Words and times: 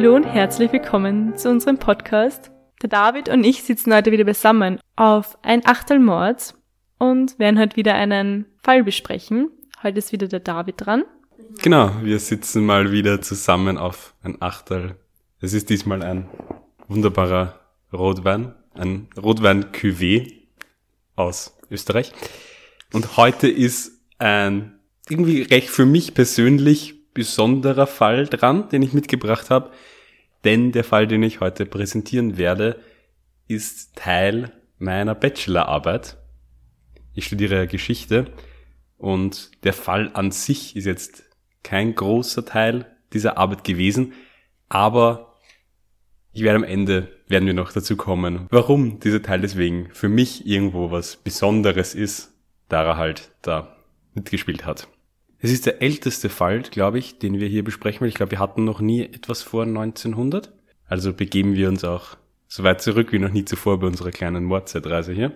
Hallo 0.00 0.16
und 0.16 0.24
herzlich 0.24 0.72
willkommen 0.72 1.36
zu 1.36 1.50
unserem 1.50 1.76
Podcast. 1.76 2.50
Der 2.80 2.88
David 2.88 3.28
und 3.28 3.44
ich 3.44 3.64
sitzen 3.64 3.92
heute 3.92 4.10
wieder 4.10 4.24
beisammen 4.24 4.80
auf 4.96 5.36
ein 5.42 5.60
Achtel 5.66 5.98
Mords 5.98 6.54
und 6.96 7.38
werden 7.38 7.58
heute 7.58 7.76
wieder 7.76 7.92
einen 7.92 8.46
Fall 8.62 8.82
besprechen. 8.82 9.50
Heute 9.82 9.98
ist 9.98 10.10
wieder 10.12 10.26
der 10.26 10.40
David 10.40 10.76
dran. 10.78 11.04
Genau, 11.60 11.92
wir 12.00 12.18
sitzen 12.18 12.64
mal 12.64 12.92
wieder 12.92 13.20
zusammen 13.20 13.76
auf 13.76 14.14
ein 14.22 14.40
Achtel. 14.40 14.96
Es 15.38 15.52
ist 15.52 15.68
diesmal 15.68 16.02
ein 16.02 16.30
wunderbarer 16.88 17.60
Rotwein, 17.92 18.54
ein 18.72 19.08
Rotwein 19.22 19.66
Cuvée 19.66 20.32
aus 21.14 21.58
Österreich. 21.70 22.12
Und 22.94 23.18
heute 23.18 23.48
ist 23.48 24.00
ein 24.16 24.80
irgendwie 25.10 25.42
recht 25.42 25.68
für 25.68 25.84
mich 25.84 26.14
persönlich 26.14 26.99
besonderer 27.14 27.86
Fall 27.86 28.26
dran, 28.26 28.68
den 28.68 28.82
ich 28.82 28.92
mitgebracht 28.92 29.50
habe. 29.50 29.70
Denn 30.44 30.72
der 30.72 30.84
Fall, 30.84 31.06
den 31.06 31.22
ich 31.22 31.40
heute 31.40 31.66
präsentieren 31.66 32.36
werde, 32.36 32.80
ist 33.48 33.96
Teil 33.96 34.52
meiner 34.78 35.14
Bachelorarbeit. 35.14 36.16
Ich 37.14 37.26
studiere 37.26 37.66
Geschichte 37.66 38.26
und 38.96 39.50
der 39.64 39.72
Fall 39.72 40.10
an 40.14 40.30
sich 40.30 40.76
ist 40.76 40.86
jetzt 40.86 41.24
kein 41.62 41.94
großer 41.94 42.44
Teil 42.44 42.86
dieser 43.12 43.36
Arbeit 43.36 43.64
gewesen, 43.64 44.12
aber 44.68 45.30
ich 46.32 46.42
werde 46.42 46.56
am 46.56 46.64
Ende, 46.64 47.08
werden 47.26 47.46
wir 47.46 47.54
noch 47.54 47.72
dazu 47.72 47.96
kommen, 47.96 48.46
warum 48.50 49.00
dieser 49.00 49.22
Teil 49.22 49.40
deswegen 49.40 49.88
für 49.92 50.08
mich 50.08 50.46
irgendwo 50.46 50.90
was 50.90 51.16
Besonderes 51.16 51.94
ist, 51.94 52.32
da 52.68 52.84
er 52.84 52.96
halt 52.96 53.32
da 53.42 53.76
mitgespielt 54.14 54.64
hat. 54.64 54.88
Es 55.42 55.50
ist 55.50 55.64
der 55.64 55.80
älteste 55.80 56.28
Fall, 56.28 56.62
glaube 56.62 56.98
ich, 56.98 57.18
den 57.18 57.40
wir 57.40 57.48
hier 57.48 57.64
besprechen, 57.64 58.02
weil 58.02 58.08
ich 58.08 58.14
glaube, 58.14 58.32
wir 58.32 58.38
hatten 58.38 58.64
noch 58.64 58.80
nie 58.80 59.02
etwas 59.02 59.42
vor 59.42 59.62
1900. 59.62 60.52
Also 60.86 61.14
begeben 61.14 61.54
wir 61.54 61.68
uns 61.68 61.82
auch 61.82 62.16
so 62.46 62.62
weit 62.62 62.82
zurück 62.82 63.12
wie 63.12 63.18
noch 63.18 63.30
nie 63.30 63.44
zuvor 63.44 63.80
bei 63.80 63.86
unserer 63.86 64.10
kleinen 64.10 64.44
Mordzeitreise 64.44 65.12
hier. 65.12 65.32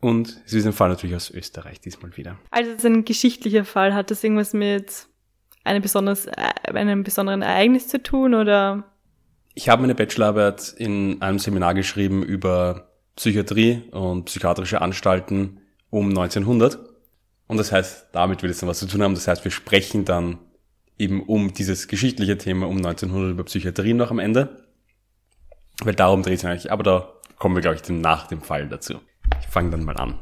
Und 0.00 0.42
es 0.44 0.52
ist 0.52 0.66
ein 0.66 0.72
Fall 0.72 0.90
natürlich 0.90 1.16
aus 1.16 1.30
Österreich 1.30 1.80
diesmal 1.80 2.16
wieder. 2.16 2.38
Also 2.50 2.70
es 2.70 2.78
ist 2.78 2.86
ein 2.86 3.04
geschichtlicher 3.04 3.64
Fall. 3.64 3.94
Hat 3.94 4.10
das 4.10 4.22
irgendwas 4.24 4.52
mit 4.52 5.06
einem, 5.64 5.80
besonders, 5.80 6.26
äh, 6.26 6.32
einem 6.74 7.02
besonderen 7.02 7.42
Ereignis 7.42 7.88
zu 7.88 8.02
tun 8.02 8.34
oder? 8.34 8.84
Ich 9.54 9.68
habe 9.68 9.82
meine 9.82 9.94
Bachelorarbeit 9.94 10.74
in 10.76 11.22
einem 11.22 11.38
Seminar 11.38 11.74
geschrieben 11.74 12.22
über 12.22 12.90
Psychiatrie 13.16 13.82
und 13.90 14.24
psychiatrische 14.24 14.82
Anstalten 14.82 15.60
um 15.90 16.08
1900. 16.08 16.89
Und 17.50 17.56
das 17.56 17.72
heißt, 17.72 18.10
damit 18.12 18.44
will 18.44 18.50
es 18.50 18.60
dann 18.60 18.68
was 18.68 18.78
zu 18.78 18.86
tun 18.86 19.02
haben. 19.02 19.14
Das 19.14 19.26
heißt, 19.26 19.42
wir 19.42 19.50
sprechen 19.50 20.04
dann 20.04 20.38
eben 20.98 21.20
um 21.24 21.52
dieses 21.52 21.88
geschichtliche 21.88 22.38
Thema 22.38 22.68
um 22.68 22.76
1900 22.76 23.32
über 23.32 23.42
Psychiatrie 23.42 23.92
noch 23.92 24.12
am 24.12 24.20
Ende. 24.20 24.68
Weil 25.82 25.96
darum 25.96 26.22
dreht 26.22 26.38
es 26.38 26.44
eigentlich. 26.44 26.70
Aber 26.70 26.84
da 26.84 27.12
kommen 27.38 27.56
wir, 27.56 27.60
glaube 27.60 27.74
ich, 27.74 27.88
nach 27.88 28.28
dem 28.28 28.40
Fall 28.40 28.68
dazu. 28.68 29.00
Ich 29.40 29.48
fange 29.48 29.70
dann 29.70 29.82
mal 29.82 29.96
an. 29.96 30.14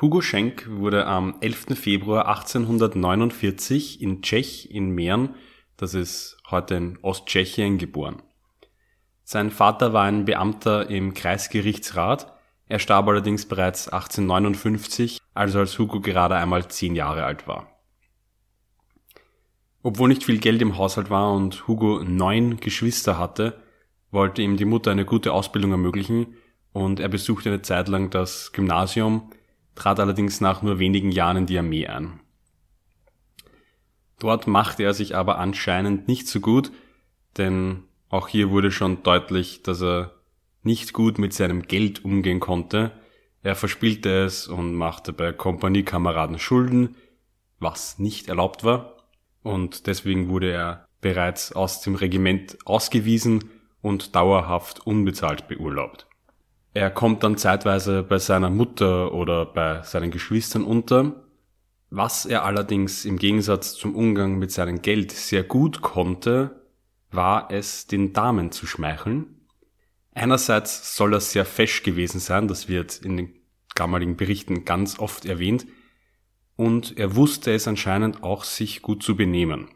Hugo 0.00 0.20
Schenk 0.20 0.68
wurde 0.68 1.06
am 1.06 1.36
11. 1.42 1.78
Februar 1.78 2.26
1849 2.26 4.02
in 4.02 4.20
Tschech 4.20 4.68
in 4.72 4.90
Mähren, 4.90 5.36
das 5.76 5.94
ist 5.94 6.38
heute 6.50 6.74
in 6.74 6.98
Osttschechien, 7.02 7.78
geboren. 7.78 8.20
Sein 9.22 9.52
Vater 9.52 9.92
war 9.92 10.06
ein 10.06 10.24
Beamter 10.24 10.90
im 10.90 11.14
Kreisgerichtsrat, 11.14 12.36
er 12.68 12.78
starb 12.78 13.08
allerdings 13.08 13.46
bereits 13.46 13.88
1859, 13.88 15.18
also 15.34 15.58
als 15.58 15.78
Hugo 15.78 16.00
gerade 16.00 16.36
einmal 16.36 16.68
zehn 16.68 16.94
Jahre 16.94 17.24
alt 17.24 17.46
war. 17.48 17.78
Obwohl 19.82 20.08
nicht 20.08 20.24
viel 20.24 20.38
Geld 20.38 20.60
im 20.60 20.76
Haushalt 20.76 21.08
war 21.08 21.32
und 21.32 21.66
Hugo 21.66 22.02
neun 22.04 22.58
Geschwister 22.58 23.18
hatte, 23.18 23.62
wollte 24.10 24.42
ihm 24.42 24.56
die 24.56 24.64
Mutter 24.64 24.90
eine 24.90 25.04
gute 25.04 25.32
Ausbildung 25.32 25.70
ermöglichen 25.70 26.34
und 26.72 27.00
er 27.00 27.08
besuchte 27.08 27.48
eine 27.48 27.62
Zeit 27.62 27.88
lang 27.88 28.10
das 28.10 28.52
Gymnasium, 28.52 29.30
trat 29.74 30.00
allerdings 30.00 30.40
nach 30.40 30.62
nur 30.62 30.78
wenigen 30.78 31.10
Jahren 31.10 31.38
in 31.38 31.46
die 31.46 31.58
Armee 31.58 31.86
ein. 31.86 32.20
Dort 34.18 34.46
machte 34.46 34.82
er 34.82 34.94
sich 34.94 35.14
aber 35.14 35.38
anscheinend 35.38 36.08
nicht 36.08 36.26
so 36.26 36.40
gut, 36.40 36.72
denn 37.36 37.84
auch 38.08 38.28
hier 38.28 38.50
wurde 38.50 38.70
schon 38.70 39.02
deutlich, 39.02 39.62
dass 39.62 39.80
er 39.80 40.17
nicht 40.62 40.92
gut 40.92 41.18
mit 41.18 41.32
seinem 41.32 41.62
Geld 41.62 42.04
umgehen 42.04 42.40
konnte. 42.40 42.92
Er 43.42 43.54
verspielte 43.54 44.24
es 44.24 44.48
und 44.48 44.74
machte 44.74 45.12
bei 45.12 45.32
Kompaniekameraden 45.32 46.38
Schulden, 46.38 46.96
was 47.60 47.98
nicht 47.98 48.28
erlaubt 48.28 48.64
war, 48.64 48.96
und 49.42 49.86
deswegen 49.86 50.28
wurde 50.28 50.50
er 50.50 50.88
bereits 51.00 51.52
aus 51.52 51.80
dem 51.80 51.94
Regiment 51.94 52.58
ausgewiesen 52.64 53.50
und 53.80 54.14
dauerhaft 54.14 54.86
unbezahlt 54.86 55.48
beurlaubt. 55.48 56.06
Er 56.74 56.90
kommt 56.90 57.22
dann 57.22 57.36
zeitweise 57.36 58.02
bei 58.02 58.18
seiner 58.18 58.50
Mutter 58.50 59.12
oder 59.12 59.46
bei 59.46 59.82
seinen 59.82 60.10
Geschwistern 60.10 60.64
unter. 60.64 61.24
Was 61.90 62.26
er 62.26 62.44
allerdings 62.44 63.04
im 63.04 63.18
Gegensatz 63.18 63.74
zum 63.74 63.94
Umgang 63.96 64.38
mit 64.38 64.52
seinem 64.52 64.82
Geld 64.82 65.10
sehr 65.12 65.42
gut 65.42 65.80
konnte, 65.80 66.62
war 67.10 67.50
es, 67.50 67.86
den 67.86 68.12
Damen 68.12 68.52
zu 68.52 68.66
schmeicheln. 68.66 69.37
Einerseits 70.14 70.96
soll 70.96 71.14
er 71.14 71.20
sehr 71.20 71.44
fesch 71.44 71.82
gewesen 71.82 72.18
sein, 72.20 72.48
das 72.48 72.68
wird 72.68 72.98
in 72.98 73.16
den 73.16 73.34
damaligen 73.74 74.16
Berichten 74.16 74.64
ganz 74.64 74.98
oft 74.98 75.24
erwähnt, 75.24 75.66
und 76.56 76.98
er 76.98 77.14
wusste 77.14 77.52
es 77.52 77.68
anscheinend 77.68 78.24
auch 78.24 78.42
sich 78.42 78.82
gut 78.82 79.02
zu 79.02 79.14
benehmen. 79.16 79.68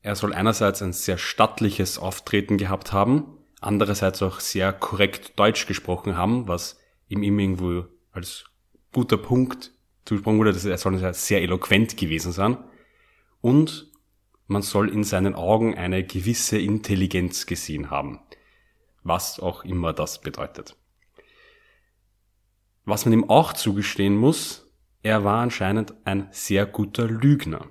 Er 0.00 0.16
soll 0.16 0.32
einerseits 0.32 0.80
ein 0.80 0.94
sehr 0.94 1.18
stattliches 1.18 1.98
Auftreten 1.98 2.56
gehabt 2.56 2.92
haben, 2.92 3.36
andererseits 3.60 4.22
auch 4.22 4.40
sehr 4.40 4.72
korrekt 4.72 5.38
Deutsch 5.38 5.66
gesprochen 5.66 6.16
haben, 6.16 6.48
was 6.48 6.78
ihm 7.08 7.22
immer 7.22 7.42
irgendwo 7.42 7.84
als 8.12 8.44
guter 8.92 9.18
Punkt 9.18 9.72
zugesprochen 10.06 10.38
wurde, 10.38 10.52
dass 10.52 10.64
er 10.64 10.78
soll 10.78 11.12
sehr 11.12 11.42
eloquent 11.42 11.96
gewesen 11.96 12.32
sein. 12.32 12.56
Und 13.42 13.90
man 14.46 14.62
soll 14.62 14.88
in 14.88 15.04
seinen 15.04 15.34
Augen 15.34 15.76
eine 15.76 16.04
gewisse 16.04 16.58
Intelligenz 16.58 17.46
gesehen 17.46 17.90
haben. 17.90 18.20
Was 19.02 19.40
auch 19.40 19.64
immer 19.64 19.92
das 19.92 20.20
bedeutet. 20.20 20.76
Was 22.84 23.04
man 23.04 23.12
ihm 23.12 23.30
auch 23.30 23.52
zugestehen 23.52 24.16
muss, 24.16 24.70
er 25.02 25.24
war 25.24 25.40
anscheinend 25.40 25.94
ein 26.04 26.28
sehr 26.30 26.66
guter 26.66 27.06
Lügner. 27.06 27.66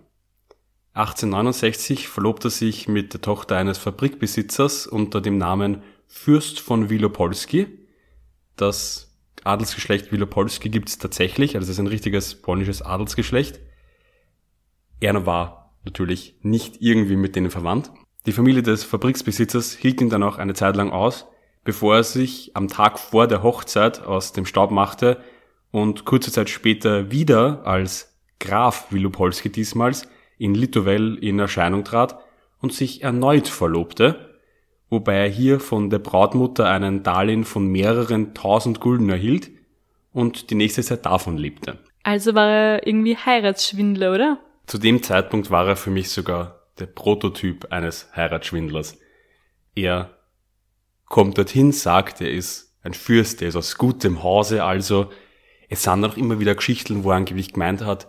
1869 0.93 2.07
verlobte 2.07 2.47
er 2.47 2.51
sich 2.51 2.87
mit 2.87 3.13
der 3.13 3.21
Tochter 3.21 3.57
eines 3.57 3.77
Fabrikbesitzers 3.77 4.87
unter 4.87 5.21
dem 5.21 5.37
Namen 5.37 5.83
Fürst 6.07 6.59
von 6.59 6.89
Wilopolski. 6.89 7.67
Das 8.55 9.15
Adelsgeschlecht 9.43 10.11
Wilopolski 10.11 10.69
gibt 10.69 10.89
es 10.89 10.97
tatsächlich, 10.97 11.55
also 11.55 11.65
es 11.65 11.69
ist 11.69 11.79
ein 11.79 11.87
richtiges 11.87 12.41
polnisches 12.41 12.81
Adelsgeschlecht. 12.81 13.59
Er 14.99 15.25
war 15.25 15.75
natürlich 15.85 16.39
nicht 16.41 16.81
irgendwie 16.81 17.15
mit 17.15 17.35
denen 17.35 17.51
verwandt. 17.51 17.91
Die 18.29 18.33
Familie 18.33 18.61
des 18.61 18.83
Fabriksbesitzers 18.83 19.73
hielt 19.73 20.01
ihn 20.01 20.11
dann 20.11 20.21
auch 20.21 20.37
eine 20.37 20.53
Zeit 20.53 20.75
lang 20.75 20.91
aus, 20.91 21.25
bevor 21.63 21.95
er 21.95 22.03
sich 22.03 22.51
am 22.53 22.67
Tag 22.67 22.99
vor 22.99 23.25
der 23.25 23.41
Hochzeit 23.41 24.05
aus 24.05 24.33
dem 24.33 24.45
Staub 24.45 24.69
machte 24.69 25.17
und 25.71 26.05
kurze 26.05 26.31
Zeit 26.31 26.47
später 26.47 27.09
wieder 27.09 27.65
als 27.65 28.15
Graf 28.39 28.91
Wilopolski 28.91 29.51
diesmals 29.51 30.07
in 30.37 30.53
Litovel 30.53 31.17
in 31.17 31.39
Erscheinung 31.39 31.83
trat 31.83 32.19
und 32.61 32.71
sich 32.71 33.01
erneut 33.01 33.47
verlobte, 33.47 34.37
wobei 34.91 35.15
er 35.15 35.29
hier 35.29 35.59
von 35.59 35.89
der 35.89 35.97
Brautmutter 35.97 36.69
einen 36.69 37.01
Darlehen 37.01 37.45
von 37.45 37.65
mehreren 37.65 38.35
tausend 38.35 38.79
Gulden 38.79 39.09
erhielt 39.09 39.49
und 40.13 40.51
die 40.51 40.55
nächste 40.55 40.83
Zeit 40.83 41.03
davon 41.03 41.35
lebte. 41.35 41.79
Also 42.03 42.35
war 42.35 42.47
er 42.47 42.85
irgendwie 42.85 43.17
Heiratsschwindler, 43.17 44.13
oder? 44.13 44.37
Zu 44.67 44.77
dem 44.77 45.01
Zeitpunkt 45.01 45.49
war 45.49 45.67
er 45.67 45.75
für 45.75 45.89
mich 45.89 46.11
sogar 46.11 46.58
der 46.79 46.87
Prototyp 46.87 47.71
eines 47.71 48.09
Heiratsschwindlers. 48.15 48.97
Er 49.75 50.17
kommt 51.05 51.37
dorthin, 51.37 51.71
sagt, 51.71 52.21
er 52.21 52.31
ist 52.31 52.77
ein 52.81 52.93
Fürst, 52.93 53.41
er 53.41 53.49
ist 53.49 53.55
aus 53.55 53.77
gutem 53.77 54.23
Hause, 54.23 54.63
also 54.63 55.11
es 55.69 55.83
sind 55.83 56.05
auch 56.05 56.17
immer 56.17 56.39
wieder 56.39 56.55
Geschichten, 56.55 57.03
wo 57.03 57.11
er 57.11 57.17
angeblich 57.17 57.53
gemeint 57.53 57.83
hat, 57.83 58.07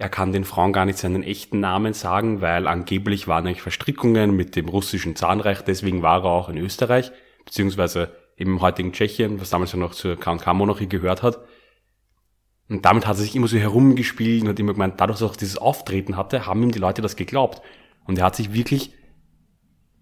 er 0.00 0.08
kann 0.08 0.32
den 0.32 0.44
Frauen 0.44 0.72
gar 0.72 0.86
nicht 0.86 0.96
seinen 0.96 1.22
echten 1.22 1.60
Namen 1.60 1.92
sagen, 1.92 2.40
weil 2.40 2.66
angeblich 2.66 3.28
waren 3.28 3.46
eigentlich 3.46 3.60
Verstrickungen 3.60 4.34
mit 4.34 4.56
dem 4.56 4.66
russischen 4.66 5.14
Zahnreich, 5.14 5.60
deswegen 5.60 6.00
war 6.00 6.24
er 6.24 6.30
auch 6.30 6.48
in 6.48 6.56
Österreich, 6.56 7.12
beziehungsweise 7.44 8.10
im 8.36 8.62
heutigen 8.62 8.92
Tschechien, 8.94 9.42
was 9.42 9.50
damals 9.50 9.72
ja 9.72 9.78
noch 9.78 9.92
zur 9.92 10.18
K&K-Monarchie 10.18 10.88
gehört 10.88 11.22
hat. 11.22 11.40
Und 12.70 12.86
damit 12.86 13.06
hat 13.06 13.16
er 13.18 13.22
sich 13.22 13.36
immer 13.36 13.46
so 13.46 13.58
herumgespielt 13.58 14.40
und 14.42 14.48
hat 14.48 14.58
immer 14.58 14.72
gemeint, 14.72 14.98
dadurch, 14.98 15.18
dass 15.18 15.28
er 15.28 15.32
auch 15.32 15.36
dieses 15.36 15.58
Auftreten 15.58 16.16
hatte, 16.16 16.46
haben 16.46 16.62
ihm 16.62 16.70
die 16.70 16.78
Leute 16.78 17.02
das 17.02 17.16
geglaubt. 17.16 17.60
Und 18.04 18.18
er 18.18 18.24
hat 18.24 18.36
sich 18.36 18.52
wirklich 18.52 18.92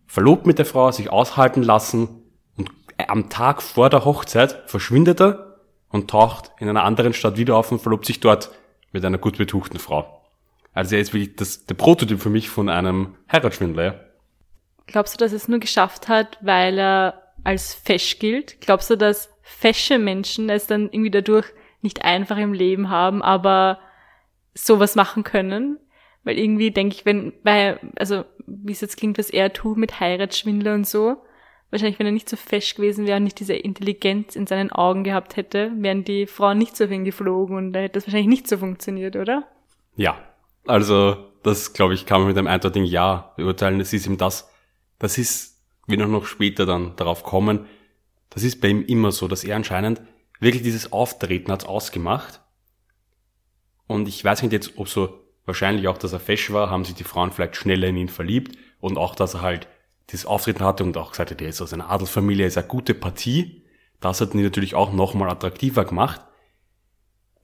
verlobt 0.06 0.46
mit 0.46 0.58
der 0.58 0.66
Frau, 0.66 0.90
sich 0.90 1.10
aushalten 1.10 1.62
lassen 1.62 2.22
und 2.56 2.70
am 3.08 3.28
Tag 3.28 3.62
vor 3.62 3.90
der 3.90 4.04
Hochzeit 4.04 4.64
verschwindet 4.66 5.20
er 5.20 5.58
und 5.90 6.10
taucht 6.10 6.50
in 6.58 6.68
einer 6.68 6.84
anderen 6.84 7.12
Stadt 7.12 7.36
wieder 7.36 7.56
auf 7.56 7.70
und 7.70 7.80
verlobt 7.80 8.06
sich 8.06 8.20
dort 8.20 8.50
mit 8.92 9.04
einer 9.04 9.18
gut 9.18 9.38
betuchten 9.38 9.78
Frau. 9.78 10.22
Also 10.72 10.94
er 10.94 11.00
ist 11.00 11.12
wirklich 11.12 11.36
das, 11.36 11.66
der 11.66 11.74
Prototyp 11.74 12.20
für 12.20 12.30
mich 12.30 12.48
von 12.48 12.68
einem 12.68 13.16
Heiratsschwindler. 13.30 14.04
Glaubst 14.86 15.14
du, 15.14 15.18
dass 15.18 15.32
er 15.32 15.36
es 15.36 15.48
nur 15.48 15.58
geschafft 15.58 16.08
hat, 16.08 16.38
weil 16.40 16.78
er 16.78 17.22
als 17.44 17.74
fesch 17.74 18.18
gilt? 18.18 18.60
Glaubst 18.60 18.88
du, 18.90 18.96
dass 18.96 19.30
fesche 19.42 19.98
Menschen 19.98 20.48
es 20.48 20.66
dann 20.66 20.88
irgendwie 20.90 21.10
dadurch 21.10 21.46
nicht 21.82 22.04
einfach 22.04 22.36
im 22.36 22.52
Leben 22.52 22.90
haben, 22.90 23.22
aber 23.22 23.78
sowas 24.54 24.94
machen 24.94 25.24
können? 25.24 25.78
Weil 26.25 26.38
irgendwie 26.38 26.70
denke 26.70 26.97
ich, 26.97 27.06
wenn, 27.06 27.32
weil, 27.43 27.79
also 27.97 28.25
wie 28.47 28.73
es 28.73 28.81
jetzt 28.81 28.97
klingt, 28.97 29.19
was 29.19 29.31
er 29.31 29.53
tut 29.53 29.79
mit 29.79 30.00
Heiratsschwindler 30.00 30.75
und 30.75 30.87
so, 30.87 31.17
wahrscheinlich 31.70 31.99
wenn 31.99 32.06
er 32.06 32.12
nicht 32.12 32.29
so 32.29 32.37
fesch 32.37 32.75
gewesen 32.75 33.06
wäre 33.06 33.19
und 33.19 33.25
nicht 33.25 33.41
diese 33.41 33.55
Intelligenz 33.55 34.37
in 34.37 34.47
seinen 34.47 34.73
Augen 34.73 35.05
gehabt 35.05 35.37
hätte, 35.37 35.73
wären 35.76 36.05
die 36.05 36.26
Frauen 36.26 36.59
nicht 36.59 36.76
so 36.76 36.87
hingeflogen 36.87 37.56
und 37.56 37.73
da 37.73 37.81
hätte 37.81 37.94
das 37.94 38.06
wahrscheinlich 38.06 38.29
nicht 38.29 38.49
so 38.49 38.59
funktioniert, 38.59 39.17
oder? 39.17 39.44
Ja, 39.97 40.19
also 40.67 41.17
das 41.43 41.73
glaube 41.73 41.94
ich 41.94 42.06
kann 42.06 42.20
man 42.20 42.29
mit 42.29 42.38
einem 42.38 42.47
eindeutigen 42.47 42.87
Ja 42.87 43.32
beurteilen. 43.37 43.81
Es 43.81 43.93
ist 43.93 44.06
ihm 44.06 44.19
das, 44.19 44.50
das 44.99 45.19
ist, 45.19 45.62
wir 45.87 45.99
noch 46.06 46.26
später 46.26 46.67
dann 46.67 46.97
darauf 46.97 47.23
kommen, 47.23 47.67
das 48.31 48.43
ist 48.43 48.61
bei 48.61 48.69
ihm 48.69 48.85
immer 48.85 49.12
so, 49.12 49.29
dass 49.29 49.44
er 49.44 49.56
anscheinend 49.56 50.03
wirklich 50.41 50.62
dieses 50.62 50.93
Auftreten 50.93 51.50
hat's 51.50 51.65
ausgemacht. 51.65 52.41
Und 53.87 54.06
ich 54.06 54.23
weiß 54.23 54.43
nicht 54.43 54.53
jetzt, 54.53 54.76
ob 54.76 54.88
so 54.88 55.19
wahrscheinlich 55.48 55.88
auch, 55.88 55.98
dass 55.98 56.12
er 56.12 56.20
fesch 56.20 56.52
war, 56.52 56.70
haben 56.70 56.84
sich 56.84 56.94
die 56.94 57.04
Frauen 57.04 57.32
vielleicht 57.32 57.56
schneller 57.56 57.88
in 57.88 57.96
ihn 57.96 58.08
verliebt 58.08 58.56
und 58.78 58.96
auch, 58.96 59.16
dass 59.16 59.34
er 59.34 59.42
halt 59.42 59.66
dieses 60.10 60.26
Auftreten 60.26 60.64
hatte 60.64 60.84
und 60.84 60.96
auch 60.96 61.10
gesagt 61.10 61.32
hat, 61.32 61.42
er 61.42 61.48
ist 61.48 61.60
aus 61.60 61.72
einer 61.72 61.90
Adelsfamilie, 61.90 62.46
ist 62.46 62.56
eine 62.56 62.66
gute 62.66 62.94
Partie. 62.94 63.64
Das 64.00 64.20
hat 64.20 64.34
ihn 64.34 64.42
natürlich 64.42 64.74
auch 64.74 64.92
nochmal 64.92 65.28
attraktiver 65.28 65.84
gemacht. 65.84 66.20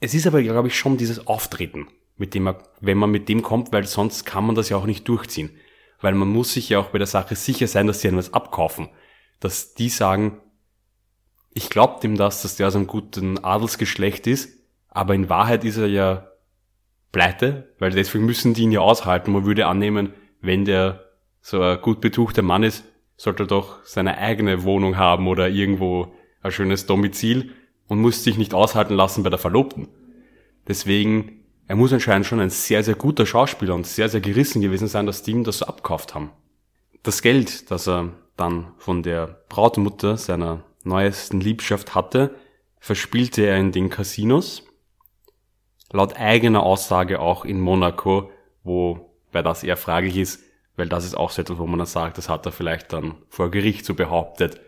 Es 0.01 0.15
ist 0.15 0.27
aber, 0.27 0.43
glaube 0.43 0.69
ich, 0.69 0.77
schon 0.77 0.97
dieses 0.97 1.27
Auftreten, 1.27 1.89
mit 2.17 2.35
dem 2.35 2.47
er, 2.47 2.63
wenn 2.81 2.99
man 2.99 3.11
mit 3.11 3.29
dem 3.29 3.43
kommt, 3.43 3.73
weil 3.73 3.87
sonst 3.87 4.25
kann 4.25 4.47
man 4.47 4.55
das 4.55 4.69
ja 4.69 4.77
auch 4.77 4.87
nicht 4.87 5.09
durchziehen. 5.09 5.51
Weil 6.01 6.15
man 6.15 6.29
muss 6.29 6.53
sich 6.53 6.69
ja 6.69 6.79
auch 6.79 6.91
bei 6.91 6.99
der 6.99 7.07
Sache 7.07 7.35
sicher 7.35 7.67
sein, 7.67 7.87
dass 7.87 8.01
sie 8.01 8.09
einem 8.09 8.19
was 8.19 8.33
abkaufen. 8.33 8.89
Dass 9.41 9.75
die 9.75 9.89
sagen, 9.89 10.41
ich 11.55 11.71
glaube 11.71 12.01
dem 12.01 12.17
das, 12.17 12.43
dass 12.43 12.57
der 12.57 12.69
aus 12.69 12.77
einem 12.77 12.87
guten 12.87 13.43
Adelsgeschlecht 13.43 14.27
ist, 14.27 14.51
aber 14.89 15.15
in 15.15 15.29
Wahrheit 15.29 15.65
ist 15.65 15.77
er 15.77 15.87
ja 15.87 16.29
pleite, 17.15 17.73
weil 17.79 17.93
deswegen 17.93 18.27
müssen 18.27 18.55
die 18.55 18.65
ihn 18.65 18.73
ja 18.73 18.81
aushalten. 18.81 19.33
Man 19.33 19.47
würde 19.47 19.67
annehmen, 19.67 20.13
wenn 20.41 20.65
der 20.65 21.05
so 21.41 21.63
ein 21.63 21.81
gut 21.81 22.01
betuchter 22.01 22.43
Mann 22.43 22.65
ist, 22.65 22.85
sollte 23.17 23.45
er 23.45 23.47
doch 23.47 23.85
seine 23.85 24.19
eigene 24.19 24.65
Wohnung 24.65 24.97
haben 24.97 25.29
oder 25.29 25.49
irgendwo 25.49 26.13
ein 26.43 26.51
schönes 26.51 26.87
Domizil 26.87 27.53
und 27.87 28.01
muss 28.01 28.25
sich 28.25 28.37
nicht 28.37 28.53
aushalten 28.53 28.95
lassen 28.95 29.23
bei 29.23 29.31
der 29.31 29.39
Verlobten. 29.39 29.89
Deswegen, 30.67 31.45
er 31.69 31.77
muss 31.77 31.93
anscheinend 31.93 32.27
schon 32.27 32.41
ein 32.41 32.51
sehr, 32.51 32.83
sehr 32.83 32.97
guter 32.97 33.27
Schauspieler 33.27 33.77
und 33.77 33.87
sehr, 33.87 34.09
sehr 34.09 34.21
gerissen 34.21 34.61
gewesen 34.61 34.89
sein, 34.89 35.07
dass 35.07 35.23
die 35.23 35.31
ihm 35.31 35.45
das 35.45 35.59
so 35.59 35.67
abkauft 35.67 36.15
haben. 36.15 36.33
Das 37.05 37.23
Geld, 37.23 37.71
das 37.71 37.87
er 37.87 38.11
dann 38.37 38.73
von 38.79 39.05
der 39.05 39.45
Brautmutter 39.49 40.17
seiner 40.17 40.65
neuesten 40.83 41.41
Liebschaft 41.41 41.95
hatte, 41.95 42.35
verspielte 42.81 43.47
er 43.47 43.57
in 43.59 43.71
den 43.71 43.89
Casinos. 43.89 44.67
Laut 45.93 46.17
eigener 46.17 46.63
Aussage 46.63 47.21
auch 47.21 47.45
in 47.45 47.61
Monaco, 47.61 48.31
wo 48.63 49.11
bei 49.33 49.43
das 49.43 49.63
eher 49.63 49.77
fraglich 49.77 50.17
ist, 50.17 50.41
weil 50.77 50.89
das 50.89 51.05
ist 51.05 51.17
auch 51.17 51.31
so 51.31 51.43
etwas, 51.43 51.59
wo 51.59 51.67
man 51.67 51.79
dann 51.79 51.87
sagt, 51.87 52.19
das 52.19 52.29
hat 52.29 52.47
er 52.47 52.53
vielleicht 52.53 52.93
dann 52.93 53.17
vor 53.29 53.51
Gericht 53.51 53.85
so 53.85 53.95
behauptet, 53.95 54.61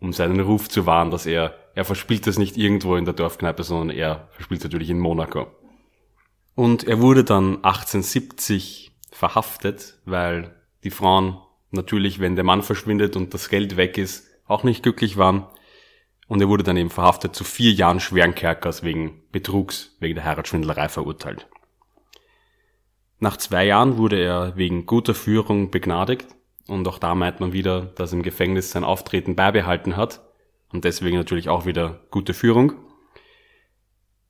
um 0.00 0.12
seinen 0.12 0.40
Ruf 0.40 0.68
zu 0.68 0.86
wahren, 0.86 1.10
dass 1.10 1.26
er, 1.26 1.54
er 1.74 1.84
verspielt 1.84 2.26
das 2.26 2.38
nicht 2.38 2.56
irgendwo 2.56 2.96
in 2.96 3.04
der 3.04 3.14
Dorfkneipe, 3.14 3.62
sondern 3.62 3.96
er 3.96 4.28
verspielt 4.32 4.62
natürlich 4.62 4.90
in 4.90 4.98
Monaco. 4.98 5.46
Und 6.54 6.84
er 6.84 7.00
wurde 7.00 7.24
dann 7.24 7.56
1870 7.56 8.92
verhaftet, 9.10 9.98
weil 10.04 10.54
die 10.84 10.90
Frauen 10.90 11.38
natürlich, 11.70 12.20
wenn 12.20 12.34
der 12.34 12.44
Mann 12.44 12.62
verschwindet 12.62 13.16
und 13.16 13.34
das 13.34 13.48
Geld 13.48 13.76
weg 13.76 13.98
ist, 13.98 14.26
auch 14.46 14.64
nicht 14.64 14.82
glücklich 14.82 15.16
waren. 15.16 15.46
Und 16.28 16.40
er 16.40 16.48
wurde 16.48 16.64
dann 16.64 16.76
eben 16.76 16.90
verhaftet 16.90 17.36
zu 17.36 17.44
vier 17.44 17.72
Jahren 17.72 18.00
schweren 18.00 18.34
Kerkers 18.34 18.82
wegen 18.82 19.22
Betrugs, 19.30 19.96
wegen 20.00 20.16
der 20.16 20.24
Heiratsschwindelerei 20.24 20.88
verurteilt. 20.88 21.46
Nach 23.18 23.36
zwei 23.36 23.64
Jahren 23.64 23.96
wurde 23.96 24.20
er 24.20 24.56
wegen 24.56 24.86
guter 24.86 25.14
Führung 25.14 25.70
begnadigt 25.70 26.26
und 26.66 26.86
auch 26.88 26.98
da 26.98 27.14
meint 27.14 27.40
man 27.40 27.52
wieder, 27.52 27.82
dass 27.82 28.12
im 28.12 28.22
Gefängnis 28.22 28.70
sein 28.70 28.84
Auftreten 28.84 29.36
beibehalten 29.36 29.96
hat 29.96 30.20
und 30.72 30.84
deswegen 30.84 31.16
natürlich 31.16 31.48
auch 31.48 31.64
wieder 31.64 32.00
gute 32.10 32.34
Führung. 32.34 32.72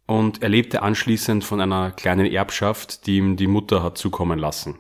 Und 0.07 0.43
er 0.43 0.49
lebte 0.49 0.83
anschließend 0.83 1.43
von 1.43 1.61
einer 1.61 1.91
kleinen 1.91 2.27
Erbschaft, 2.27 3.07
die 3.07 3.17
ihm 3.17 3.37
die 3.37 3.49
Mutter 3.49 3.83
hat 3.83 3.99
zukommen 3.99 4.39
lassen. 4.39 4.79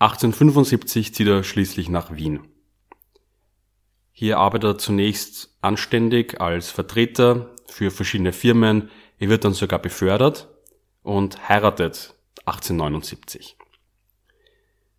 1875 0.00 1.14
zieht 1.14 1.28
er 1.28 1.44
schließlich 1.44 1.90
nach 1.90 2.16
Wien. 2.16 2.40
Hier 4.20 4.36
arbeitet 4.36 4.68
er 4.68 4.76
zunächst 4.76 5.48
anständig 5.62 6.42
als 6.42 6.70
Vertreter 6.70 7.54
für 7.68 7.90
verschiedene 7.90 8.34
Firmen. 8.34 8.90
Er 9.18 9.30
wird 9.30 9.46
dann 9.46 9.54
sogar 9.54 9.78
befördert 9.78 10.46
und 11.02 11.48
heiratet 11.48 12.12
1879. 12.44 13.56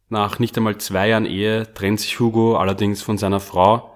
Nach 0.09 0.39
nicht 0.39 0.57
einmal 0.57 0.79
zwei 0.79 1.09
Jahren 1.09 1.27
Ehe 1.27 1.71
trennt 1.75 1.99
sich 1.99 2.19
Hugo 2.19 2.55
allerdings 2.57 3.03
von 3.03 3.19
seiner 3.19 3.39
Frau 3.39 3.95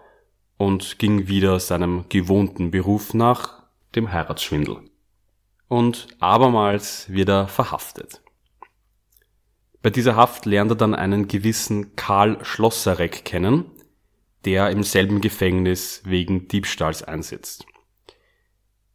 und 0.57 1.00
ging 1.00 1.27
wieder 1.27 1.60
seinem 1.60 2.06
gewohnten 2.07 2.69
Beruf 2.69 3.16
nach, 3.16 3.63
dem 3.95 4.12
Heiratsschwindel. 4.13 4.77
Und 5.68 6.07
abermals 6.19 7.10
wird 7.10 7.30
er 7.30 7.48
verhaftet. 7.48 8.22
Bei 9.81 9.89
dieser 9.89 10.16
Haft 10.16 10.45
lernt 10.45 10.74
er 10.74 10.75
dann 10.75 10.94
einen 10.94 11.27
gewissen 11.27 11.95
Karl 11.95 12.38
Schlosserek 12.45 13.25
kennen, 13.25 13.72
der 14.45 14.69
im 14.69 14.83
selben 14.83 15.21
Gefängnis 15.21 16.01
wegen 16.06 16.47
Diebstahls 16.47 17.03
einsetzt. 17.03 17.65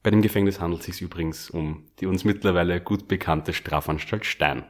Bei 0.02 0.10
dem 0.10 0.22
Gefängnis 0.22 0.60
handelt 0.60 0.80
es 0.80 0.86
sich 0.86 1.02
übrigens 1.02 1.50
um 1.50 1.88
die 2.00 2.06
uns 2.06 2.24
mittlerweile 2.24 2.80
gut 2.80 3.08
bekannte 3.08 3.52
Strafanstalt 3.52 4.24
Stein. 4.24 4.64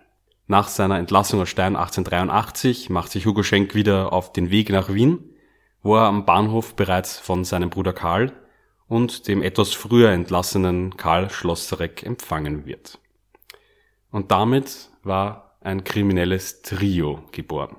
Nach 0.46 0.66
seiner 0.66 0.98
Entlassung 0.98 1.40
aus 1.40 1.48
Stein 1.48 1.76
1883 1.76 2.90
macht 2.90 3.12
sich 3.12 3.26
Hugo 3.26 3.44
Schenk 3.44 3.74
wieder 3.76 4.12
auf 4.12 4.32
den 4.32 4.50
Weg 4.50 4.70
nach 4.70 4.92
Wien, 4.92 5.20
wo 5.82 5.96
er 5.96 6.06
am 6.06 6.24
Bahnhof 6.24 6.74
bereits 6.74 7.18
von 7.18 7.44
seinem 7.44 7.70
Bruder 7.70 7.92
Karl 7.92 8.32
und 8.88 9.28
dem 9.28 9.42
etwas 9.42 9.72
früher 9.72 10.10
entlassenen 10.10 10.96
Karl 10.96 11.30
Schlosserek 11.30 12.02
empfangen 12.02 12.66
wird. 12.66 12.98
Und 14.10 14.32
damit 14.32 14.90
war 15.04 15.56
ein 15.60 15.84
kriminelles 15.84 16.62
Trio 16.62 17.22
geboren. 17.30 17.76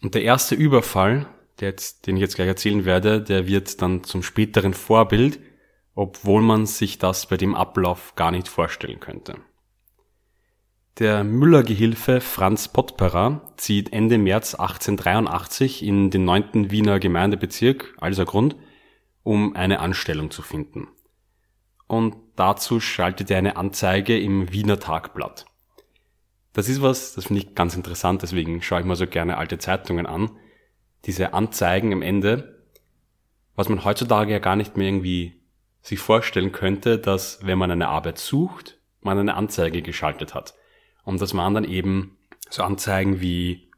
Und 0.00 0.14
der 0.14 0.22
erste 0.22 0.54
Überfall, 0.54 1.26
der 1.60 1.70
jetzt, 1.70 2.06
den 2.06 2.16
ich 2.16 2.22
jetzt 2.22 2.36
gleich 2.36 2.48
erzählen 2.48 2.84
werde, 2.84 3.22
der 3.22 3.46
wird 3.46 3.80
dann 3.82 4.04
zum 4.04 4.22
späteren 4.22 4.74
Vorbild 4.74 5.38
obwohl 5.94 6.42
man 6.42 6.66
sich 6.66 6.98
das 6.98 7.26
bei 7.26 7.36
dem 7.36 7.54
Ablauf 7.54 8.14
gar 8.16 8.30
nicht 8.30 8.48
vorstellen 8.48 9.00
könnte. 9.00 9.36
Der 10.98 11.24
Müller-Gehilfe 11.24 12.20
Franz 12.20 12.68
Pottperer 12.68 13.52
zieht 13.56 13.92
Ende 13.92 14.18
März 14.18 14.54
1883 14.54 15.82
in 15.82 16.10
den 16.10 16.24
9. 16.24 16.70
Wiener 16.70 17.00
Gemeindebezirk, 17.00 17.94
also 17.98 18.24
Grund, 18.24 18.56
um 19.22 19.56
eine 19.56 19.80
Anstellung 19.80 20.30
zu 20.30 20.42
finden. 20.42 20.88
Und 21.86 22.16
dazu 22.36 22.78
schaltet 22.80 23.30
er 23.30 23.38
eine 23.38 23.56
Anzeige 23.56 24.18
im 24.18 24.52
Wiener 24.52 24.80
Tagblatt. 24.80 25.46
Das 26.52 26.68
ist 26.68 26.82
was, 26.82 27.14
das 27.14 27.26
finde 27.26 27.42
ich 27.42 27.54
ganz 27.54 27.74
interessant, 27.74 28.20
deswegen 28.22 28.60
schaue 28.60 28.80
ich 28.80 28.86
mir 28.86 28.96
so 28.96 29.06
gerne 29.06 29.38
alte 29.38 29.58
Zeitungen 29.58 30.06
an. 30.06 30.30
Diese 31.04 31.34
Anzeigen 31.34 31.92
am 31.92 32.02
Ende, 32.02 32.62
was 33.54 33.68
man 33.68 33.84
heutzutage 33.84 34.32
ja 34.32 34.38
gar 34.38 34.56
nicht 34.56 34.76
mehr 34.76 34.86
irgendwie 34.86 35.42
sich 35.80 35.98
vorstellen 35.98 36.52
könnte, 36.52 36.98
dass 36.98 37.44
wenn 37.44 37.58
man 37.58 37.70
eine 37.70 37.88
Arbeit 37.88 38.18
sucht, 38.18 38.78
man 39.00 39.18
eine 39.18 39.34
Anzeige 39.34 39.82
geschaltet 39.82 40.34
hat. 40.34 40.54
Und 41.04 41.20
das 41.20 41.34
waren 41.34 41.54
dann 41.54 41.64
eben 41.64 42.16
so 42.48 42.62
Anzeigen 42.62 43.20
wie 43.20 43.70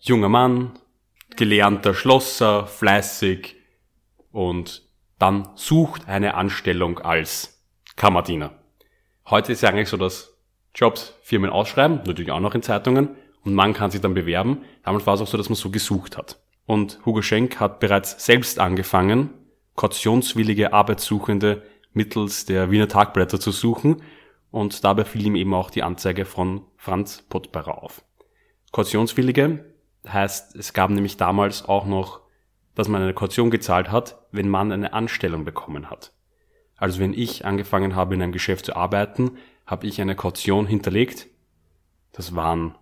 junger 0.00 0.28
Mann, 0.28 0.78
gelernter 1.36 1.94
Schlosser, 1.94 2.66
fleißig 2.66 3.56
und 4.32 4.88
dann 5.18 5.50
sucht 5.54 6.08
eine 6.08 6.34
Anstellung 6.34 6.98
als 6.98 7.64
Kammerdiener. 7.96 8.58
Heute 9.26 9.52
ist 9.52 9.62
ja 9.62 9.68
eigentlich 9.68 9.88
so, 9.88 9.96
dass 9.96 10.36
Jobs 10.74 11.14
Firmen 11.22 11.50
ausschreiben, 11.50 12.02
natürlich 12.06 12.30
auch 12.30 12.40
noch 12.40 12.54
in 12.54 12.62
Zeitungen, 12.62 13.16
und 13.48 13.54
man 13.54 13.72
kann 13.72 13.90
sich 13.90 14.02
dann 14.02 14.12
bewerben. 14.12 14.58
Damals 14.84 15.06
war 15.06 15.14
es 15.14 15.22
auch 15.22 15.26
so, 15.26 15.38
dass 15.38 15.48
man 15.48 15.56
so 15.56 15.70
gesucht 15.70 16.18
hat. 16.18 16.38
Und 16.66 17.00
Hugo 17.06 17.22
Schenk 17.22 17.58
hat 17.60 17.80
bereits 17.80 18.22
selbst 18.22 18.58
angefangen, 18.58 19.30
kautionswillige 19.74 20.74
Arbeitssuchende 20.74 21.62
mittels 21.94 22.44
der 22.44 22.70
Wiener 22.70 22.88
Tagblätter 22.88 23.40
zu 23.40 23.50
suchen 23.50 24.02
und 24.50 24.84
dabei 24.84 25.06
fiel 25.06 25.24
ihm 25.24 25.34
eben 25.34 25.54
auch 25.54 25.70
die 25.70 25.82
Anzeige 25.82 26.26
von 26.26 26.60
Franz 26.76 27.24
Pottberer 27.30 27.82
auf. 27.82 28.04
Kautionswillige 28.70 29.64
heißt, 30.06 30.54
es 30.54 30.74
gab 30.74 30.90
nämlich 30.90 31.16
damals 31.16 31.64
auch 31.64 31.86
noch, 31.86 32.20
dass 32.74 32.88
man 32.88 33.00
eine 33.00 33.14
Kaution 33.14 33.50
gezahlt 33.50 33.90
hat, 33.90 34.18
wenn 34.30 34.50
man 34.50 34.72
eine 34.72 34.92
Anstellung 34.92 35.46
bekommen 35.46 35.88
hat. 35.88 36.12
Also 36.76 37.00
wenn 37.00 37.14
ich 37.14 37.46
angefangen 37.46 37.96
habe 37.96 38.14
in 38.14 38.20
einem 38.20 38.32
Geschäft 38.32 38.66
zu 38.66 38.76
arbeiten, 38.76 39.38
habe 39.64 39.86
ich 39.86 40.02
eine 40.02 40.16
Kaution 40.16 40.66
hinterlegt. 40.66 41.28
Das 42.12 42.34
waren 42.34 42.74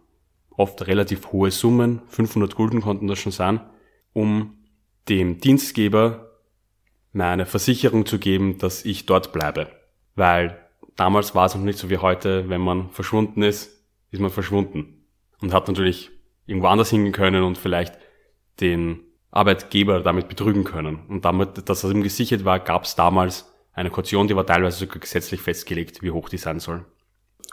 oft 0.56 0.86
relativ 0.86 1.32
hohe 1.32 1.50
Summen, 1.50 2.00
500 2.08 2.54
Gulden 2.54 2.80
konnten 2.80 3.06
das 3.06 3.18
schon 3.18 3.32
sein, 3.32 3.60
um 4.12 4.58
dem 5.08 5.38
Dienstgeber 5.38 6.32
eine 7.14 7.46
Versicherung 7.46 8.04
zu 8.04 8.18
geben, 8.18 8.58
dass 8.58 8.84
ich 8.84 9.06
dort 9.06 9.32
bleibe. 9.32 9.68
Weil 10.14 10.58
damals 10.96 11.34
war 11.34 11.46
es 11.46 11.54
noch 11.54 11.62
nicht 11.62 11.78
so 11.78 11.88
wie 11.88 11.98
heute, 11.98 12.48
wenn 12.48 12.60
man 12.60 12.90
verschwunden 12.90 13.42
ist, 13.42 13.84
ist 14.10 14.20
man 14.20 14.30
verschwunden. 14.30 15.06
Und 15.40 15.52
hat 15.52 15.68
natürlich 15.68 16.10
irgendwo 16.46 16.68
anders 16.68 16.90
hingehen 16.90 17.12
können 17.12 17.42
und 17.42 17.58
vielleicht 17.58 17.98
den 18.60 19.00
Arbeitgeber 19.30 20.00
damit 20.00 20.28
betrügen 20.28 20.64
können. 20.64 21.00
Und 21.08 21.24
damit, 21.24 21.68
dass 21.68 21.82
das 21.82 21.90
ihm 21.90 22.02
gesichert 22.02 22.44
war, 22.44 22.60
gab 22.60 22.84
es 22.84 22.94
damals 22.94 23.52
eine 23.72 23.90
Kaution, 23.90 24.28
die 24.28 24.36
war 24.36 24.46
teilweise 24.46 24.78
sogar 24.78 24.98
gesetzlich 24.98 25.42
festgelegt, 25.42 26.02
wie 26.02 26.10
hoch 26.10 26.30
die 26.30 26.38
sein 26.38 26.60
soll. 26.60 26.86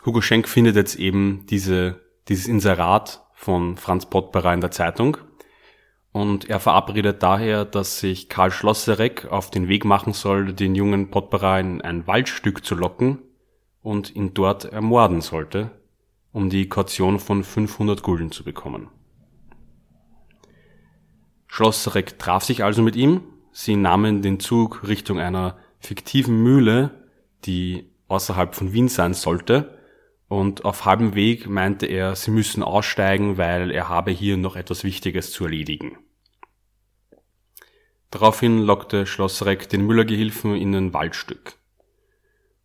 Hugo 0.06 0.22
Schenk 0.22 0.48
findet 0.48 0.76
jetzt 0.76 0.96
eben 0.96 1.44
diese, 1.46 2.00
dieses 2.28 2.46
Inserat 2.46 3.26
von 3.34 3.76
Franz 3.76 4.06
Pottberer 4.06 4.54
in 4.54 4.60
der 4.60 4.70
Zeitung 4.70 5.18
und 6.14 6.48
er 6.48 6.60
verabredet 6.60 7.24
daher, 7.24 7.64
dass 7.64 7.98
sich 7.98 8.28
Karl 8.28 8.52
Schlosserek 8.52 9.26
auf 9.32 9.50
den 9.50 9.66
Weg 9.66 9.84
machen 9.84 10.12
soll, 10.12 10.52
den 10.52 10.76
jungen 10.76 11.10
Pottberer 11.10 11.58
in 11.58 11.82
ein 11.82 12.06
Waldstück 12.06 12.64
zu 12.64 12.76
locken 12.76 13.18
und 13.82 14.14
ihn 14.14 14.32
dort 14.32 14.64
ermorden 14.64 15.20
sollte, 15.20 15.72
um 16.30 16.50
die 16.50 16.68
Kaution 16.68 17.18
von 17.18 17.42
500 17.42 18.04
Gulden 18.04 18.30
zu 18.30 18.44
bekommen. 18.44 18.90
Schlosserek 21.48 22.16
traf 22.18 22.44
sich 22.44 22.62
also 22.62 22.80
mit 22.80 22.94
ihm. 22.94 23.22
Sie 23.50 23.74
nahmen 23.74 24.22
den 24.22 24.38
Zug 24.38 24.86
Richtung 24.86 25.18
einer 25.18 25.56
fiktiven 25.80 26.44
Mühle, 26.44 27.08
die 27.44 27.90
außerhalb 28.06 28.54
von 28.54 28.72
Wien 28.72 28.86
sein 28.86 29.14
sollte. 29.14 29.73
Und 30.34 30.64
auf 30.64 30.84
halbem 30.84 31.14
Weg 31.14 31.48
meinte 31.48 31.86
er, 31.86 32.16
sie 32.16 32.32
müssen 32.32 32.64
aussteigen, 32.64 33.38
weil 33.38 33.70
er 33.70 33.88
habe 33.88 34.10
hier 34.10 34.36
noch 34.36 34.56
etwas 34.56 34.82
Wichtiges 34.82 35.30
zu 35.30 35.44
erledigen. 35.44 35.96
Daraufhin 38.10 38.58
lockte 38.58 39.06
Schlosserek 39.06 39.68
den 39.68 39.86
Müllergehilfen 39.86 40.56
in 40.56 40.74
ein 40.74 40.92
Waldstück. 40.92 41.52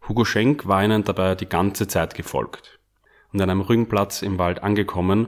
Hugo 0.07 0.25
Schenk 0.25 0.65
war 0.65 0.83
ihnen 0.83 1.03
dabei 1.03 1.35
die 1.35 1.45
ganze 1.45 1.87
Zeit 1.87 2.15
gefolgt. 2.15 2.79
Und 3.31 3.39
an 3.39 3.51
einem 3.51 3.61
ruhigen 3.61 3.87
Platz 3.87 4.23
im 4.23 4.39
Wald 4.39 4.63
angekommen, 4.63 5.27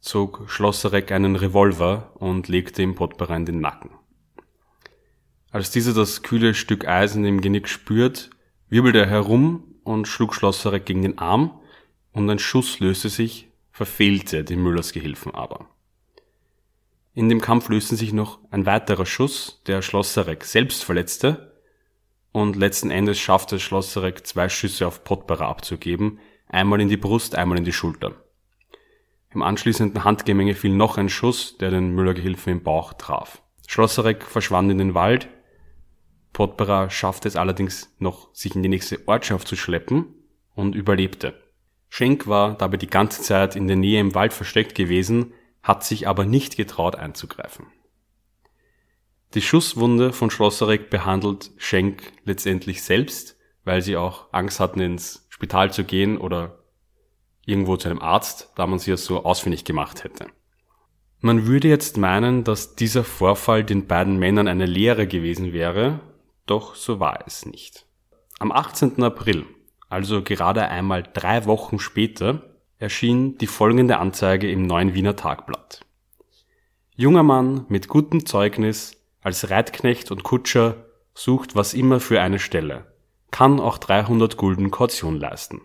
zog 0.00 0.50
Schlosserek 0.50 1.10
einen 1.12 1.34
Revolver 1.34 2.12
und 2.16 2.48
legte 2.48 2.82
ihm 2.82 2.94
Potberer 2.94 3.40
den 3.40 3.62
Nacken. 3.62 3.92
Als 5.50 5.70
dieser 5.70 5.94
das 5.94 6.20
kühle 6.20 6.52
Stück 6.52 6.86
Eisen 6.86 7.24
im 7.24 7.40
Genick 7.40 7.68
spürt, 7.68 8.28
wirbelte 8.68 8.98
er 8.98 9.08
herum 9.08 9.76
und 9.82 10.08
schlug 10.08 10.34
Schlosserek 10.34 10.84
gegen 10.84 11.00
den 11.00 11.16
Arm 11.16 11.56
und 12.12 12.28
ein 12.28 12.38
Schuss 12.38 12.80
löste 12.80 13.08
sich, 13.08 13.48
verfehlte 13.70 14.44
den 14.44 14.62
Müllers 14.62 14.92
Gehilfen 14.92 15.34
aber. 15.34 15.68
In 17.14 17.28
dem 17.28 17.40
Kampf 17.40 17.68
löste 17.68 17.96
sich 17.96 18.12
noch 18.12 18.38
ein 18.50 18.66
weiterer 18.66 19.06
Schuss, 19.06 19.62
der 19.66 19.82
Schlosserek 19.82 20.44
selbst 20.44 20.84
verletzte 20.84 21.50
und 22.32 22.56
letzten 22.56 22.90
Endes 22.90 23.18
schaffte 23.18 23.58
Schlosserek 23.58 24.26
zwei 24.26 24.48
Schüsse 24.48 24.86
auf 24.86 25.02
Potberer 25.02 25.46
abzugeben, 25.46 26.20
einmal 26.46 26.80
in 26.80 26.88
die 26.88 26.96
Brust, 26.96 27.34
einmal 27.34 27.58
in 27.58 27.64
die 27.64 27.72
Schulter. 27.72 28.14
Im 29.32 29.42
anschließenden 29.42 30.04
Handgemenge 30.04 30.54
fiel 30.54 30.74
noch 30.74 30.98
ein 30.98 31.08
Schuss, 31.08 31.56
der 31.58 31.70
den 31.70 31.94
Müllergehilfen 31.94 32.52
im 32.52 32.62
Bauch 32.62 32.92
traf. 32.94 33.42
Schlosserek 33.66 34.24
verschwand 34.24 34.70
in 34.72 34.78
den 34.78 34.94
Wald. 34.94 35.28
Potberer 36.32 36.90
schaffte 36.90 37.28
es 37.28 37.36
allerdings 37.36 37.94
noch, 37.98 38.34
sich 38.34 38.54
in 38.56 38.62
die 38.62 38.68
nächste 38.68 39.06
Ortschaft 39.06 39.46
zu 39.46 39.56
schleppen 39.56 40.06
und 40.54 40.74
überlebte. 40.74 41.39
Schenk 41.90 42.28
war 42.28 42.54
dabei 42.54 42.78
die 42.78 42.86
ganze 42.86 43.20
Zeit 43.20 43.56
in 43.56 43.66
der 43.66 43.76
Nähe 43.76 44.00
im 44.00 44.14
Wald 44.14 44.32
versteckt 44.32 44.74
gewesen, 44.74 45.34
hat 45.62 45.84
sich 45.84 46.08
aber 46.08 46.24
nicht 46.24 46.56
getraut 46.56 46.96
einzugreifen. 46.96 47.66
Die 49.34 49.42
Schusswunde 49.42 50.12
von 50.12 50.30
Schlosserek 50.30 50.88
behandelt 50.88 51.50
Schenk 51.56 52.12
letztendlich 52.24 52.82
selbst, 52.82 53.36
weil 53.64 53.82
sie 53.82 53.96
auch 53.96 54.32
Angst 54.32 54.60
hatten, 54.60 54.80
ins 54.80 55.26
Spital 55.28 55.72
zu 55.72 55.84
gehen 55.84 56.16
oder 56.16 56.60
irgendwo 57.44 57.76
zu 57.76 57.88
einem 57.88 58.00
Arzt, 58.00 58.52
da 58.54 58.66
man 58.66 58.78
sie 58.78 58.90
ja 58.90 58.96
so 58.96 59.24
ausfindig 59.24 59.64
gemacht 59.64 60.04
hätte. 60.04 60.26
Man 61.20 61.46
würde 61.46 61.68
jetzt 61.68 61.96
meinen, 61.96 62.44
dass 62.44 62.76
dieser 62.76 63.04
Vorfall 63.04 63.64
den 63.64 63.86
beiden 63.86 64.18
Männern 64.18 64.48
eine 64.48 64.66
Lehre 64.66 65.06
gewesen 65.06 65.52
wäre, 65.52 66.00
doch 66.46 66.76
so 66.76 67.00
war 67.00 67.24
es 67.26 67.44
nicht. 67.44 67.86
Am 68.38 68.52
18. 68.52 69.02
April, 69.02 69.44
also 69.90 70.22
gerade 70.22 70.68
einmal 70.68 71.02
drei 71.02 71.44
Wochen 71.44 71.78
später, 71.78 72.42
erschien 72.78 73.36
die 73.36 73.46
folgende 73.46 73.98
Anzeige 73.98 74.50
im 74.50 74.62
neuen 74.62 74.94
Wiener 74.94 75.16
Tagblatt. 75.16 75.80
Junger 76.96 77.22
Mann 77.22 77.66
mit 77.68 77.88
gutem 77.88 78.24
Zeugnis 78.24 78.96
als 79.20 79.50
Reitknecht 79.50 80.10
und 80.10 80.22
Kutscher 80.22 80.86
sucht 81.12 81.54
was 81.54 81.74
immer 81.74 82.00
für 82.00 82.22
eine 82.22 82.38
Stelle, 82.38 82.86
kann 83.30 83.60
auch 83.60 83.76
300 83.76 84.36
Gulden 84.38 84.70
Kaution 84.70 85.18
leisten. 85.18 85.60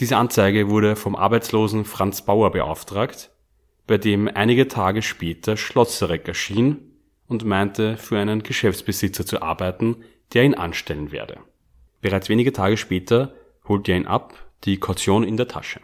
Diese 0.00 0.16
Anzeige 0.16 0.68
wurde 0.68 0.96
vom 0.96 1.14
arbeitslosen 1.14 1.84
Franz 1.84 2.22
Bauer 2.22 2.50
beauftragt, 2.50 3.30
bei 3.86 3.98
dem 3.98 4.28
einige 4.28 4.66
Tage 4.66 5.02
später 5.02 5.56
Schlosserek 5.56 6.26
erschien 6.26 6.78
und 7.28 7.44
meinte, 7.44 7.96
für 7.96 8.18
einen 8.18 8.42
Geschäftsbesitzer 8.42 9.24
zu 9.24 9.42
arbeiten, 9.42 9.96
der 10.34 10.44
ihn 10.44 10.54
anstellen 10.54 11.12
werde. 11.12 11.38
Bereits 12.06 12.28
wenige 12.28 12.52
Tage 12.52 12.76
später 12.76 13.34
holte 13.66 13.90
er 13.90 13.98
ihn 13.98 14.06
ab, 14.06 14.32
die 14.62 14.78
Kaution 14.78 15.24
in 15.24 15.36
der 15.36 15.48
Tasche. 15.48 15.80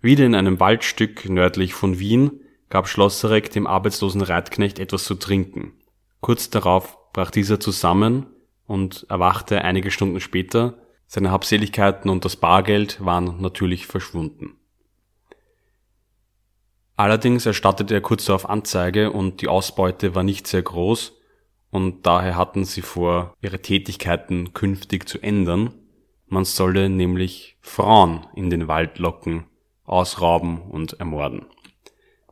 Wieder 0.00 0.26
in 0.26 0.34
einem 0.34 0.58
Waldstück 0.58 1.28
nördlich 1.28 1.74
von 1.74 2.00
Wien 2.00 2.40
gab 2.70 2.88
Schlosserek 2.88 3.48
dem 3.48 3.68
arbeitslosen 3.68 4.22
Reitknecht 4.22 4.80
etwas 4.80 5.04
zu 5.04 5.14
trinken. 5.14 5.74
Kurz 6.20 6.50
darauf 6.50 6.98
brach 7.12 7.30
dieser 7.30 7.60
zusammen 7.60 8.26
und 8.66 9.06
erwachte 9.10 9.62
einige 9.62 9.92
Stunden 9.92 10.18
später 10.18 10.74
seine 11.06 11.30
Habseligkeiten 11.30 12.10
und 12.10 12.24
das 12.24 12.34
Bargeld 12.34 13.04
waren 13.04 13.40
natürlich 13.40 13.86
verschwunden. 13.86 14.56
Allerdings 16.96 17.46
erstattete 17.46 17.94
er 17.94 18.00
kurz 18.00 18.24
darauf 18.24 18.50
Anzeige 18.50 19.12
und 19.12 19.40
die 19.40 19.46
Ausbeute 19.46 20.16
war 20.16 20.24
nicht 20.24 20.48
sehr 20.48 20.62
groß 20.62 21.12
und 21.70 22.06
daher 22.06 22.36
hatten 22.36 22.64
sie 22.64 22.82
vor, 22.82 23.34
ihre 23.40 23.60
Tätigkeiten 23.60 24.54
künftig 24.54 25.08
zu 25.08 25.20
ändern. 25.20 25.74
Man 26.26 26.44
solle 26.44 26.88
nämlich 26.88 27.58
Frauen 27.60 28.26
in 28.34 28.50
den 28.50 28.68
Wald 28.68 28.98
locken, 28.98 29.44
ausrauben 29.84 30.62
und 30.62 30.94
ermorden. 30.94 31.46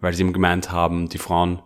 Weil 0.01 0.15
sie 0.15 0.23
ihm 0.23 0.33
gemeint 0.33 0.71
haben, 0.71 1.09
die 1.09 1.19
Frauen 1.19 1.63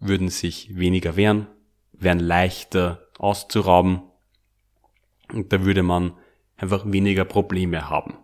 würden 0.00 0.28
sich 0.28 0.76
weniger 0.76 1.16
wehren, 1.16 1.46
wären 1.92 2.20
leichter 2.20 3.08
auszurauben 3.18 4.02
und 5.32 5.52
da 5.52 5.64
würde 5.64 5.82
man 5.82 6.12
einfach 6.56 6.84
weniger 6.86 7.24
Probleme 7.24 7.88
haben. 7.88 8.14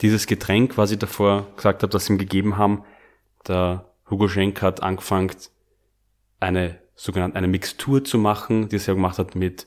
Dieses 0.00 0.26
Getränk, 0.26 0.76
was 0.76 0.90
ich 0.90 0.98
davor 0.98 1.46
gesagt 1.56 1.82
habe, 1.82 1.90
dass 1.90 2.06
sie 2.06 2.14
ihm 2.14 2.18
gegeben 2.18 2.56
haben, 2.56 2.84
der 3.46 3.92
Hugo 4.10 4.28
Schenk 4.28 4.60
hat 4.62 4.82
angefangen, 4.82 5.30
eine 6.40 6.78
sogenannte 6.94 7.36
eine 7.36 7.48
Mixtur 7.48 8.04
zu 8.04 8.18
machen, 8.18 8.68
die 8.68 8.76
er 8.76 8.94
gemacht 8.94 9.18
hat 9.18 9.34
mit, 9.34 9.66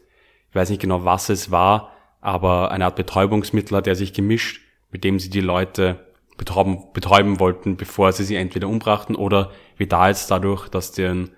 ich 0.50 0.56
weiß 0.56 0.70
nicht 0.70 0.82
genau, 0.82 1.06
was 1.06 1.30
es 1.30 1.52
war, 1.52 1.92
aber 2.22 2.72
eine 2.72 2.86
Art 2.86 2.96
Betäubungsmittel 2.96 3.78
hat 3.78 3.88
er 3.88 3.96
sich 3.96 4.14
gemischt, 4.14 4.62
mit 4.92 5.04
dem 5.04 5.20
sie 5.20 5.30
die 5.30 5.42
Leute 5.42 6.08
betäuben, 6.38 6.92
betäuben 6.94 7.40
wollten, 7.40 7.78
bevor 7.78 8.12
sie 8.12 8.24
sie 8.24 8.36
entweder 8.36 8.68
umbrachten 8.68 9.16
oder 9.16 9.52
wie 9.76 9.88
da 9.88 10.08
jetzt 10.08 10.32
dadurch, 10.32 10.70
dass 10.70 10.92
deren 10.92 11.32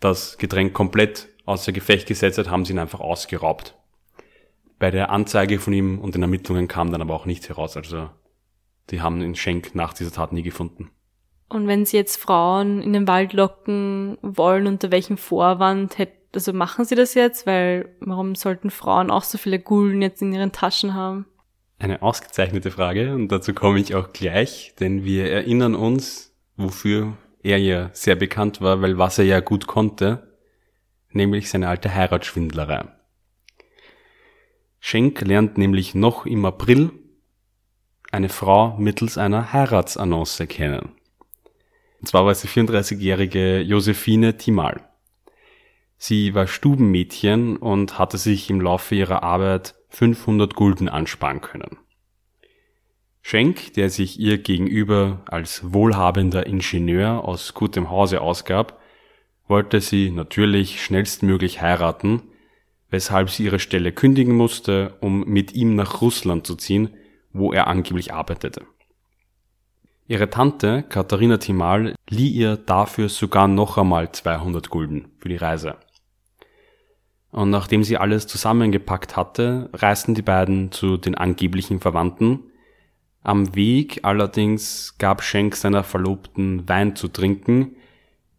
das 0.00 0.38
Getränk 0.38 0.74
komplett 0.74 1.28
außer 1.46 1.72
Gefecht 1.72 2.06
gesetzt 2.06 2.38
hat, 2.38 2.50
haben 2.50 2.64
sie 2.64 2.72
ihn 2.72 2.78
einfach 2.78 3.00
ausgeraubt. 3.00 3.76
Bei 4.78 4.90
der 4.90 5.10
Anzeige 5.10 5.58
von 5.58 5.72
ihm 5.72 5.98
und 5.98 6.14
den 6.14 6.22
Ermittlungen 6.22 6.68
kam 6.68 6.90
dann 6.90 7.02
aber 7.02 7.14
auch 7.14 7.26
nichts 7.26 7.48
heraus. 7.48 7.76
Also 7.76 8.08
die 8.90 9.00
haben 9.00 9.20
den 9.20 9.34
Schenk 9.34 9.74
nach 9.74 9.92
dieser 9.92 10.12
Tat 10.12 10.32
nie 10.32 10.42
gefunden. 10.42 10.90
Und 11.50 11.66
wenn 11.66 11.84
sie 11.84 11.96
jetzt 11.96 12.16
Frauen 12.16 12.80
in 12.80 12.92
den 12.92 13.08
Wald 13.08 13.32
locken 13.32 14.16
wollen, 14.22 14.68
unter 14.68 14.92
welchem 14.92 15.18
Vorwand 15.18 15.98
hätte, 15.98 16.12
also 16.32 16.52
machen 16.52 16.84
sie 16.84 16.94
das 16.94 17.14
jetzt? 17.14 17.44
Weil 17.44 17.96
warum 17.98 18.36
sollten 18.36 18.70
Frauen 18.70 19.10
auch 19.10 19.24
so 19.24 19.36
viele 19.36 19.58
Gulden 19.58 20.00
jetzt 20.00 20.22
in 20.22 20.32
ihren 20.32 20.52
Taschen 20.52 20.94
haben? 20.94 21.26
Eine 21.80 22.02
ausgezeichnete 22.02 22.70
Frage 22.70 23.14
und 23.14 23.28
dazu 23.28 23.52
komme 23.52 23.80
ich 23.80 23.96
auch 23.96 24.12
gleich, 24.12 24.74
denn 24.78 25.04
wir 25.04 25.30
erinnern 25.30 25.74
uns, 25.74 26.32
wofür 26.56 27.16
er 27.42 27.58
ja 27.58 27.90
sehr 27.94 28.14
bekannt 28.14 28.60
war, 28.60 28.80
weil 28.80 28.96
was 28.96 29.18
er 29.18 29.24
ja 29.24 29.40
gut 29.40 29.66
konnte, 29.66 30.36
nämlich 31.10 31.50
seine 31.50 31.68
alte 31.68 31.92
Heiratsschwindlerei. 31.92 32.84
Schenk 34.78 35.20
lernt 35.22 35.58
nämlich 35.58 35.96
noch 35.96 36.26
im 36.26 36.44
April 36.44 36.92
eine 38.12 38.28
Frau 38.28 38.76
mittels 38.78 39.18
einer 39.18 39.52
Heiratsannonce 39.52 40.46
kennen. 40.46 40.99
Und 42.00 42.06
zwar 42.06 42.24
war 42.24 42.32
es 42.32 42.40
die 42.40 42.48
34-jährige 42.48 43.60
Josephine 43.60 44.36
Timal. 44.36 44.80
Sie 45.98 46.34
war 46.34 46.46
Stubenmädchen 46.46 47.58
und 47.58 47.98
hatte 47.98 48.16
sich 48.16 48.48
im 48.48 48.60
Laufe 48.60 48.94
ihrer 48.94 49.22
Arbeit 49.22 49.74
500 49.90 50.54
Gulden 50.54 50.88
ansparen 50.88 51.42
können. 51.42 51.76
Schenk, 53.20 53.74
der 53.74 53.90
sich 53.90 54.18
ihr 54.18 54.38
gegenüber 54.38 55.22
als 55.26 55.74
wohlhabender 55.74 56.46
Ingenieur 56.46 57.22
aus 57.22 57.52
gutem 57.52 57.90
Hause 57.90 58.22
ausgab, 58.22 58.80
wollte 59.46 59.82
sie 59.82 60.10
natürlich 60.10 60.82
schnellstmöglich 60.82 61.60
heiraten, 61.60 62.22
weshalb 62.88 63.28
sie 63.28 63.44
ihre 63.44 63.58
Stelle 63.58 63.92
kündigen 63.92 64.34
musste, 64.34 64.96
um 65.00 65.24
mit 65.24 65.52
ihm 65.52 65.74
nach 65.74 66.00
Russland 66.00 66.46
zu 66.46 66.56
ziehen, 66.56 66.94
wo 67.32 67.52
er 67.52 67.66
angeblich 67.66 68.14
arbeitete. 68.14 68.64
Ihre 70.10 70.28
Tante, 70.28 70.82
Katharina 70.88 71.36
Timal, 71.36 71.94
lieh 72.08 72.30
ihr 72.30 72.56
dafür 72.56 73.08
sogar 73.08 73.46
noch 73.46 73.78
einmal 73.78 74.10
200 74.10 74.68
Gulden 74.68 75.12
für 75.20 75.28
die 75.28 75.36
Reise. 75.36 75.76
Und 77.30 77.50
nachdem 77.50 77.84
sie 77.84 77.96
alles 77.96 78.26
zusammengepackt 78.26 79.16
hatte, 79.16 79.70
reisten 79.72 80.16
die 80.16 80.22
beiden 80.22 80.72
zu 80.72 80.96
den 80.96 81.14
angeblichen 81.14 81.78
Verwandten. 81.78 82.40
Am 83.22 83.54
Weg 83.54 84.00
allerdings 84.02 84.98
gab 84.98 85.22
Schenk 85.22 85.54
seiner 85.54 85.84
Verlobten 85.84 86.68
Wein 86.68 86.96
zu 86.96 87.06
trinken, 87.06 87.76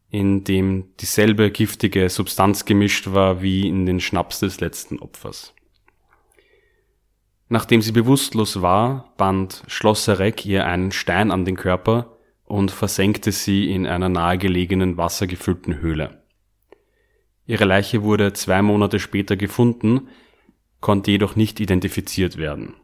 in 0.10 0.44
dem 0.44 0.90
dieselbe 1.00 1.51
giftige 1.51 2.10
Substanz 2.10 2.66
gemischt 2.66 3.13
war 3.13 3.42
wie 3.42 3.70
in 3.70 3.86
den 3.86 4.01
Schnaps 4.01 4.42
des 4.42 4.60
letzten 4.60 5.00
Opfers. 5.00 5.54
Nachdem 7.53 7.81
sie 7.81 7.91
bewusstlos 7.91 8.62
war, 8.62 9.13
band 9.17 9.63
Schlosserek 9.67 10.46
ihr 10.46 10.65
einen 10.65 10.93
Stein 10.93 11.31
an 11.31 11.43
den 11.43 11.58
Körper 11.58 12.15
und 12.46 12.72
versenkte 12.72 13.34
sie 13.34 13.70
in 13.70 13.86
einer 13.86 14.08
nahegelegenen 14.08 14.96
wassergefüllten 14.96 15.81
Höhle. 15.81 16.24
Ihre 17.46 17.65
Leiche 17.65 18.03
wurde 18.03 18.31
zwei 18.31 18.62
Monate 18.62 19.00
später 19.00 19.36
gefunden, 19.36 20.08
konnte 20.79 21.12
jedoch 21.12 21.36
nicht 21.36 21.60
identifiziert 21.60 22.38
werden. 22.38 22.75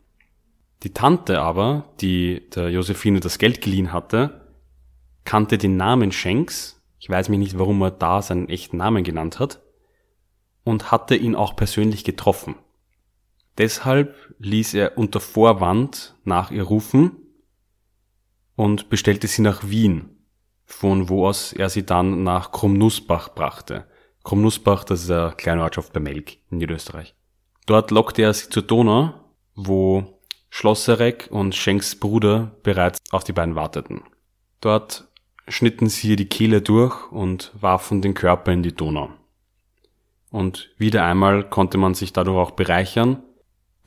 Die 0.84 0.92
Tante 0.92 1.40
aber, 1.40 1.86
die 2.02 2.50
der 2.54 2.70
Josephine 2.70 3.22
das 3.22 3.38
Geld 3.38 3.62
geliehen 3.62 3.94
hatte, 3.94 4.50
kannte 5.24 5.58
den 5.58 5.78
Namen 5.78 6.12
Schenks, 6.12 6.84
ich 7.00 7.10
weiß 7.10 7.30
mich 7.30 7.40
nicht, 7.40 7.58
warum 7.58 7.82
er 7.84 7.92
da 7.92 8.22
seinen 8.22 8.50
echten 8.50 8.76
Namen 8.76 9.06
genannt 9.06 9.40
hat, 9.40 9.62
und 10.66 10.92
hatte 10.92 11.16
ihn 11.16 11.36
auch 11.36 11.56
persönlich 11.56 12.04
getroffen. 12.04 12.56
Deshalb 13.58 14.16
ließ 14.40 14.76
er 14.76 14.98
unter 14.98 15.20
Vorwand 15.20 16.16
nach 16.24 16.52
ihr 16.52 16.64
rufen 16.64 17.12
und 18.56 18.90
bestellte 18.90 19.28
sie 19.28 19.42
nach 19.42 19.70
Wien, 19.70 20.10
von 20.66 21.10
wo 21.10 21.28
aus 21.28 21.54
er 21.54 21.70
sie 21.70 21.86
dann 21.86 22.24
nach 22.24 22.52
Krumnussbach 22.52 23.34
brachte. 23.34 23.86
Krumnussbach, 24.24 24.84
das 24.84 25.04
ist 25.04 25.12
eine 25.12 25.34
kleine 25.38 25.64
Ortschaft 25.64 25.94
bei 25.94 26.00
Melk 26.00 26.38
in 26.52 26.58
Niederösterreich. 26.58 27.16
Dort 27.66 27.92
lockte 27.92 28.22
er 28.22 28.34
sie 28.34 28.50
zur 28.50 28.64
Donau, 28.64 29.14
wo 29.56 30.20
Schlosserek 30.50 31.28
und 31.32 31.56
Schenks 31.56 31.96
Bruder 31.96 32.56
bereits 32.64 33.00
auf 33.12 33.24
die 33.24 33.34
beiden 33.34 33.56
warteten. 33.56 34.04
Dort 34.62 35.08
schnitten 35.48 35.88
sie 35.90 36.12
ihr 36.12 36.16
die 36.16 36.30
Kehle 36.30 36.62
durch 36.62 37.12
und 37.12 37.52
warfen 37.60 38.02
den 38.02 38.14
Körper 38.14 38.52
in 38.52 38.64
die 38.64 38.76
Donau. 38.76 39.10
Und 40.30 40.70
wieder 40.78 41.06
einmal 41.06 41.50
konnte 41.50 41.78
man 41.78 41.94
sich 41.94 42.14
dadurch 42.14 42.38
auch 42.38 42.52
bereichern, 42.52 43.24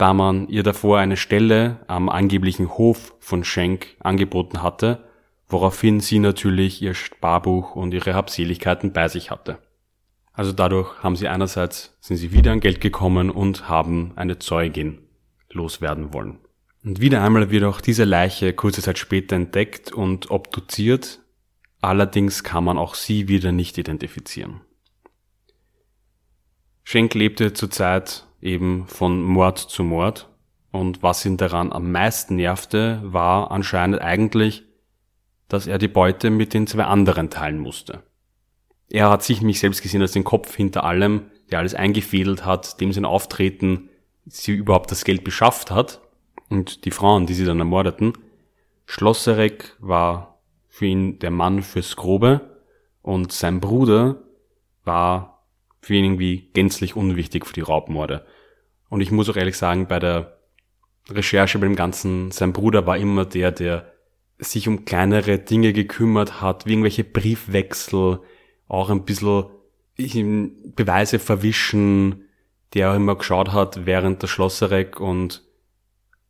da 0.01 0.15
man 0.15 0.49
ihr 0.49 0.63
davor 0.63 0.99
eine 0.99 1.19
Stelle 1.19 1.81
am 1.87 2.09
angeblichen 2.09 2.71
Hof 2.79 3.15
von 3.19 3.45
Schenk 3.45 3.97
angeboten 4.01 4.63
hatte, 4.63 5.05
woraufhin 5.47 6.01
sie 6.01 6.21
natürlich 6.21 6.81
ihr 6.81 6.95
Sparbuch 6.95 7.77
und 7.77 7.93
ihre 7.93 8.15
Habseligkeiten 8.15 8.95
bei 8.95 9.09
sich 9.09 9.31
hatte. 9.31 9.59
Also 10.33 10.53
dadurch 10.53 11.03
haben 11.03 11.17
sie 11.17 11.29
einerseits, 11.29 11.99
sind 12.01 12.17
sie 12.17 12.33
wieder 12.33 12.53
an 12.53 12.61
Geld 12.61 12.81
gekommen 12.81 13.29
und 13.29 13.69
haben 13.69 14.13
eine 14.17 14.39
Zeugin 14.39 15.01
loswerden 15.51 16.15
wollen. 16.15 16.39
Und 16.83 17.03
wieder 17.03 17.23
einmal 17.23 17.51
wird 17.51 17.65
auch 17.65 17.83
diese 17.83 18.05
Leiche 18.05 18.55
kurze 18.55 18.81
Zeit 18.81 18.97
später 18.97 19.37
entdeckt 19.37 19.93
und 19.93 20.31
obduziert, 20.31 21.21
allerdings 21.83 22.43
kann 22.43 22.65
man 22.65 22.79
auch 22.79 22.95
sie 22.95 23.29
wieder 23.29 23.53
nicht 23.53 23.77
identifizieren. 23.77 24.63
Schenk 26.85 27.13
lebte 27.13 27.53
zurzeit 27.53 28.25
eben 28.41 28.87
von 28.87 29.23
Mord 29.23 29.59
zu 29.59 29.85
Mord. 29.85 30.29
Und 30.73 31.03
was 31.03 31.25
ihn 31.27 31.37
daran 31.37 31.73
am 31.73 31.91
meisten 31.91 32.37
nervte, 32.37 33.01
war 33.03 33.51
anscheinend 33.51 34.01
eigentlich, 34.01 34.65
dass 35.49 35.67
er 35.67 35.79
die 35.79 35.89
Beute 35.89 36.31
mit 36.31 36.55
den 36.55 36.67
zwei 36.67 36.85
anderen 36.85 37.29
teilen 37.29 37.59
musste. 37.59 38.03
Er 38.89 39.11
hat 39.11 39.23
sich 39.23 39.41
nämlich 39.41 39.61
selbst 39.61 39.83
gesehen 39.83 40.03
als 40.03 40.13
den 40.13 40.25
Kopf 40.25 40.55
hinter 40.55 40.85
allem, 40.85 41.31
der 41.51 41.59
alles 41.59 41.75
eingefädelt 41.75 42.45
hat, 42.45 42.81
dem 42.81 42.93
sein 42.93 43.05
Auftreten 43.05 43.89
sie 44.27 44.53
überhaupt 44.53 44.91
das 44.91 45.05
Geld 45.05 45.25
beschafft 45.25 45.71
hat 45.71 46.01
und 46.49 46.85
die 46.85 46.91
Frauen, 46.91 47.27
die 47.27 47.35
sie 47.35 47.45
dann 47.45 47.59
ermordeten. 47.59 48.13
Schlosserek 48.87 49.77
war 49.79 50.41
für 50.69 50.87
ihn 50.87 51.19
der 51.19 51.31
Mann 51.31 51.63
fürs 51.63 51.97
Grobe 51.97 52.59
und 53.03 53.33
sein 53.33 53.61
Bruder 53.61 54.23
war 54.85 55.40
für 55.81 55.95
ihn 55.95 56.05
irgendwie 56.05 56.51
gänzlich 56.53 56.97
unwichtig 56.97 57.47
für 57.47 57.55
die 57.55 57.61
Raubmorde. 57.61 58.27
Und 58.89 59.01
ich 59.01 59.11
muss 59.11 59.29
auch 59.29 59.37
ehrlich 59.37 59.57
sagen, 59.57 59.87
bei 59.87 59.99
der 59.99 60.39
Recherche 61.09 61.59
bei 61.59 61.67
dem 61.67 61.77
Ganzen, 61.77 62.31
sein 62.31 62.53
Bruder 62.53 62.87
war 62.87 62.99
immer 62.99 63.25
der, 63.25 63.53
der 63.53 63.93
sich 64.39 64.69
um 64.69 64.85
kleinere 64.85 65.39
Dinge 65.39 65.73
gekümmert 65.73 66.41
hat, 66.41 66.67
wie 66.67 66.73
irgendwelche 66.73 67.05
Briefwechsel, 67.05 68.21
auch 68.69 68.91
ein 68.91 69.05
bisschen 69.05 69.47
Beweise 70.75 71.19
verwischen, 71.19 72.25
der 72.75 72.91
auch 72.91 72.97
immer 72.97 73.17
geschaut 73.17 73.53
hat, 73.53 73.85
während 73.85 74.23
der 74.23 74.29
Schlosserek 74.29 75.01
und 75.01 75.43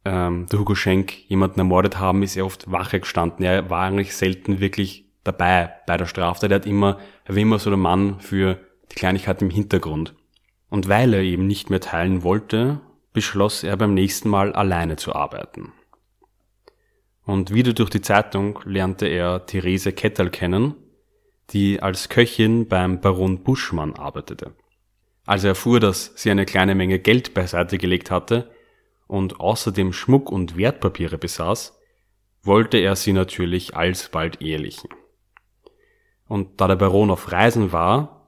ähm, 0.05 0.47
der 0.51 0.59
Hugo 0.59 0.75
Schenk 0.75 1.29
jemanden 1.29 1.61
ermordet 1.61 1.99
haben, 1.99 2.23
ist 2.23 2.37
er 2.37 2.47
oft 2.47 2.71
Wache 2.71 3.01
gestanden. 3.01 3.45
Er 3.45 3.69
war 3.69 3.83
eigentlich 3.83 4.17
selten 4.17 4.61
wirklich 4.61 5.05
dabei 5.23 5.73
bei 5.87 5.97
der 5.97 6.07
Straftat. 6.07 6.51
Er 6.51 6.57
hat 6.57 6.67
immer, 6.67 6.99
er 7.25 7.35
war 7.35 7.43
immer 7.43 7.59
so 7.59 7.71
der 7.71 7.77
Mann 7.77 8.21
für 8.21 8.59
die 8.93 8.97
Kleinigkeit 8.97 9.43
im 9.43 9.51
Hintergrund. 9.51 10.15
Und 10.69 10.89
weil 10.89 11.15
er 11.15 11.23
eben 11.23 11.47
nicht 11.47 11.71
mehr 11.71 11.81
teilen 11.81 12.23
wollte, 12.23 12.81
beschloss 13.13 13.65
er 13.65 13.77
beim 13.77 13.95
nächsten 13.95 14.29
Mal 14.29 14.53
alleine 14.53 14.97
zu 14.97 15.15
arbeiten. 15.15 15.73
Und 17.25 17.53
wieder 17.53 17.73
durch 17.73 17.91
die 17.91 18.01
Zeitung 18.01 18.61
lernte 18.65 19.07
er 19.07 19.47
Therese 19.47 19.93
Kettel 19.93 20.31
kennen, 20.31 20.75
die 21.51 21.83
als 21.83 22.09
Köchin 22.09 22.69
beim 22.69 23.01
Baron 23.01 23.43
Buschmann 23.43 23.95
arbeitete. 23.95 24.55
Als 25.27 25.45
er 25.45 25.51
erfuhr, 25.51 25.81
dass 25.81 26.13
sie 26.17 26.31
eine 26.31 26.47
kleine 26.47 26.75
Menge 26.75 26.99
Geld 26.99 27.35
beiseite 27.35 27.79
gelegt 27.79 28.11
hatte 28.11 28.51
und 29.07 29.41
außerdem 29.41 29.93
Schmuck 29.93 30.31
und 30.31 30.57
Wertpapiere 30.57 31.19
besaß, 31.19 31.79
wollte 32.43 32.79
er 32.79 32.97
sie 32.97 33.13
natürlich 33.13 33.77
alsbald 33.77 34.41
ehelichen. 34.41 34.89
Und 36.27 36.61
da 36.61 36.69
der 36.69 36.77
Baron 36.77 37.11
auf 37.11 37.31
Reisen 37.31 37.73
war, 37.73 38.20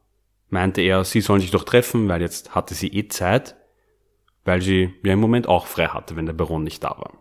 meinte 0.52 0.82
er, 0.82 1.02
sie 1.04 1.22
sollen 1.22 1.40
sich 1.40 1.50
doch 1.50 1.64
treffen, 1.64 2.08
weil 2.08 2.20
jetzt 2.20 2.54
hatte 2.54 2.74
sie 2.74 2.88
eh 2.88 3.08
Zeit, 3.08 3.56
weil 4.44 4.60
sie 4.60 4.94
ja 5.02 5.14
im 5.14 5.20
Moment 5.20 5.48
auch 5.48 5.66
frei 5.66 5.86
hatte, 5.86 6.14
wenn 6.14 6.26
der 6.26 6.34
Baron 6.34 6.62
nicht 6.62 6.84
da 6.84 6.90
war. 6.90 7.18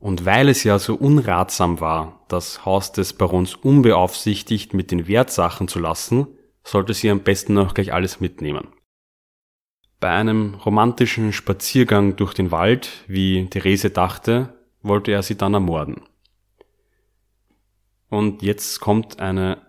Und 0.00 0.26
weil 0.26 0.48
es 0.48 0.64
ja 0.64 0.78
so 0.78 0.96
unratsam 0.96 1.80
war, 1.80 2.24
das 2.28 2.66
Haus 2.66 2.92
des 2.92 3.12
Barons 3.12 3.54
unbeaufsichtigt 3.54 4.74
mit 4.74 4.90
den 4.90 5.06
Wertsachen 5.06 5.68
zu 5.68 5.78
lassen, 5.78 6.26
sollte 6.64 6.94
sie 6.94 7.10
am 7.10 7.20
besten 7.20 7.56
auch 7.58 7.74
gleich 7.74 7.92
alles 7.92 8.20
mitnehmen. 8.20 8.68
Bei 10.00 10.10
einem 10.10 10.54
romantischen 10.54 11.32
Spaziergang 11.32 12.16
durch 12.16 12.34
den 12.34 12.50
Wald, 12.50 13.04
wie 13.06 13.46
Therese 13.48 13.90
dachte, 13.90 14.58
wollte 14.82 15.12
er 15.12 15.22
sie 15.22 15.36
dann 15.36 15.54
ermorden. 15.54 16.02
Und 18.10 18.42
jetzt 18.42 18.80
kommt 18.80 19.20
eine 19.20 19.62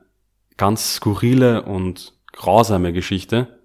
ganz 0.58 0.96
skurrile 0.96 1.64
und 1.64 2.15
grausame 2.36 2.94
Geschichte, 2.94 3.60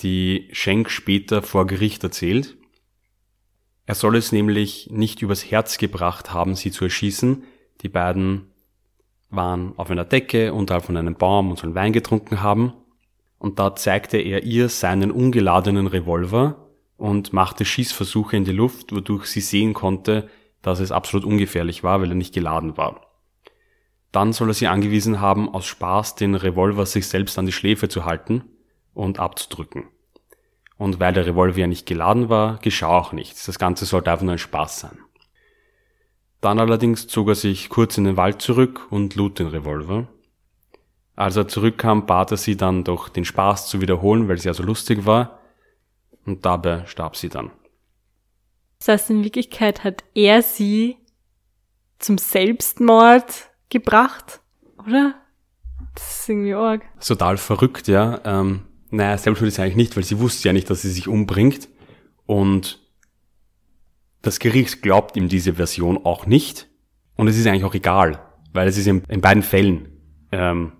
die 0.00 0.48
Schenk 0.52 0.90
später 0.90 1.42
vor 1.42 1.66
Gericht 1.66 2.02
erzählt. 2.02 2.56
Er 3.86 3.94
soll 3.94 4.16
es 4.16 4.32
nämlich 4.32 4.88
nicht 4.90 5.22
übers 5.22 5.50
Herz 5.50 5.78
gebracht 5.78 6.32
haben, 6.32 6.56
sie 6.56 6.70
zu 6.70 6.84
erschießen. 6.84 7.44
Die 7.82 7.88
beiden 7.88 8.50
waren 9.30 9.74
auf 9.76 9.90
einer 9.90 10.04
Decke 10.04 10.52
unterhalb 10.52 10.84
von 10.84 10.96
einem 10.96 11.14
Baum 11.14 11.50
und 11.50 11.58
sollen 11.58 11.74
Wein 11.74 11.92
getrunken 11.92 12.42
haben. 12.42 12.72
Und 13.38 13.58
da 13.58 13.74
zeigte 13.74 14.18
er 14.18 14.44
ihr 14.44 14.68
seinen 14.68 15.10
ungeladenen 15.10 15.86
Revolver 15.86 16.70
und 16.96 17.32
machte 17.32 17.64
Schießversuche 17.64 18.36
in 18.36 18.44
die 18.44 18.52
Luft, 18.52 18.92
wodurch 18.92 19.26
sie 19.26 19.40
sehen 19.40 19.74
konnte, 19.74 20.28
dass 20.62 20.80
es 20.80 20.92
absolut 20.92 21.26
ungefährlich 21.26 21.82
war, 21.82 22.00
weil 22.00 22.10
er 22.10 22.14
nicht 22.14 22.34
geladen 22.34 22.76
war. 22.76 23.11
Dann 24.12 24.32
soll 24.34 24.50
er 24.50 24.54
sie 24.54 24.68
angewiesen 24.68 25.20
haben, 25.20 25.52
aus 25.52 25.64
Spaß 25.66 26.14
den 26.14 26.34
Revolver 26.34 26.86
sich 26.86 27.08
selbst 27.08 27.38
an 27.38 27.46
die 27.46 27.52
Schläfe 27.52 27.88
zu 27.88 28.04
halten 28.04 28.44
und 28.94 29.18
abzudrücken. 29.18 29.88
Und 30.76 31.00
weil 31.00 31.14
der 31.14 31.26
Revolver 31.26 31.58
ja 31.58 31.66
nicht 31.66 31.86
geladen 31.86 32.28
war, 32.28 32.58
geschah 32.58 32.98
auch 32.98 33.12
nichts. 33.12 33.46
Das 33.46 33.58
Ganze 33.58 33.86
sollte 33.86 34.10
einfach 34.10 34.24
nur 34.24 34.32
ein 34.32 34.38
Spaß 34.38 34.80
sein. 34.80 34.98
Dann 36.42 36.58
allerdings 36.58 37.06
zog 37.06 37.28
er 37.28 37.34
sich 37.36 37.68
kurz 37.68 37.96
in 37.96 38.04
den 38.04 38.16
Wald 38.16 38.42
zurück 38.42 38.88
und 38.90 39.14
lud 39.14 39.38
den 39.38 39.46
Revolver. 39.46 40.08
Als 41.14 41.36
er 41.36 41.46
zurückkam, 41.46 42.04
bat 42.04 42.32
er 42.32 42.36
sie 42.36 42.56
dann 42.56 42.84
doch 42.84 43.08
den 43.08 43.24
Spaß 43.24 43.68
zu 43.68 43.80
wiederholen, 43.80 44.28
weil 44.28 44.38
sie 44.38 44.48
ja 44.48 44.54
so 44.54 44.62
lustig 44.62 45.06
war. 45.06 45.38
Und 46.26 46.44
dabei 46.44 46.84
starb 46.86 47.16
sie 47.16 47.28
dann. 47.28 47.50
Das 48.80 48.88
heißt, 48.88 49.10
in 49.10 49.22
Wirklichkeit 49.22 49.84
hat 49.84 50.02
er 50.14 50.42
sie 50.42 50.96
zum 52.00 52.18
Selbstmord 52.18 53.51
gebracht, 53.72 54.40
oder? 54.78 55.14
Das 55.94 56.20
ist 56.20 56.28
irgendwie 56.28 56.54
arg. 56.54 56.82
Total 57.04 57.36
verrückt, 57.36 57.88
ja. 57.88 58.20
Ähm, 58.24 58.62
naja, 58.90 59.18
Selbstmord 59.18 59.48
ist 59.48 59.58
eigentlich 59.58 59.76
nicht, 59.76 59.96
weil 59.96 60.04
sie 60.04 60.20
wusste 60.20 60.48
ja 60.48 60.52
nicht, 60.52 60.70
dass 60.70 60.82
sie 60.82 60.90
sich 60.90 61.08
umbringt. 61.08 61.68
Und 62.26 62.80
das 64.22 64.38
Gericht 64.38 64.82
glaubt 64.82 65.16
ihm 65.16 65.28
diese 65.28 65.54
Version 65.54 66.04
auch 66.04 66.26
nicht. 66.26 66.68
Und 67.16 67.28
es 67.28 67.38
ist 67.38 67.46
eigentlich 67.46 67.64
auch 67.64 67.74
egal, 67.74 68.20
weil 68.52 68.68
es 68.68 68.78
ist 68.78 68.86
in, 68.86 69.02
in 69.08 69.20
beiden 69.20 69.42
Fällen 69.42 69.88
ähm, 70.30 70.72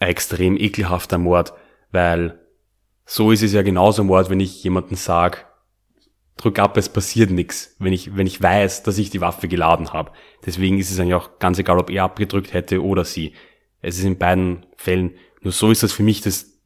ein 0.00 0.08
extrem 0.08 0.56
ekelhafter 0.56 1.18
Mord, 1.18 1.54
weil 1.92 2.40
so 3.04 3.30
ist 3.30 3.42
es 3.42 3.52
ja 3.52 3.62
genauso 3.62 4.04
Mord, 4.04 4.28
wenn 4.28 4.40
ich 4.40 4.62
jemanden 4.62 4.96
sag, 4.96 5.47
drück 6.38 6.58
ab, 6.58 6.76
es 6.76 6.88
passiert 6.88 7.30
nichts, 7.30 7.76
wenn 7.78 7.92
ich, 7.92 8.16
wenn 8.16 8.26
ich 8.26 8.40
weiß, 8.40 8.82
dass 8.82 8.98
ich 8.98 9.10
die 9.10 9.20
Waffe 9.20 9.48
geladen 9.48 9.92
habe. 9.92 10.12
Deswegen 10.46 10.78
ist 10.78 10.90
es 10.90 10.98
eigentlich 10.98 11.14
auch 11.14 11.38
ganz 11.38 11.58
egal, 11.58 11.78
ob 11.78 11.90
er 11.90 12.04
abgedrückt 12.04 12.54
hätte 12.54 12.82
oder 12.82 13.04
sie. 13.04 13.34
Es 13.82 13.98
ist 13.98 14.04
in 14.04 14.18
beiden 14.18 14.66
Fällen, 14.76 15.14
nur 15.42 15.52
so 15.52 15.70
ist 15.70 15.82
das 15.82 15.92
für 15.92 16.02
mich 16.02 16.20
das 16.20 16.58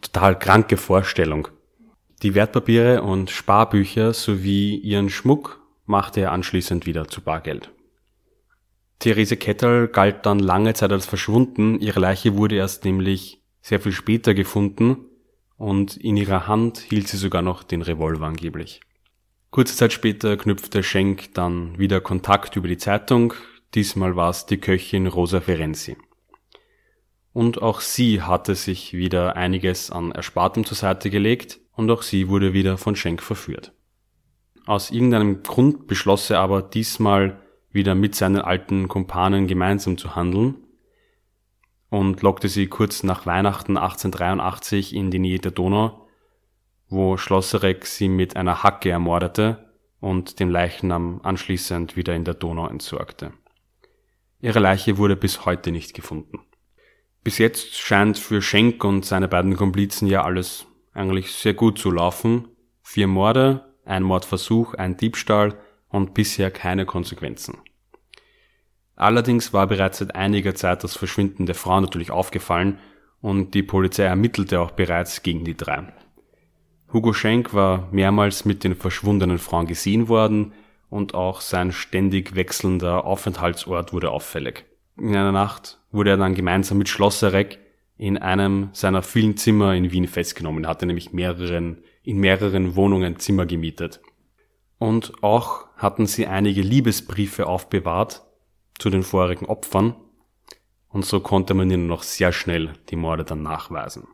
total 0.00 0.38
kranke 0.38 0.76
Vorstellung. 0.76 1.48
Die 2.22 2.34
Wertpapiere 2.34 3.02
und 3.02 3.30
Sparbücher 3.30 4.12
sowie 4.12 4.76
ihren 4.76 5.10
Schmuck 5.10 5.60
machte 5.86 6.20
er 6.20 6.32
anschließend 6.32 6.86
wieder 6.86 7.08
zu 7.08 7.20
Bargeld. 7.20 7.72
Therese 9.00 9.36
Kettel 9.36 9.88
galt 9.88 10.24
dann 10.26 10.38
lange 10.38 10.74
Zeit 10.74 10.92
als 10.92 11.06
verschwunden, 11.06 11.80
ihre 11.80 11.98
Leiche 11.98 12.36
wurde 12.36 12.54
erst 12.54 12.84
nämlich 12.84 13.42
sehr 13.60 13.80
viel 13.80 13.92
später 13.92 14.34
gefunden 14.34 15.06
und 15.62 15.96
in 15.96 16.16
ihrer 16.16 16.48
Hand 16.48 16.78
hielt 16.78 17.06
sie 17.06 17.16
sogar 17.16 17.40
noch 17.40 17.62
den 17.62 17.82
Revolver 17.82 18.26
angeblich. 18.26 18.80
Kurze 19.50 19.76
Zeit 19.76 19.92
später 19.92 20.36
knüpfte 20.36 20.82
Schenk 20.82 21.34
dann 21.34 21.78
wieder 21.78 22.00
Kontakt 22.00 22.56
über 22.56 22.66
die 22.66 22.78
Zeitung, 22.78 23.32
diesmal 23.72 24.16
war 24.16 24.30
es 24.30 24.44
die 24.44 24.56
Köchin 24.56 25.06
Rosa 25.06 25.40
Ferenzi. 25.40 25.96
Und 27.32 27.62
auch 27.62 27.80
sie 27.80 28.22
hatte 28.22 28.56
sich 28.56 28.92
wieder 28.92 29.36
einiges 29.36 29.92
an 29.92 30.10
Erspartem 30.10 30.64
zur 30.64 30.76
Seite 30.76 31.10
gelegt 31.10 31.60
und 31.76 31.92
auch 31.92 32.02
sie 32.02 32.28
wurde 32.28 32.54
wieder 32.54 32.76
von 32.76 32.96
Schenk 32.96 33.22
verführt. 33.22 33.72
Aus 34.66 34.90
irgendeinem 34.90 35.44
Grund 35.44 35.86
beschloss 35.86 36.28
er 36.28 36.40
aber 36.40 36.62
diesmal 36.62 37.40
wieder 37.70 37.94
mit 37.94 38.16
seinen 38.16 38.40
alten 38.40 38.88
Kumpanen 38.88 39.46
gemeinsam 39.46 39.96
zu 39.96 40.16
handeln 40.16 40.56
und 41.92 42.22
lockte 42.22 42.48
sie 42.48 42.68
kurz 42.68 43.02
nach 43.02 43.26
Weihnachten 43.26 43.76
1883 43.76 44.94
in 44.94 45.10
die 45.10 45.18
Nähe 45.18 45.38
der 45.38 45.50
Donau, 45.50 46.08
wo 46.88 47.18
Schlosserek 47.18 47.84
sie 47.84 48.08
mit 48.08 48.34
einer 48.34 48.62
Hacke 48.62 48.88
ermordete 48.88 49.70
und 50.00 50.40
den 50.40 50.48
Leichnam 50.48 51.20
anschließend 51.22 51.94
wieder 51.94 52.14
in 52.14 52.24
der 52.24 52.32
Donau 52.32 52.66
entsorgte. 52.66 53.34
Ihre 54.40 54.58
Leiche 54.58 54.96
wurde 54.96 55.16
bis 55.16 55.44
heute 55.44 55.70
nicht 55.70 55.92
gefunden. 55.92 56.38
Bis 57.24 57.36
jetzt 57.36 57.76
scheint 57.78 58.16
für 58.16 58.40
Schenk 58.40 58.82
und 58.84 59.04
seine 59.04 59.28
beiden 59.28 59.54
Komplizen 59.54 60.08
ja 60.08 60.24
alles 60.24 60.66
eigentlich 60.94 61.32
sehr 61.32 61.52
gut 61.52 61.78
zu 61.78 61.90
laufen. 61.90 62.48
Vier 62.80 63.06
Morde, 63.06 63.70
ein 63.84 64.02
Mordversuch, 64.02 64.72
ein 64.72 64.96
Diebstahl 64.96 65.58
und 65.90 66.14
bisher 66.14 66.50
keine 66.50 66.86
Konsequenzen. 66.86 67.58
Allerdings 69.02 69.52
war 69.52 69.66
bereits 69.66 69.98
seit 69.98 70.14
einiger 70.14 70.54
Zeit 70.54 70.84
das 70.84 70.96
Verschwinden 70.96 71.44
der 71.44 71.56
Frau 71.56 71.80
natürlich 71.80 72.12
aufgefallen 72.12 72.78
und 73.20 73.52
die 73.52 73.64
Polizei 73.64 74.04
ermittelte 74.04 74.60
auch 74.60 74.70
bereits 74.70 75.24
gegen 75.24 75.44
die 75.44 75.56
drei. 75.56 75.92
Hugo 76.92 77.12
Schenk 77.12 77.52
war 77.52 77.88
mehrmals 77.90 78.44
mit 78.44 78.62
den 78.62 78.76
verschwundenen 78.76 79.38
Frauen 79.38 79.66
gesehen 79.66 80.06
worden 80.06 80.52
und 80.88 81.14
auch 81.14 81.40
sein 81.40 81.72
ständig 81.72 82.36
wechselnder 82.36 83.04
Aufenthaltsort 83.04 83.92
wurde 83.92 84.12
auffällig. 84.12 84.66
In 84.96 85.16
einer 85.16 85.32
Nacht 85.32 85.80
wurde 85.90 86.10
er 86.10 86.16
dann 86.16 86.36
gemeinsam 86.36 86.78
mit 86.78 86.88
Schlosserek 86.88 87.58
in 87.96 88.18
einem 88.18 88.68
seiner 88.72 89.02
vielen 89.02 89.36
Zimmer 89.36 89.74
in 89.74 89.90
Wien 89.90 90.06
festgenommen. 90.06 90.68
Hatte 90.68 90.86
nämlich 90.86 91.12
mehreren, 91.12 91.82
in 92.04 92.18
mehreren 92.18 92.76
Wohnungen 92.76 93.18
Zimmer 93.18 93.46
gemietet. 93.46 94.00
Und 94.78 95.24
auch 95.24 95.66
hatten 95.76 96.06
sie 96.06 96.28
einige 96.28 96.62
Liebesbriefe 96.62 97.48
aufbewahrt, 97.48 98.22
zu 98.78 98.90
den 98.90 99.02
vorigen 99.02 99.46
Opfern 99.46 99.94
und 100.88 101.04
so 101.04 101.20
konnte 101.20 101.54
man 101.54 101.70
ihnen 101.70 101.86
noch 101.86 102.02
sehr 102.02 102.32
schnell 102.32 102.74
die 102.90 102.96
Morde 102.96 103.24
dann 103.24 103.42
nachweisen. 103.42 104.06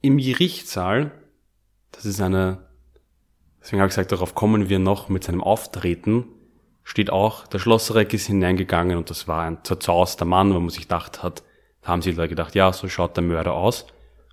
Im 0.00 0.18
Gerichtssaal, 0.18 1.12
das 1.90 2.04
ist 2.04 2.20
eine, 2.20 2.68
deswegen 3.60 3.80
habe 3.80 3.88
ich 3.88 3.94
gesagt, 3.94 4.12
darauf 4.12 4.34
kommen 4.34 4.68
wir 4.68 4.78
noch 4.78 5.08
mit 5.08 5.24
seinem 5.24 5.42
Auftreten, 5.42 6.26
steht 6.84 7.10
auch, 7.10 7.46
der 7.46 7.58
Schlossreck 7.58 8.12
ist 8.14 8.26
hineingegangen 8.26 8.96
und 8.96 9.10
das 9.10 9.28
war 9.28 9.42
ein 9.42 9.58
zerzauster 9.64 10.24
Mann, 10.24 10.54
wo 10.54 10.60
man 10.60 10.70
sich 10.70 10.82
gedacht 10.82 11.22
hat, 11.22 11.42
da 11.82 11.88
haben 11.88 12.02
sie 12.02 12.14
da 12.14 12.26
gedacht, 12.26 12.54
ja, 12.54 12.72
so 12.72 12.88
schaut 12.88 13.16
der 13.16 13.24
Mörder 13.24 13.54
aus. 13.54 13.86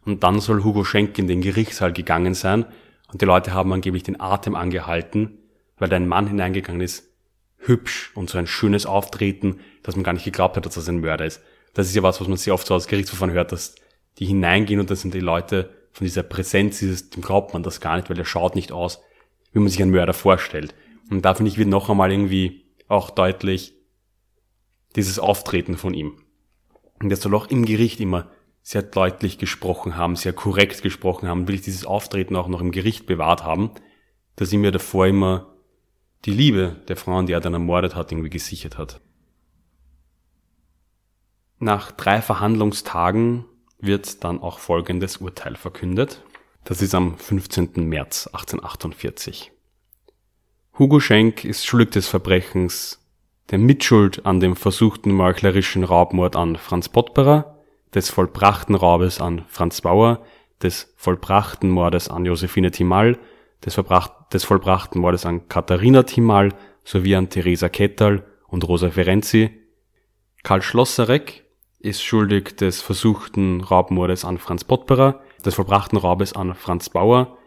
Und 0.05 0.23
dann 0.23 0.39
soll 0.39 0.63
Hugo 0.63 0.83
Schenk 0.83 1.17
in 1.17 1.27
den 1.27 1.41
Gerichtssaal 1.41 1.91
gegangen 1.91 2.33
sein 2.33 2.65
und 3.11 3.21
die 3.21 3.25
Leute 3.25 3.53
haben 3.53 3.73
angeblich 3.73 4.03
den 4.03 4.21
Atem 4.21 4.55
angehalten, 4.55 5.39
weil 5.77 5.89
da 5.89 5.95
ein 5.95 6.07
Mann 6.07 6.27
hineingegangen 6.27 6.81
ist, 6.81 7.08
hübsch 7.59 8.11
und 8.15 8.29
so 8.29 8.37
ein 8.37 8.47
schönes 8.47 8.85
Auftreten, 8.85 9.59
dass 9.83 9.95
man 9.95 10.03
gar 10.03 10.13
nicht 10.13 10.25
geglaubt 10.25 10.57
hat, 10.57 10.65
dass 10.65 10.75
das 10.75 10.89
ein 10.89 11.01
Mörder 11.01 11.25
ist. 11.25 11.41
Das 11.73 11.87
ist 11.87 11.95
ja 11.95 12.03
was, 12.03 12.19
was 12.19 12.27
man 12.27 12.37
sehr 12.37 12.53
oft 12.53 12.65
so 12.65 12.73
aus 12.73 12.87
Gerichtsverfahren 12.87 13.33
hört, 13.33 13.51
dass 13.51 13.75
die 14.17 14.25
hineingehen 14.25 14.79
und 14.79 14.89
das 14.89 15.01
sind 15.01 15.13
die 15.13 15.19
Leute 15.19 15.69
von 15.91 16.05
dieser 16.05 16.23
Präsenz, 16.23 16.79
dieses, 16.79 17.09
dem 17.09 17.21
glaubt 17.21 17.53
man 17.53 17.63
das 17.63 17.81
gar 17.81 17.95
nicht, 17.95 18.09
weil 18.09 18.17
er 18.17 18.25
schaut 18.25 18.55
nicht 18.55 18.71
aus, 18.71 19.01
wie 19.51 19.59
man 19.59 19.69
sich 19.69 19.81
einen 19.81 19.91
Mörder 19.91 20.13
vorstellt. 20.13 20.73
Und 21.09 21.23
da 21.23 21.33
finde 21.33 21.51
ich, 21.51 21.57
wird 21.57 21.69
noch 21.69 21.89
einmal 21.89 22.11
irgendwie 22.11 22.65
auch 22.87 23.09
deutlich 23.09 23.73
dieses 24.95 25.19
Auftreten 25.19 25.77
von 25.77 25.93
ihm. 25.93 26.21
Und 27.01 27.11
er 27.11 27.17
soll 27.17 27.35
auch 27.35 27.47
im 27.47 27.65
Gericht 27.65 27.99
immer 27.99 28.29
sehr 28.61 28.83
deutlich 28.83 29.37
gesprochen 29.37 29.95
haben, 29.95 30.15
sehr 30.15 30.33
korrekt 30.33 30.81
gesprochen 30.81 31.27
haben, 31.27 31.47
will 31.47 31.55
ich 31.55 31.61
dieses 31.61 31.85
Auftreten 31.85 32.35
auch 32.35 32.47
noch 32.47 32.61
im 32.61 32.71
Gericht 32.71 33.05
bewahrt 33.05 33.43
haben, 33.43 33.71
dass 34.35 34.53
ihm 34.53 34.63
ja 34.63 34.71
davor 34.71 35.07
immer 35.07 35.48
die 36.25 36.31
Liebe 36.31 36.75
der 36.87 36.97
Frauen, 36.97 37.25
die 37.25 37.33
er 37.33 37.39
dann 37.39 37.53
ermordet 37.53 37.95
hat, 37.95 38.11
irgendwie 38.11 38.29
gesichert 38.29 38.77
hat. 38.77 38.99
Nach 41.59 41.91
drei 41.91 42.21
Verhandlungstagen 42.21 43.45
wird 43.79 44.23
dann 44.23 44.41
auch 44.41 44.59
folgendes 44.59 45.17
Urteil 45.17 45.55
verkündet. 45.55 46.23
Das 46.63 46.81
ist 46.81 46.95
am 46.95 47.17
15. 47.17 47.87
März 47.87 48.27
1848. 48.27 49.51
Hugo 50.77 50.99
Schenk 50.99 51.43
ist 51.43 51.65
schuldig 51.65 51.91
des 51.91 52.07
Verbrechens 52.07 52.99
der 53.51 53.57
Mitschuld 53.57 54.25
an 54.25 54.39
dem 54.39 54.55
versuchten 54.55 55.11
meuchlerischen 55.11 55.83
Raubmord 55.83 56.35
an 56.35 56.55
Franz 56.55 56.87
Pottberer, 56.87 57.57
des 57.93 58.09
vollbrachten 58.09 58.75
Raubes 58.75 59.19
an 59.19 59.43
Franz 59.47 59.81
Bauer, 59.81 60.23
des 60.61 60.93
vollbrachten 60.95 61.69
Mordes 61.69 62.09
an 62.09 62.25
Josephine 62.25 62.71
Timal 62.71 63.17
des, 63.65 63.79
des 64.33 64.43
vollbrachten 64.43 65.01
Mordes 65.01 65.25
an 65.25 65.47
Katharina 65.47 66.03
Timal 66.03 66.53
sowie 66.83 67.15
an 67.15 67.29
Theresa 67.29 67.69
Kettal 67.69 68.25
und 68.47 68.67
Rosa 68.67 68.89
Ferenzi. 68.89 69.51
Karl 70.43 70.61
Schlosserek 70.61 71.45
ist 71.79 72.03
schuldig 72.03 72.55
des 72.57 72.81
versuchten 72.81 73.61
Raubmordes 73.61 74.25
an 74.25 74.37
Franz 74.37 74.63
Pottberer, 74.63 75.21
des 75.45 75.55
vollbrachten 75.55 75.97
Raubes 75.97 76.33
an 76.33 76.55
Franz 76.55 76.89
Bauer, 76.89 77.37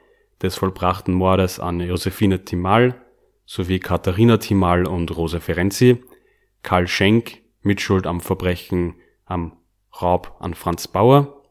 des 0.41 0.57
vollbrachten 0.57 1.15
Mordes 1.15 1.61
an 1.61 1.81
Josephine 1.81 2.45
Timal 2.45 3.01
sowie 3.45 3.81
Katharina 3.81 4.39
Timal 4.39 4.87
und 4.87 5.15
Rosa 5.17 5.41
Ferenzi. 5.41 6.03
Karl 6.63 6.87
Schenk 6.87 7.43
Mitschuld 7.61 8.07
am 8.07 8.21
Verbrechen 8.21 8.95
am 9.25 9.57
Raub 10.01 10.37
an 10.41 10.55
Franz 10.55 10.89
Bauer 10.89 11.42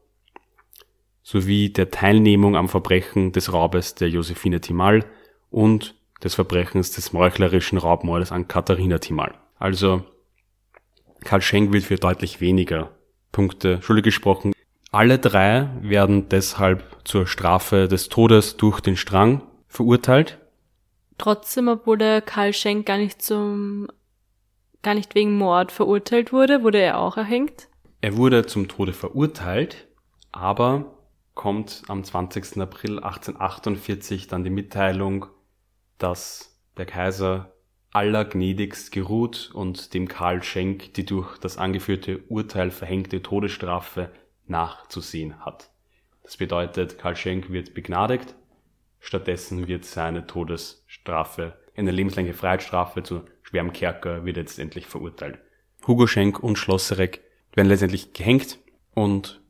sowie 1.22 1.70
der 1.70 1.90
Teilnehmung 1.90 2.56
am 2.56 2.68
Verbrechen 2.68 3.32
des 3.32 3.52
Raubes 3.52 3.94
der 3.94 4.08
Josephine 4.08 4.60
Timal 4.60 5.04
und 5.50 5.94
des 6.22 6.34
Verbrechens 6.34 6.92
des 6.92 7.12
meuchlerischen 7.12 7.78
Raubmordes 7.78 8.32
an 8.32 8.48
Katharina 8.48 8.98
Timal. 8.98 9.34
Also 9.58 10.04
Karl 11.24 11.42
Schenk 11.42 11.72
wird 11.72 11.84
für 11.84 11.96
deutlich 11.96 12.40
weniger 12.40 12.90
Punkte 13.30 13.80
schuldig 13.82 14.04
gesprochen. 14.04 14.52
Alle 14.90 15.18
drei 15.18 15.70
werden 15.80 16.28
deshalb 16.28 16.84
zur 17.04 17.26
Strafe 17.26 17.88
des 17.88 18.08
Todes 18.08 18.56
durch 18.56 18.80
den 18.80 18.96
Strang 18.96 19.42
verurteilt. 19.68 20.38
Trotzdem, 21.18 21.68
obwohl 21.68 21.98
der 21.98 22.20
Karl 22.20 22.52
Schenk 22.52 22.86
gar 22.86 22.98
nicht 22.98 23.22
zum, 23.22 23.88
gar 24.82 24.94
nicht 24.94 25.14
wegen 25.14 25.38
Mord 25.38 25.72
verurteilt 25.72 26.32
wurde, 26.32 26.62
wurde 26.62 26.80
er 26.80 26.98
auch 26.98 27.16
erhängt? 27.16 27.68
Er 28.00 28.16
wurde 28.16 28.44
zum 28.46 28.68
Tode 28.68 28.92
verurteilt, 28.92 29.86
aber 30.32 31.01
kommt 31.34 31.82
am 31.88 32.04
20. 32.04 32.58
April 32.60 32.98
1848 32.98 34.26
dann 34.28 34.44
die 34.44 34.50
Mitteilung, 34.50 35.26
dass 35.98 36.60
der 36.76 36.86
Kaiser 36.86 37.54
allergnädigst 37.90 38.90
geruht 38.90 39.50
und 39.52 39.92
dem 39.94 40.08
Karl 40.08 40.42
Schenk 40.42 40.94
die 40.94 41.04
durch 41.04 41.38
das 41.38 41.58
angeführte 41.58 42.18
Urteil 42.28 42.70
verhängte 42.70 43.22
Todesstrafe 43.22 44.10
nachzusehen 44.46 45.44
hat. 45.44 45.70
Das 46.22 46.36
bedeutet, 46.36 46.98
Karl 46.98 47.16
Schenk 47.16 47.50
wird 47.50 47.74
begnadigt, 47.74 48.34
stattdessen 48.98 49.68
wird 49.68 49.84
seine 49.84 50.26
Todesstrafe 50.26 51.58
eine 51.76 51.90
lebenslange 51.90 52.34
Freiheitsstrafe 52.34 53.02
zu 53.02 53.22
schwerem 53.42 53.72
Kerker 53.72 54.24
wird 54.24 54.36
jetzt 54.36 54.58
endlich 54.58 54.86
verurteilt. 54.86 55.38
Hugo 55.86 56.06
Schenk 56.06 56.42
und 56.42 56.56
Schlosserek 56.56 57.20
werden 57.54 57.68
letztendlich 57.68 58.12
gehängt 58.12 58.58
und 58.94 59.42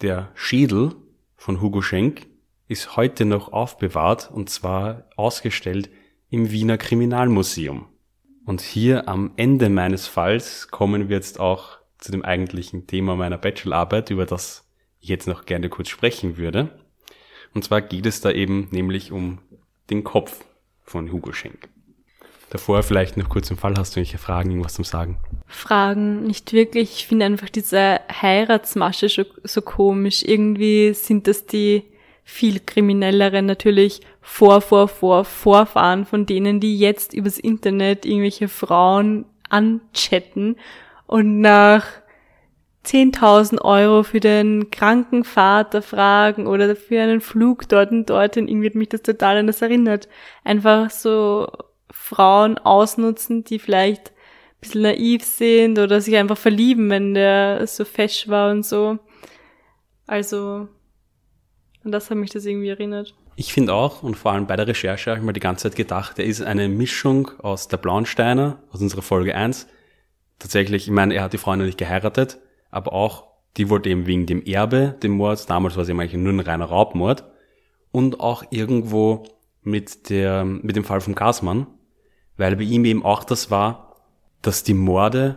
der 0.00 0.30
Schädel 0.34 0.94
von 1.40 1.62
Hugo 1.62 1.80
Schenk 1.80 2.26
ist 2.68 2.96
heute 2.96 3.24
noch 3.24 3.50
aufbewahrt 3.50 4.30
und 4.30 4.50
zwar 4.50 5.06
ausgestellt 5.16 5.88
im 6.28 6.50
Wiener 6.50 6.76
Kriminalmuseum. 6.76 7.88
Und 8.44 8.60
hier 8.60 9.08
am 9.08 9.32
Ende 9.36 9.70
meines 9.70 10.06
Falls 10.06 10.68
kommen 10.68 11.08
wir 11.08 11.16
jetzt 11.16 11.40
auch 11.40 11.78
zu 11.96 12.12
dem 12.12 12.22
eigentlichen 12.22 12.86
Thema 12.86 13.16
meiner 13.16 13.38
Bachelorarbeit, 13.38 14.10
über 14.10 14.26
das 14.26 14.68
ich 15.00 15.08
jetzt 15.08 15.26
noch 15.26 15.46
gerne 15.46 15.70
kurz 15.70 15.88
sprechen 15.88 16.36
würde. 16.36 16.78
Und 17.54 17.64
zwar 17.64 17.80
geht 17.80 18.04
es 18.04 18.20
da 18.20 18.30
eben 18.30 18.68
nämlich 18.70 19.10
um 19.10 19.38
den 19.88 20.04
Kopf 20.04 20.44
von 20.82 21.10
Hugo 21.10 21.32
Schenk. 21.32 21.70
Davor 22.50 22.82
vielleicht 22.82 23.16
noch 23.16 23.28
kurz 23.28 23.48
im 23.50 23.56
Fall, 23.56 23.74
hast 23.78 23.94
du 23.94 24.00
irgendwelche 24.00 24.18
Fragen, 24.18 24.50
irgendwas 24.50 24.74
zum 24.74 24.84
Sagen? 24.84 25.18
Fragen 25.46 26.24
nicht 26.24 26.52
wirklich. 26.52 26.90
Ich 26.96 27.06
finde 27.06 27.26
einfach 27.26 27.48
diese 27.48 28.00
Heiratsmasche 28.10 29.08
so 29.44 29.62
komisch. 29.62 30.24
Irgendwie 30.24 30.92
sind 30.94 31.28
das 31.28 31.46
die 31.46 31.84
viel 32.24 32.60
kriminelleren 32.60 33.46
natürlich 33.46 34.00
vor, 34.20 34.60
vor, 34.60 34.88
vor, 34.88 35.24
Vorfahren 35.24 36.04
von 36.04 36.26
denen, 36.26 36.60
die 36.60 36.78
jetzt 36.78 37.14
übers 37.14 37.38
Internet 37.38 38.04
irgendwelche 38.04 38.48
Frauen 38.48 39.26
anchatten 39.48 40.56
und 41.06 41.40
nach 41.40 41.84
10.000 42.84 43.60
Euro 43.62 44.02
für 44.02 44.20
den 44.20 44.70
Krankenvater 44.70 45.82
fragen 45.82 46.46
oder 46.46 46.74
für 46.74 47.00
einen 47.00 47.20
Flug 47.20 47.68
dort 47.68 47.92
und 47.92 48.08
dorthin. 48.08 48.48
Irgendwie 48.48 48.68
hat 48.68 48.74
mich 48.74 48.88
das 48.88 49.02
total 49.02 49.38
an 49.38 49.46
das 49.46 49.60
erinnert. 49.60 50.08
Einfach 50.44 50.90
so 50.90 51.48
Frauen 51.90 52.58
ausnutzen, 52.58 53.44
die 53.44 53.58
vielleicht 53.58 54.10
ein 54.10 54.60
bisschen 54.60 54.82
naiv 54.82 55.24
sind 55.24 55.78
oder 55.78 56.00
sich 56.00 56.16
einfach 56.16 56.38
verlieben, 56.38 56.90
wenn 56.90 57.14
der 57.14 57.66
so 57.66 57.84
fesch 57.84 58.28
war 58.28 58.50
und 58.50 58.64
so. 58.64 58.98
Also, 60.06 60.68
an 61.84 61.92
das 61.92 62.10
hat 62.10 62.16
mich 62.18 62.30
das 62.30 62.44
irgendwie 62.44 62.68
erinnert. 62.68 63.14
Ich 63.36 63.52
finde 63.52 63.72
auch, 63.72 64.02
und 64.02 64.16
vor 64.16 64.32
allem 64.32 64.46
bei 64.46 64.56
der 64.56 64.66
Recherche 64.66 65.10
habe 65.10 65.20
ich 65.20 65.24
mir 65.24 65.32
die 65.32 65.40
ganze 65.40 65.62
Zeit 65.62 65.76
gedacht, 65.76 66.18
er 66.18 66.26
ist 66.26 66.42
eine 66.42 66.68
Mischung 66.68 67.30
aus 67.38 67.68
der 67.68 67.78
Blaunsteiner, 67.78 68.62
aus 68.70 68.82
unserer 68.82 69.02
Folge 69.02 69.34
1. 69.34 69.66
Tatsächlich, 70.38 70.84
ich 70.84 70.90
meine, 70.90 71.14
er 71.14 71.22
hat 71.22 71.32
die 71.32 71.38
Freundin 71.38 71.66
nicht 71.66 71.78
geheiratet, 71.78 72.38
aber 72.70 72.92
auch, 72.92 73.28
die 73.56 73.70
wollte 73.70 73.88
eben 73.88 74.06
wegen 74.06 74.26
dem 74.26 74.44
Erbe, 74.44 74.96
dem 75.02 75.12
Mord, 75.12 75.48
damals 75.48 75.76
war 75.76 75.88
eben 75.88 75.98
eigentlich 76.00 76.20
nur 76.20 76.32
ein 76.32 76.40
reiner 76.40 76.66
Raubmord, 76.66 77.24
und 77.92 78.20
auch 78.20 78.44
irgendwo 78.50 79.24
mit 79.62 80.10
der, 80.10 80.44
mit 80.44 80.76
dem 80.76 80.84
Fall 80.84 81.00
vom 81.00 81.14
Gasmann, 81.14 81.66
weil 82.40 82.56
bei 82.56 82.62
ihm 82.62 82.86
eben 82.86 83.04
auch 83.04 83.22
das 83.22 83.50
war, 83.50 83.96
dass 84.40 84.62
die 84.62 84.74
Morde 84.74 85.36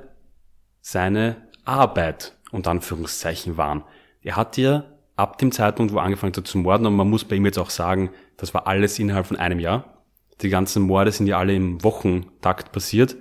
seine 0.79 1.35
Arbeit 1.65 2.37
unter 2.51 2.71
Anführungszeichen 2.71 3.57
waren. 3.57 3.83
Er 4.21 4.37
hat 4.37 4.55
ja 4.55 4.85
ab 5.17 5.37
dem 5.37 5.51
Zeitpunkt, 5.51 5.93
wo 5.93 5.97
er 5.97 6.03
angefangen 6.03 6.33
hat 6.33 6.47
zu 6.47 6.57
morden, 6.57 6.85
und 6.85 6.95
man 6.95 7.09
muss 7.09 7.25
bei 7.25 7.35
ihm 7.35 7.45
jetzt 7.45 7.59
auch 7.59 7.71
sagen, 7.71 8.11
das 8.37 8.53
war 8.53 8.67
alles 8.67 8.97
innerhalb 8.99 9.25
von 9.25 9.35
einem 9.35 9.59
Jahr. 9.59 10.03
Die 10.41 10.49
ganzen 10.49 10.83
Morde 10.83 11.11
sind 11.11 11.27
ja 11.27 11.37
alle 11.37 11.53
im 11.53 11.83
Wochentakt 11.83 12.71
passiert. 12.71 13.17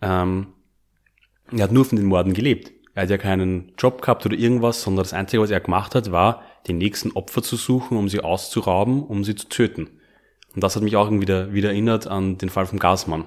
Ähm, 0.00 0.48
er 1.50 1.64
hat 1.64 1.72
nur 1.72 1.84
von 1.84 1.96
den 1.96 2.06
Morden 2.06 2.32
gelebt. 2.32 2.70
Er 2.94 3.02
hat 3.02 3.10
ja 3.10 3.18
keinen 3.18 3.72
Job 3.76 4.02
gehabt 4.02 4.24
oder 4.24 4.36
irgendwas, 4.36 4.82
sondern 4.82 5.02
das 5.02 5.12
Einzige, 5.12 5.42
was 5.42 5.50
er 5.50 5.60
gemacht 5.60 5.96
hat, 5.96 6.12
war, 6.12 6.42
die 6.68 6.74
nächsten 6.74 7.10
Opfer 7.10 7.42
zu 7.42 7.56
suchen, 7.56 7.96
um 7.96 8.08
sie 8.08 8.20
auszurauben, 8.20 9.02
um 9.02 9.24
sie 9.24 9.34
zu 9.34 9.48
töten. 9.48 9.98
Und 10.54 10.62
das 10.62 10.76
hat 10.76 10.82
mich 10.82 10.96
auch 10.96 11.06
irgendwie 11.06 11.22
wieder, 11.22 11.52
wieder 11.52 11.70
erinnert 11.70 12.06
an 12.06 12.38
den 12.38 12.50
Fall 12.50 12.66
vom 12.66 12.78
Gasmann. 12.78 13.24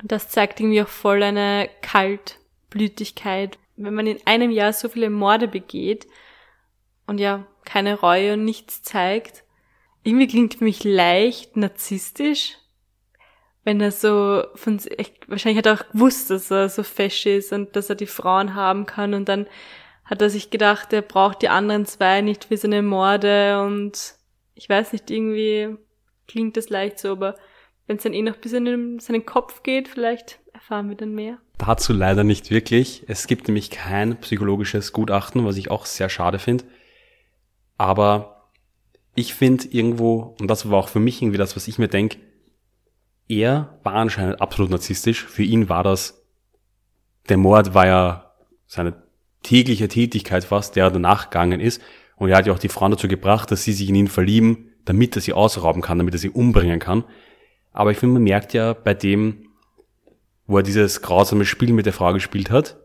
Und 0.00 0.12
das 0.12 0.28
zeigt 0.28 0.60
irgendwie 0.60 0.82
auch 0.82 0.88
voll 0.88 1.22
eine 1.22 1.68
Kaltblütigkeit. 1.82 3.58
Wenn 3.76 3.94
man 3.94 4.06
in 4.06 4.18
einem 4.26 4.50
Jahr 4.50 4.72
so 4.72 4.88
viele 4.88 5.10
Morde 5.10 5.48
begeht 5.48 6.06
und 7.06 7.18
ja 7.18 7.46
keine 7.64 7.98
Reue 7.98 8.34
und 8.34 8.44
nichts 8.44 8.82
zeigt, 8.82 9.44
irgendwie 10.02 10.28
klingt 10.28 10.54
für 10.54 10.64
mich 10.64 10.84
leicht 10.84 11.56
narzisstisch, 11.56 12.58
wenn 13.64 13.80
er 13.80 13.90
so 13.90 14.44
von 14.54 14.78
wahrscheinlich 15.26 15.58
hat 15.58 15.66
er 15.66 15.74
auch 15.74 15.92
gewusst, 15.92 16.30
dass 16.30 16.50
er 16.50 16.68
so 16.68 16.82
fesch 16.82 17.24
ist 17.24 17.52
und 17.52 17.74
dass 17.74 17.88
er 17.88 17.96
die 17.96 18.06
Frauen 18.06 18.54
haben 18.54 18.84
kann 18.84 19.14
und 19.14 19.28
dann 19.28 19.46
hat 20.04 20.20
er 20.20 20.28
sich 20.28 20.50
gedacht, 20.50 20.92
er 20.92 21.00
braucht 21.00 21.40
die 21.40 21.48
anderen 21.48 21.86
zwei 21.86 22.20
nicht 22.20 22.44
für 22.44 22.58
seine 22.58 22.82
Morde 22.82 23.62
und 23.62 24.16
ich 24.54 24.68
weiß 24.68 24.92
nicht, 24.92 25.10
irgendwie 25.10 25.76
klingt 26.26 26.56
das 26.56 26.68
leicht 26.68 26.98
so, 26.98 27.12
aber 27.12 27.36
wenn 27.86 27.96
es 27.96 28.02
dann 28.02 28.14
eh 28.14 28.22
noch 28.22 28.36
bis 28.36 28.52
in 28.52 28.98
seinen 28.98 29.26
Kopf 29.26 29.62
geht, 29.62 29.88
vielleicht 29.88 30.40
erfahren 30.52 30.88
wir 30.88 30.96
dann 30.96 31.14
mehr. 31.14 31.38
Dazu 31.58 31.92
leider 31.92 32.24
nicht 32.24 32.50
wirklich. 32.50 33.04
Es 33.06 33.26
gibt 33.26 33.48
nämlich 33.48 33.70
kein 33.70 34.18
psychologisches 34.20 34.92
Gutachten, 34.92 35.44
was 35.44 35.56
ich 35.56 35.70
auch 35.70 35.86
sehr 35.86 36.08
schade 36.08 36.38
finde. 36.38 36.64
Aber 37.76 38.50
ich 39.14 39.34
finde 39.34 39.66
irgendwo, 39.68 40.34
und 40.40 40.48
das 40.48 40.70
war 40.70 40.78
auch 40.78 40.88
für 40.88 41.00
mich 41.00 41.20
irgendwie 41.22 41.38
das, 41.38 41.56
was 41.56 41.68
ich 41.68 41.78
mir 41.78 41.88
denke, 41.88 42.18
er 43.28 43.78
war 43.82 43.94
anscheinend 43.94 44.40
absolut 44.40 44.70
narzisstisch. 44.70 45.24
Für 45.24 45.42
ihn 45.42 45.68
war 45.68 45.82
das, 45.82 46.22
der 47.28 47.36
Mord 47.36 47.74
war 47.74 47.86
ja 47.86 48.34
seine 48.66 49.02
tägliche 49.42 49.88
Tätigkeit 49.88 50.44
fast, 50.44 50.76
der 50.76 50.90
danach 50.90 51.30
gegangen 51.30 51.60
ist. 51.60 51.80
Und 52.16 52.30
er 52.30 52.36
hat 52.36 52.46
ja 52.46 52.52
auch 52.52 52.58
die 52.58 52.68
Frauen 52.68 52.90
dazu 52.90 53.08
gebracht, 53.08 53.50
dass 53.50 53.64
sie 53.64 53.72
sich 53.72 53.88
in 53.88 53.94
ihn 53.94 54.08
verlieben, 54.08 54.70
damit 54.84 55.16
er 55.16 55.22
sie 55.22 55.32
ausrauben 55.32 55.82
kann, 55.82 55.98
damit 55.98 56.14
er 56.14 56.18
sie 56.18 56.30
umbringen 56.30 56.78
kann. 56.78 57.04
Aber 57.72 57.90
ich 57.90 57.98
finde, 57.98 58.14
man 58.14 58.24
merkt 58.24 58.52
ja 58.52 58.72
bei 58.72 58.94
dem, 58.94 59.48
wo 60.46 60.58
er 60.58 60.62
dieses 60.62 61.02
grausame 61.02 61.44
Spiel 61.44 61.72
mit 61.72 61.86
der 61.86 61.92
Frau 61.92 62.12
gespielt 62.12 62.50
hat, 62.50 62.76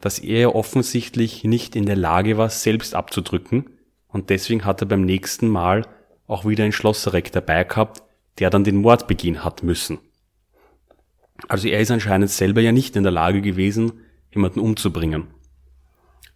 dass 0.00 0.18
er 0.18 0.54
offensichtlich 0.54 1.44
nicht 1.44 1.76
in 1.76 1.86
der 1.86 1.96
Lage 1.96 2.38
war, 2.38 2.48
selbst 2.48 2.94
abzudrücken. 2.94 3.70
Und 4.08 4.30
deswegen 4.30 4.64
hat 4.64 4.80
er 4.80 4.86
beim 4.86 5.02
nächsten 5.02 5.48
Mal 5.48 5.86
auch 6.26 6.44
wieder 6.44 6.64
ein 6.64 6.72
Schlosserreck 6.72 7.32
dabei 7.32 7.64
gehabt, 7.64 8.02
der 8.38 8.50
dann 8.50 8.64
den 8.64 8.76
Mord 8.76 9.06
begehen 9.08 9.44
hat 9.44 9.62
müssen. 9.62 9.98
Also 11.48 11.68
er 11.68 11.80
ist 11.80 11.90
anscheinend 11.90 12.30
selber 12.30 12.60
ja 12.60 12.72
nicht 12.72 12.96
in 12.96 13.02
der 13.02 13.12
Lage 13.12 13.42
gewesen, 13.42 14.04
jemanden 14.32 14.60
umzubringen. 14.60 15.28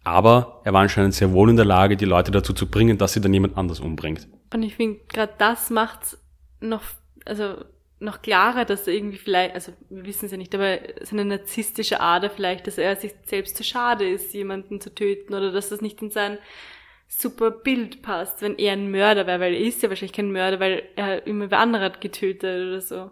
Aber 0.05 0.61
er 0.63 0.71
war 0.71 0.81
anscheinend 0.81 1.15
sehr 1.15 1.33
wohl 1.33 1.49
in 1.49 1.57
der 1.57 1.65
Lage, 1.65 1.97
die 1.97 2.05
Leute 2.05 2.31
dazu 2.31 2.53
zu 2.53 2.69
bringen, 2.69 2.97
dass 2.97 3.13
sie 3.13 3.21
dann 3.21 3.33
jemand 3.33 3.57
anders 3.57 3.79
umbringt. 3.79 4.27
Und 4.53 4.63
ich 4.63 4.75
finde, 4.75 4.99
gerade 5.09 5.33
das 5.37 5.71
macht's 5.71 6.17
noch, 6.61 6.83
also 7.25 7.55
noch 7.99 8.21
klarer, 8.21 8.65
dass 8.65 8.87
er 8.87 8.93
irgendwie 8.93 9.17
vielleicht, 9.17 9.55
also 9.55 9.73
wir 9.89 10.05
wissen 10.05 10.25
es 10.25 10.31
ja 10.31 10.37
nicht, 10.37 10.53
aber 10.53 10.77
seine 11.01 11.25
narzisstische 11.25 11.99
Ader 11.99 12.29
vielleicht, 12.29 12.67
dass 12.67 12.77
er 12.77 12.95
sich 12.95 13.13
selbst 13.25 13.57
zu 13.57 13.63
schade 13.63 14.07
ist, 14.07 14.33
jemanden 14.33 14.79
zu 14.79 14.93
töten 14.93 15.33
oder 15.33 15.51
dass 15.51 15.69
das 15.69 15.81
nicht 15.81 16.01
in 16.03 16.11
sein 16.11 16.37
super 17.07 17.49
Bild 17.49 18.03
passt, 18.03 18.41
wenn 18.41 18.57
er 18.57 18.73
ein 18.73 18.91
Mörder 18.91 19.25
wäre, 19.25 19.39
weil 19.39 19.53
er 19.53 19.61
ist 19.61 19.81
ja 19.81 19.89
wahrscheinlich 19.89 20.13
kein 20.13 20.31
Mörder, 20.31 20.59
weil 20.59 20.83
er 20.95 21.25
immer 21.25 21.49
wer 21.49 21.59
andere 21.59 21.85
hat 21.85 22.01
getötet 22.01 22.67
oder 22.67 22.81
so. 22.81 23.11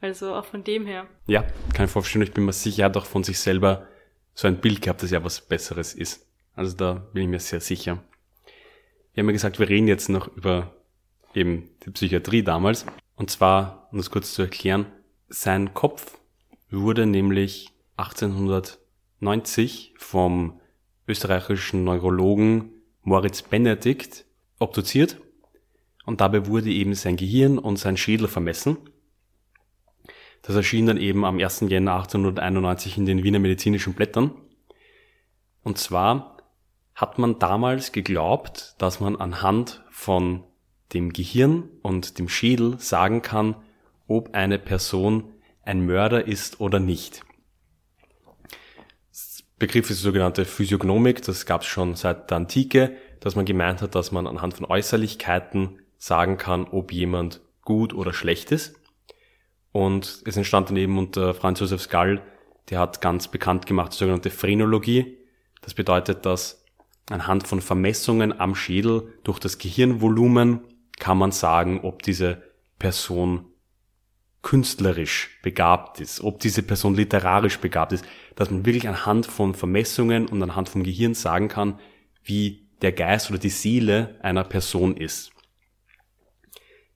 Also 0.00 0.34
auch 0.34 0.46
von 0.46 0.64
dem 0.64 0.86
her. 0.86 1.06
Ja, 1.26 1.44
kann 1.74 1.84
ich 1.84 1.90
vorstellen, 1.90 2.22
ich 2.22 2.32
bin 2.32 2.46
mir 2.46 2.52
sicher, 2.54 2.84
er 2.84 2.86
hat 2.86 2.96
auch 2.96 3.04
von 3.04 3.24
sich 3.24 3.38
selber 3.38 3.86
so 4.34 4.48
ein 4.48 4.56
Bild 4.56 4.80
gehabt, 4.80 5.02
dass 5.02 5.12
er 5.12 5.22
was 5.22 5.40
Besseres 5.42 5.92
ist. 5.92 6.26
Also 6.60 6.76
da 6.76 6.92
bin 7.14 7.22
ich 7.22 7.28
mir 7.30 7.40
sehr 7.40 7.62
sicher. 7.62 8.04
Wir 9.14 9.22
haben 9.22 9.28
ja 9.30 9.32
gesagt, 9.32 9.58
wir 9.58 9.70
reden 9.70 9.88
jetzt 9.88 10.10
noch 10.10 10.28
über 10.36 10.76
eben 11.32 11.70
die 11.86 11.90
Psychiatrie 11.90 12.42
damals. 12.42 12.84
Und 13.16 13.30
zwar, 13.30 13.88
um 13.92 13.96
das 13.96 14.10
kurz 14.10 14.34
zu 14.34 14.42
erklären, 14.42 14.84
sein 15.30 15.72
Kopf 15.72 16.18
wurde 16.70 17.06
nämlich 17.06 17.70
1890 17.96 19.94
vom 19.96 20.60
österreichischen 21.08 21.82
Neurologen 21.84 22.72
Moritz 23.04 23.40
Benedikt 23.40 24.26
obduziert 24.58 25.18
und 26.04 26.20
dabei 26.20 26.46
wurde 26.46 26.68
eben 26.68 26.94
sein 26.94 27.16
Gehirn 27.16 27.56
und 27.58 27.78
sein 27.78 27.96
Schädel 27.96 28.28
vermessen. 28.28 28.76
Das 30.42 30.56
erschien 30.56 30.84
dann 30.84 30.98
eben 30.98 31.24
am 31.24 31.38
1. 31.38 31.60
Jänner 31.70 31.94
1891 31.94 32.98
in 32.98 33.06
den 33.06 33.22
Wiener 33.22 33.38
medizinischen 33.38 33.94
Blättern. 33.94 34.32
Und 35.62 35.78
zwar 35.78 36.29
hat 37.00 37.18
man 37.18 37.38
damals 37.38 37.92
geglaubt, 37.92 38.74
dass 38.78 39.00
man 39.00 39.16
anhand 39.16 39.82
von 39.90 40.44
dem 40.92 41.12
Gehirn 41.12 41.68
und 41.82 42.18
dem 42.18 42.28
Schädel 42.28 42.78
sagen 42.78 43.22
kann, 43.22 43.56
ob 44.06 44.34
eine 44.34 44.58
Person 44.58 45.32
ein 45.62 45.86
Mörder 45.86 46.26
ist 46.26 46.60
oder 46.60 46.78
nicht. 46.78 47.22
Begriff 49.58 49.88
ist 49.90 50.00
die 50.00 50.04
sogenannte 50.04 50.44
Physiognomik, 50.44 51.22
das 51.22 51.46
gab 51.46 51.62
es 51.62 51.68
schon 51.68 51.94
seit 51.94 52.30
der 52.30 52.38
Antike, 52.38 52.96
dass 53.20 53.36
man 53.36 53.44
gemeint 53.44 53.82
hat, 53.82 53.94
dass 53.94 54.12
man 54.12 54.26
anhand 54.26 54.54
von 54.54 54.66
Äußerlichkeiten 54.66 55.80
sagen 55.96 56.36
kann, 56.36 56.64
ob 56.64 56.92
jemand 56.92 57.40
gut 57.62 57.94
oder 57.94 58.12
schlecht 58.12 58.52
ist. 58.52 58.74
Und 59.72 60.22
es 60.26 60.36
entstand 60.36 60.70
dann 60.70 60.76
eben 60.76 60.98
unter 60.98 61.34
Franz 61.34 61.60
Josef 61.60 61.88
Gall, 61.88 62.22
der 62.68 62.78
hat 62.78 63.00
ganz 63.00 63.28
bekannt 63.28 63.66
gemacht 63.66 63.92
die 63.92 63.98
sogenannte 63.98 64.30
Phrenologie. 64.30 65.18
Das 65.60 65.74
bedeutet, 65.74 66.24
dass 66.24 66.59
anhand 67.08 67.46
von 67.46 67.60
Vermessungen 67.60 68.38
am 68.38 68.54
Schädel 68.54 69.14
durch 69.24 69.38
das 69.38 69.58
Gehirnvolumen 69.58 70.60
kann 70.98 71.18
man 71.18 71.32
sagen, 71.32 71.80
ob 71.82 72.02
diese 72.02 72.42
Person 72.78 73.46
künstlerisch 74.42 75.38
begabt 75.42 76.00
ist, 76.00 76.22
ob 76.22 76.40
diese 76.40 76.62
Person 76.62 76.94
literarisch 76.94 77.58
begabt 77.58 77.92
ist, 77.92 78.04
dass 78.36 78.50
man 78.50 78.64
wirklich 78.64 78.88
anhand 78.88 79.26
von 79.26 79.54
Vermessungen 79.54 80.26
und 80.26 80.42
anhand 80.42 80.68
vom 80.68 80.82
Gehirn 80.82 81.14
sagen 81.14 81.48
kann, 81.48 81.78
wie 82.24 82.68
der 82.80 82.92
Geist 82.92 83.30
oder 83.30 83.38
die 83.38 83.50
Seele 83.50 84.18
einer 84.22 84.44
Person 84.44 84.96
ist. 84.96 85.30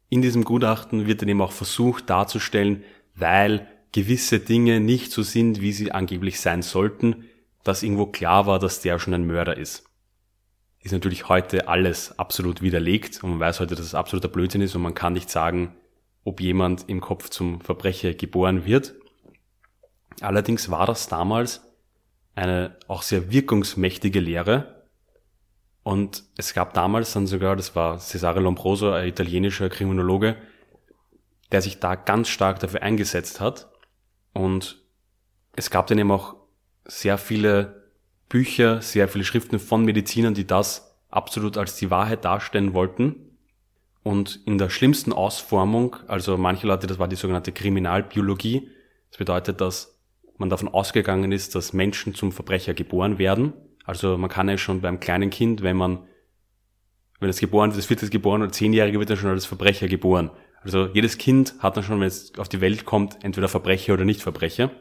In 0.08 0.22
diesem 0.22 0.44
Gutachten 0.44 1.06
wird 1.06 1.22
dann 1.22 1.28
eben 1.28 1.42
auch 1.42 1.52
versucht 1.52 2.08
darzustellen, 2.08 2.84
weil 3.14 3.68
gewisse 3.92 4.40
Dinge 4.40 4.80
nicht 4.80 5.12
so 5.12 5.22
sind, 5.22 5.60
wie 5.60 5.72
sie 5.72 5.92
angeblich 5.92 6.40
sein 6.40 6.62
sollten, 6.62 7.24
dass 7.62 7.82
irgendwo 7.82 8.06
klar 8.06 8.46
war, 8.46 8.58
dass 8.58 8.80
der 8.80 8.98
schon 8.98 9.14
ein 9.14 9.26
Mörder 9.26 9.56
ist. 9.56 9.84
Ist 10.84 10.92
natürlich 10.92 11.30
heute 11.30 11.66
alles 11.66 12.18
absolut 12.18 12.60
widerlegt 12.60 13.24
und 13.24 13.30
man 13.30 13.40
weiß 13.40 13.60
heute, 13.60 13.74
dass 13.74 13.86
es 13.86 13.94
absoluter 13.94 14.28
Blödsinn 14.28 14.60
ist 14.60 14.76
und 14.76 14.82
man 14.82 14.92
kann 14.92 15.14
nicht 15.14 15.30
sagen, 15.30 15.74
ob 16.24 16.42
jemand 16.42 16.90
im 16.90 17.00
Kopf 17.00 17.30
zum 17.30 17.62
Verbrecher 17.62 18.12
geboren 18.12 18.66
wird. 18.66 18.94
Allerdings 20.20 20.70
war 20.70 20.84
das 20.84 21.08
damals 21.08 21.62
eine 22.34 22.76
auch 22.86 23.00
sehr 23.00 23.32
wirkungsmächtige 23.32 24.20
Lehre. 24.20 24.84
Und 25.84 26.24
es 26.36 26.52
gab 26.52 26.74
damals 26.74 27.14
dann 27.14 27.26
sogar, 27.26 27.56
das 27.56 27.74
war 27.74 27.98
Cesare 27.98 28.40
Lombroso, 28.40 28.92
ein 28.92 29.08
italienischer 29.08 29.70
Kriminologe, 29.70 30.36
der 31.50 31.62
sich 31.62 31.80
da 31.80 31.94
ganz 31.94 32.28
stark 32.28 32.58
dafür 32.58 32.82
eingesetzt 32.82 33.40
hat. 33.40 33.70
Und 34.34 34.82
es 35.56 35.70
gab 35.70 35.86
dann 35.86 35.98
eben 35.98 36.10
auch 36.10 36.36
sehr 36.84 37.16
viele 37.16 37.83
Bücher, 38.34 38.82
sehr 38.82 39.06
viele 39.06 39.22
Schriften 39.22 39.60
von 39.60 39.84
Medizinern, 39.84 40.34
die 40.34 40.44
das 40.44 40.98
absolut 41.08 41.56
als 41.56 41.76
die 41.76 41.92
Wahrheit 41.92 42.24
darstellen 42.24 42.74
wollten. 42.74 43.14
Und 44.02 44.40
in 44.44 44.58
der 44.58 44.70
schlimmsten 44.70 45.12
Ausformung, 45.12 45.94
also 46.08 46.36
manche 46.36 46.66
Leute, 46.66 46.88
das 46.88 46.98
war 46.98 47.06
die 47.06 47.14
sogenannte 47.14 47.52
Kriminalbiologie. 47.52 48.68
Das 49.10 49.18
bedeutet, 49.18 49.60
dass 49.60 50.00
man 50.36 50.50
davon 50.50 50.66
ausgegangen 50.66 51.30
ist, 51.30 51.54
dass 51.54 51.72
Menschen 51.72 52.16
zum 52.16 52.32
Verbrecher 52.32 52.74
geboren 52.74 53.18
werden. 53.18 53.52
Also 53.84 54.18
man 54.18 54.30
kann 54.30 54.48
ja 54.48 54.58
schon 54.58 54.80
beim 54.80 54.98
kleinen 54.98 55.30
Kind, 55.30 55.62
wenn 55.62 55.76
man, 55.76 56.00
wenn 57.20 57.30
es 57.30 57.38
geboren 57.38 57.70
wird, 57.70 57.78
das 57.78 57.88
wird 57.88 58.02
jetzt 58.02 58.10
geboren 58.10 58.42
oder 58.42 58.50
zehnjährige 58.50 58.98
wird 58.98 59.10
dann 59.10 59.16
schon 59.16 59.30
als 59.30 59.46
Verbrecher 59.46 59.86
geboren. 59.86 60.32
Also 60.60 60.88
jedes 60.88 61.18
Kind 61.18 61.54
hat 61.60 61.76
dann 61.76 61.84
schon, 61.84 62.00
wenn 62.00 62.08
es 62.08 62.36
auf 62.36 62.48
die 62.48 62.60
Welt 62.60 62.84
kommt, 62.84 63.22
entweder 63.22 63.46
Verbrecher 63.46 63.94
oder 63.94 64.04
nicht 64.04 64.22
Verbrecher. 64.22 64.72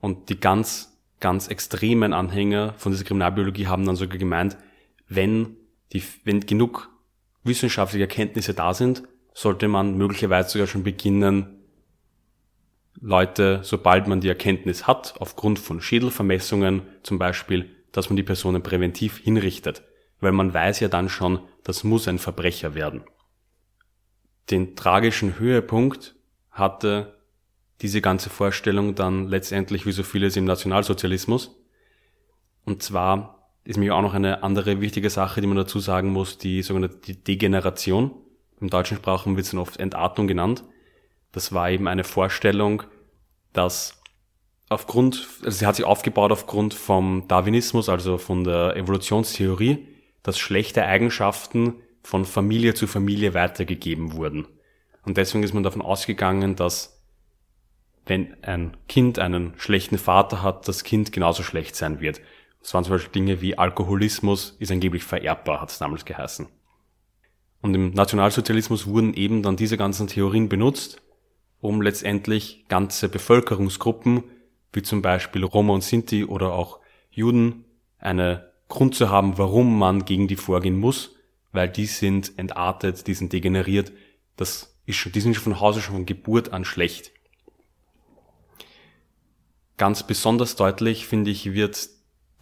Und 0.00 0.28
die 0.28 0.38
ganz, 0.38 0.93
ganz 1.20 1.48
extremen 1.48 2.12
Anhänger 2.12 2.74
von 2.76 2.92
dieser 2.92 3.04
Kriminalbiologie 3.04 3.66
haben 3.66 3.86
dann 3.86 3.96
sogar 3.96 4.18
gemeint, 4.18 4.56
wenn 5.08 5.56
die, 5.92 6.02
wenn 6.24 6.40
genug 6.40 6.90
wissenschaftliche 7.44 8.04
Erkenntnisse 8.04 8.54
da 8.54 8.74
sind, 8.74 9.02
sollte 9.32 9.68
man 9.68 9.96
möglicherweise 9.96 10.50
sogar 10.50 10.66
schon 10.66 10.84
beginnen, 10.84 11.60
Leute, 13.00 13.60
sobald 13.62 14.06
man 14.06 14.20
die 14.20 14.28
Erkenntnis 14.28 14.86
hat, 14.86 15.14
aufgrund 15.18 15.58
von 15.58 15.80
Schädelvermessungen 15.80 16.82
zum 17.02 17.18
Beispiel, 17.18 17.70
dass 17.92 18.08
man 18.08 18.16
die 18.16 18.22
Personen 18.22 18.62
präventiv 18.62 19.18
hinrichtet, 19.18 19.82
weil 20.20 20.32
man 20.32 20.54
weiß 20.54 20.80
ja 20.80 20.88
dann 20.88 21.08
schon, 21.08 21.40
das 21.64 21.84
muss 21.84 22.08
ein 22.08 22.18
Verbrecher 22.18 22.74
werden. 22.74 23.02
Den 24.50 24.76
tragischen 24.76 25.38
Höhepunkt 25.38 26.14
hatte 26.50 27.18
diese 27.80 28.00
ganze 28.00 28.30
Vorstellung 28.30 28.94
dann 28.94 29.28
letztendlich 29.28 29.86
wie 29.86 29.92
so 29.92 30.02
vieles 30.02 30.36
im 30.36 30.44
Nationalsozialismus. 30.44 31.56
Und 32.64 32.82
zwar 32.82 33.50
ist 33.64 33.78
mir 33.78 33.94
auch 33.94 34.02
noch 34.02 34.14
eine 34.14 34.42
andere 34.42 34.80
wichtige 34.80 35.10
Sache, 35.10 35.40
die 35.40 35.46
man 35.46 35.56
dazu 35.56 35.80
sagen 35.80 36.10
muss, 36.10 36.38
die 36.38 36.62
sogenannte 36.62 37.14
Degeneration. 37.14 38.12
Im 38.60 38.70
deutschen 38.70 38.96
Sprachen 38.96 39.36
wird 39.36 39.46
es 39.46 39.50
dann 39.50 39.60
oft 39.60 39.78
Entartung 39.78 40.26
genannt. 40.26 40.64
Das 41.32 41.52
war 41.52 41.70
eben 41.70 41.88
eine 41.88 42.04
Vorstellung, 42.04 42.84
dass 43.52 44.00
aufgrund, 44.68 45.26
also 45.44 45.58
sie 45.58 45.66
hat 45.66 45.76
sich 45.76 45.84
aufgebaut 45.84 46.32
aufgrund 46.32 46.74
vom 46.74 47.26
Darwinismus, 47.28 47.88
also 47.88 48.18
von 48.18 48.44
der 48.44 48.76
Evolutionstheorie, 48.76 49.88
dass 50.22 50.38
schlechte 50.38 50.84
Eigenschaften 50.84 51.74
von 52.02 52.24
Familie 52.24 52.74
zu 52.74 52.86
Familie 52.86 53.34
weitergegeben 53.34 54.12
wurden. 54.12 54.46
Und 55.04 55.16
deswegen 55.16 55.42
ist 55.42 55.54
man 55.54 55.62
davon 55.62 55.82
ausgegangen, 55.82 56.56
dass 56.56 57.02
wenn 58.06 58.42
ein 58.42 58.76
Kind 58.88 59.18
einen 59.18 59.54
schlechten 59.56 59.98
Vater 59.98 60.42
hat, 60.42 60.68
das 60.68 60.84
Kind 60.84 61.12
genauso 61.12 61.42
schlecht 61.42 61.76
sein 61.76 62.00
wird. 62.00 62.20
Das 62.60 62.74
waren 62.74 62.84
zum 62.84 62.92
Beispiel 62.94 63.12
Dinge 63.12 63.40
wie 63.40 63.58
Alkoholismus 63.58 64.56
ist 64.58 64.72
angeblich 64.72 65.04
vererbbar, 65.04 65.60
hat 65.60 65.70
es 65.70 65.78
damals 65.78 66.04
geheißen. 66.04 66.46
Und 67.60 67.74
im 67.74 67.92
Nationalsozialismus 67.92 68.86
wurden 68.86 69.14
eben 69.14 69.42
dann 69.42 69.56
diese 69.56 69.78
ganzen 69.78 70.06
Theorien 70.06 70.50
benutzt, 70.50 71.00
um 71.60 71.80
letztendlich 71.80 72.66
ganze 72.68 73.08
Bevölkerungsgruppen, 73.08 74.24
wie 74.74 74.82
zum 74.82 75.00
Beispiel 75.00 75.44
Roma 75.44 75.72
und 75.72 75.82
Sinti 75.82 76.24
oder 76.24 76.52
auch 76.52 76.80
Juden, 77.10 77.64
eine 77.98 78.52
Grund 78.68 78.94
zu 78.94 79.08
haben, 79.08 79.38
warum 79.38 79.78
man 79.78 80.04
gegen 80.04 80.28
die 80.28 80.36
vorgehen 80.36 80.76
muss, 80.76 81.16
weil 81.52 81.70
die 81.70 81.86
sind 81.86 82.38
entartet, 82.38 83.06
die 83.06 83.14
sind 83.14 83.32
degeneriert, 83.32 83.92
das 84.36 84.78
ist 84.84 84.96
schon, 84.96 85.12
die 85.12 85.20
sind 85.20 85.34
schon 85.34 85.44
von 85.44 85.60
Hause 85.60 85.80
schon 85.80 85.94
von 85.94 86.06
Geburt 86.06 86.52
an 86.52 86.66
schlecht. 86.66 87.13
Ganz 89.76 90.06
besonders 90.06 90.56
deutlich, 90.56 91.06
finde 91.06 91.30
ich, 91.30 91.52
wird 91.52 91.88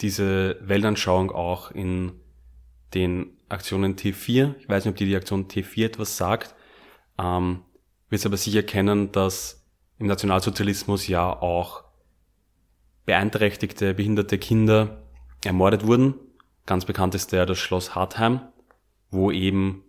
diese 0.01 0.59
Weltanschauung 0.61 1.31
auch 1.31 1.71
in 1.71 2.13
den 2.95 3.37
Aktionen 3.49 3.97
T4. 3.97 4.55
Ich 4.59 4.69
weiß 4.69 4.85
nicht, 4.85 4.93
ob 4.93 4.97
die, 4.97 5.07
die 5.07 5.17
Aktion 5.17 5.49
T4 5.49 5.87
etwas 5.87 6.17
sagt. 6.17 6.55
Ähm, 7.19 7.61
wird 8.09 8.27
aber 8.27 8.37
sicher 8.37 8.63
kennen, 8.63 9.13
dass 9.13 9.65
im 9.99 10.07
Nationalsozialismus 10.07 11.07
ja 11.09 11.33
auch 11.33 11.85
beeinträchtigte, 13.07 13.95
behinderte 13.95 14.39
Kinder 14.39 15.03
ermordet 15.45 15.87
wurden. 15.87 16.15
Ganz 16.67 16.85
bekannt 16.85 17.15
ist 17.15 17.33
der 17.33 17.47
das 17.47 17.59
Schloss 17.59 17.95
Hartheim, 17.95 18.41
wo 19.11 19.31
eben 19.31 19.85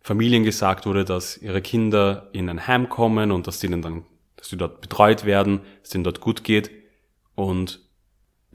Familien 0.00 0.44
gesagt 0.44 0.84
wurde, 0.84 1.04
dass 1.04 1.38
ihre 1.38 1.62
Kinder 1.62 2.28
in 2.32 2.48
ein 2.50 2.66
Heim 2.66 2.88
kommen 2.88 3.30
und 3.32 3.46
dass 3.46 3.58
denen 3.58 3.80
dann, 3.80 4.04
dass 4.44 4.50
sie 4.50 4.56
dort 4.56 4.80
betreut 4.80 5.24
werden, 5.24 5.60
dass 5.82 5.94
ihnen 5.94 6.04
dort 6.04 6.20
gut 6.20 6.44
geht. 6.44 6.70
Und 7.34 7.84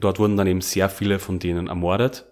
Dort 0.00 0.18
wurden 0.18 0.36
dann 0.36 0.46
eben 0.46 0.62
sehr 0.62 0.88
viele 0.88 1.18
von 1.18 1.38
denen 1.38 1.68
ermordet. 1.68 2.24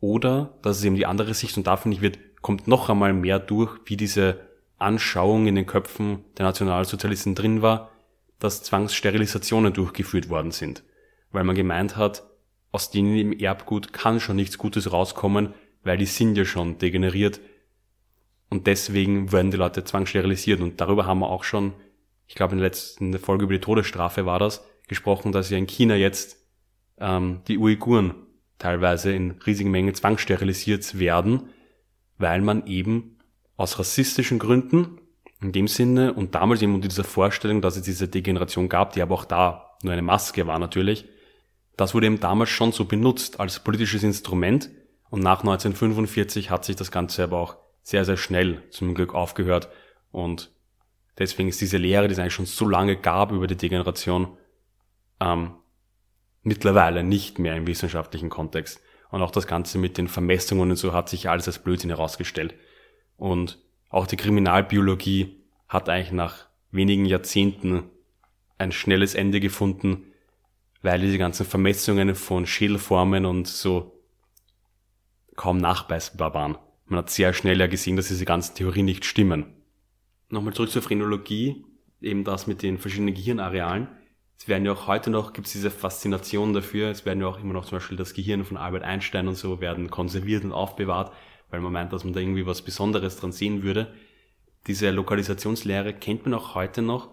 Oder, 0.00 0.58
das 0.62 0.78
ist 0.78 0.84
eben 0.84 0.96
die 0.96 1.06
andere 1.06 1.34
Sicht 1.34 1.56
und 1.56 1.66
davon 1.68 1.90
nicht 1.90 2.02
wird, 2.02 2.18
kommt 2.42 2.66
noch 2.66 2.90
einmal 2.90 3.12
mehr 3.12 3.38
durch, 3.38 3.78
wie 3.84 3.96
diese 3.96 4.40
Anschauung 4.78 5.46
in 5.46 5.54
den 5.54 5.66
Köpfen 5.66 6.24
der 6.36 6.46
Nationalsozialisten 6.46 7.36
drin 7.36 7.62
war, 7.62 7.90
dass 8.40 8.64
Zwangssterilisationen 8.64 9.72
durchgeführt 9.72 10.28
worden 10.28 10.50
sind. 10.50 10.82
Weil 11.30 11.44
man 11.44 11.54
gemeint 11.54 11.96
hat, 11.96 12.24
aus 12.72 12.90
denen 12.90 13.16
im 13.16 13.32
Erbgut 13.32 13.92
kann 13.92 14.18
schon 14.18 14.34
nichts 14.34 14.58
Gutes 14.58 14.90
rauskommen, 14.90 15.54
weil 15.84 15.98
die 15.98 16.06
sind 16.06 16.36
ja 16.36 16.44
schon 16.44 16.78
degeneriert. 16.78 17.40
Und 18.50 18.66
deswegen 18.66 19.30
werden 19.30 19.52
die 19.52 19.56
Leute 19.56 19.84
zwangssterilisiert. 19.84 20.60
Und 20.60 20.80
darüber 20.80 21.06
haben 21.06 21.20
wir 21.20 21.30
auch 21.30 21.44
schon, 21.44 21.74
ich 22.32 22.36
glaube 22.36 22.52
in 22.52 22.60
der 22.60 22.68
letzten 22.68 23.18
Folge 23.18 23.44
über 23.44 23.52
die 23.52 23.60
Todesstrafe 23.60 24.24
war 24.24 24.38
das, 24.38 24.64
gesprochen, 24.88 25.32
dass 25.32 25.50
ja 25.50 25.58
in 25.58 25.66
China 25.66 25.96
jetzt 25.96 26.38
ähm, 26.98 27.42
die 27.46 27.58
Uiguren 27.58 28.14
teilweise 28.58 29.12
in 29.12 29.32
riesigen 29.32 29.70
Mengen 29.70 29.94
zwangssterilisiert 29.94 30.98
werden, 30.98 31.50
weil 32.16 32.40
man 32.40 32.66
eben 32.66 33.18
aus 33.58 33.78
rassistischen 33.78 34.38
Gründen 34.38 34.98
in 35.42 35.52
dem 35.52 35.68
Sinne 35.68 36.14
und 36.14 36.34
damals 36.34 36.62
eben 36.62 36.74
unter 36.74 36.88
dieser 36.88 37.04
Vorstellung, 37.04 37.60
dass 37.60 37.76
es 37.76 37.82
diese 37.82 38.08
Degeneration 38.08 38.70
gab, 38.70 38.94
die 38.94 39.02
aber 39.02 39.14
auch 39.14 39.26
da 39.26 39.76
nur 39.82 39.92
eine 39.92 40.00
Maske 40.00 40.46
war 40.46 40.58
natürlich, 40.58 41.04
das 41.76 41.92
wurde 41.92 42.06
eben 42.06 42.18
damals 42.18 42.48
schon 42.48 42.72
so 42.72 42.86
benutzt 42.86 43.40
als 43.40 43.60
politisches 43.60 44.04
Instrument. 44.04 44.70
Und 45.10 45.20
nach 45.20 45.40
1945 45.40 46.48
hat 46.48 46.64
sich 46.64 46.76
das 46.76 46.90
Ganze 46.90 47.24
aber 47.24 47.36
auch 47.36 47.56
sehr, 47.82 48.06
sehr 48.06 48.16
schnell 48.16 48.62
zum 48.70 48.94
Glück 48.94 49.14
aufgehört. 49.14 49.68
Und 50.12 50.50
deswegen 51.22 51.48
ist 51.48 51.60
diese 51.60 51.78
Lehre, 51.78 52.08
die 52.08 52.12
es 52.12 52.18
eigentlich 52.18 52.34
schon 52.34 52.46
so 52.46 52.68
lange 52.68 52.96
gab 52.96 53.32
über 53.32 53.46
die 53.46 53.56
Degeneration, 53.56 54.36
ähm, 55.20 55.54
mittlerweile 56.42 57.02
nicht 57.02 57.38
mehr 57.38 57.56
im 57.56 57.66
wissenschaftlichen 57.66 58.28
Kontext. 58.28 58.80
Und 59.10 59.22
auch 59.22 59.30
das 59.30 59.46
Ganze 59.46 59.78
mit 59.78 59.98
den 59.98 60.08
Vermessungen 60.08 60.70
und 60.70 60.76
so 60.76 60.92
hat 60.92 61.08
sich 61.08 61.28
alles 61.28 61.46
als 61.46 61.58
Blödsinn 61.58 61.90
herausgestellt. 61.90 62.54
Und 63.16 63.58
auch 63.90 64.06
die 64.06 64.16
Kriminalbiologie 64.16 65.42
hat 65.68 65.88
eigentlich 65.88 66.12
nach 66.12 66.46
wenigen 66.70 67.04
Jahrzehnten 67.04 67.84
ein 68.58 68.72
schnelles 68.72 69.14
Ende 69.14 69.40
gefunden, 69.40 70.06
weil 70.80 71.00
diese 71.00 71.18
ganzen 71.18 71.46
Vermessungen 71.46 72.14
von 72.14 72.46
Schädelformen 72.46 73.26
und 73.26 73.46
so 73.46 74.02
kaum 75.36 75.58
nachweisbar 75.58 76.34
waren. 76.34 76.58
Man 76.86 76.98
hat 76.98 77.10
sehr 77.10 77.32
schnell 77.32 77.60
ja 77.60 77.66
gesehen, 77.66 77.96
dass 77.96 78.08
diese 78.08 78.24
ganzen 78.24 78.54
Theorien 78.54 78.86
nicht 78.86 79.04
stimmen. 79.04 79.61
Nochmal 80.32 80.54
zurück 80.54 80.70
zur 80.70 80.82
Phrenologie, 80.82 81.64
eben 82.00 82.24
das 82.24 82.48
mit 82.48 82.62
den 82.62 82.78
verschiedenen 82.78 83.14
Gehirnarealen 83.14 83.88
es 84.42 84.48
werden 84.48 84.66
ja 84.66 84.72
auch 84.72 84.88
heute 84.88 85.08
noch, 85.08 85.34
gibt 85.34 85.46
es 85.46 85.52
diese 85.52 85.70
Faszination 85.70 86.52
dafür, 86.52 86.90
es 86.90 87.06
werden 87.06 87.20
ja 87.20 87.28
auch 87.28 87.38
immer 87.38 87.52
noch 87.52 87.64
zum 87.64 87.78
Beispiel 87.78 87.96
das 87.96 88.12
Gehirn 88.12 88.44
von 88.44 88.56
Albert 88.56 88.82
Einstein 88.82 89.28
und 89.28 89.36
so 89.36 89.60
werden 89.60 89.88
konserviert 89.88 90.42
und 90.42 90.50
aufbewahrt, 90.50 91.12
weil 91.48 91.60
man 91.60 91.72
meint, 91.72 91.92
dass 91.92 92.02
man 92.02 92.12
da 92.12 92.18
irgendwie 92.18 92.44
was 92.44 92.62
Besonderes 92.62 93.16
dran 93.18 93.30
sehen 93.30 93.62
würde. 93.62 93.94
diese 94.66 94.90
Lokalisationslehre 94.90 95.94
kennt 95.94 96.24
man 96.24 96.34
auch 96.34 96.56
heute 96.56 96.82
noch 96.82 97.10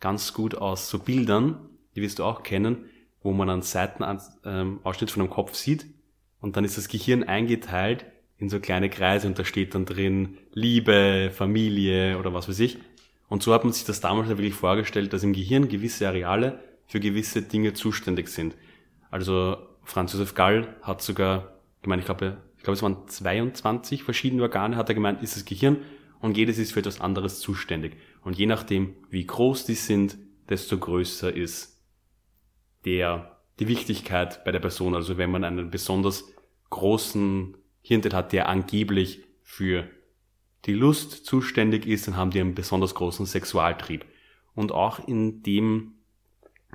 ganz 0.00 0.34
gut 0.34 0.56
aus 0.56 0.90
so 0.90 0.98
Bildern, 0.98 1.68
die 1.94 2.02
wirst 2.02 2.18
du 2.18 2.24
auch 2.24 2.42
kennen, 2.42 2.86
wo 3.22 3.32
man 3.32 3.48
einen 3.48 3.62
Seitenausschnitt 3.62 5.12
von 5.12 5.22
einem 5.22 5.30
Kopf 5.30 5.54
sieht 5.54 5.86
und 6.40 6.56
dann 6.56 6.64
ist 6.64 6.78
das 6.78 6.88
Gehirn 6.88 7.22
eingeteilt 7.22 8.06
in 8.38 8.48
so 8.48 8.60
kleine 8.60 8.90
Kreise 8.90 9.26
und 9.26 9.38
da 9.38 9.44
steht 9.44 9.74
dann 9.74 9.86
drin 9.86 10.38
Liebe, 10.52 11.30
Familie 11.32 12.18
oder 12.18 12.34
was 12.34 12.48
weiß 12.48 12.60
ich. 12.60 12.78
Und 13.28 13.42
so 13.42 13.52
hat 13.52 13.64
man 13.64 13.72
sich 13.72 13.84
das 13.84 14.00
damals 14.00 14.28
wirklich 14.28 14.54
vorgestellt, 14.54 15.12
dass 15.12 15.22
im 15.22 15.32
Gehirn 15.32 15.68
gewisse 15.68 16.06
Areale 16.06 16.60
für 16.86 17.00
gewisse 17.00 17.42
Dinge 17.42 17.72
zuständig 17.72 18.28
sind. 18.28 18.54
Also 19.10 19.56
Franz 19.82 20.12
Josef 20.12 20.34
Gall 20.34 20.76
hat 20.82 21.02
sogar 21.02 21.60
gemeint, 21.82 22.00
ich 22.00 22.06
glaube, 22.06 22.36
ich 22.56 22.62
glaube, 22.62 22.76
es 22.76 22.82
waren 22.82 23.08
22 23.08 24.02
verschiedene 24.02 24.42
Organe, 24.42 24.76
hat 24.76 24.88
er 24.88 24.94
gemeint, 24.94 25.22
ist 25.22 25.36
das 25.36 25.44
Gehirn 25.44 25.78
und 26.20 26.36
jedes 26.36 26.58
ist 26.58 26.72
für 26.72 26.80
etwas 26.80 27.00
anderes 27.00 27.40
zuständig. 27.40 27.96
Und 28.22 28.36
je 28.36 28.46
nachdem, 28.46 28.94
wie 29.10 29.26
groß 29.26 29.64
die 29.64 29.74
sind, 29.74 30.18
desto 30.48 30.78
größer 30.78 31.34
ist 31.34 31.82
der, 32.84 33.38
die 33.58 33.68
Wichtigkeit 33.68 34.44
bei 34.44 34.52
der 34.52 34.60
Person. 34.60 34.94
Also 34.94 35.16
wenn 35.16 35.30
man 35.30 35.44
einen 35.44 35.70
besonders 35.70 36.24
großen 36.70 37.56
Hirnteil 37.86 38.14
hat, 38.14 38.32
der 38.32 38.48
angeblich 38.48 39.20
für 39.42 39.88
die 40.64 40.74
Lust 40.74 41.24
zuständig 41.24 41.86
ist, 41.86 42.08
dann 42.08 42.16
haben 42.16 42.32
die 42.32 42.40
einen 42.40 42.56
besonders 42.56 42.96
großen 42.96 43.26
Sexualtrieb. 43.26 44.04
Und 44.56 44.72
auch 44.72 45.06
in 45.06 45.44
dem 45.44 45.92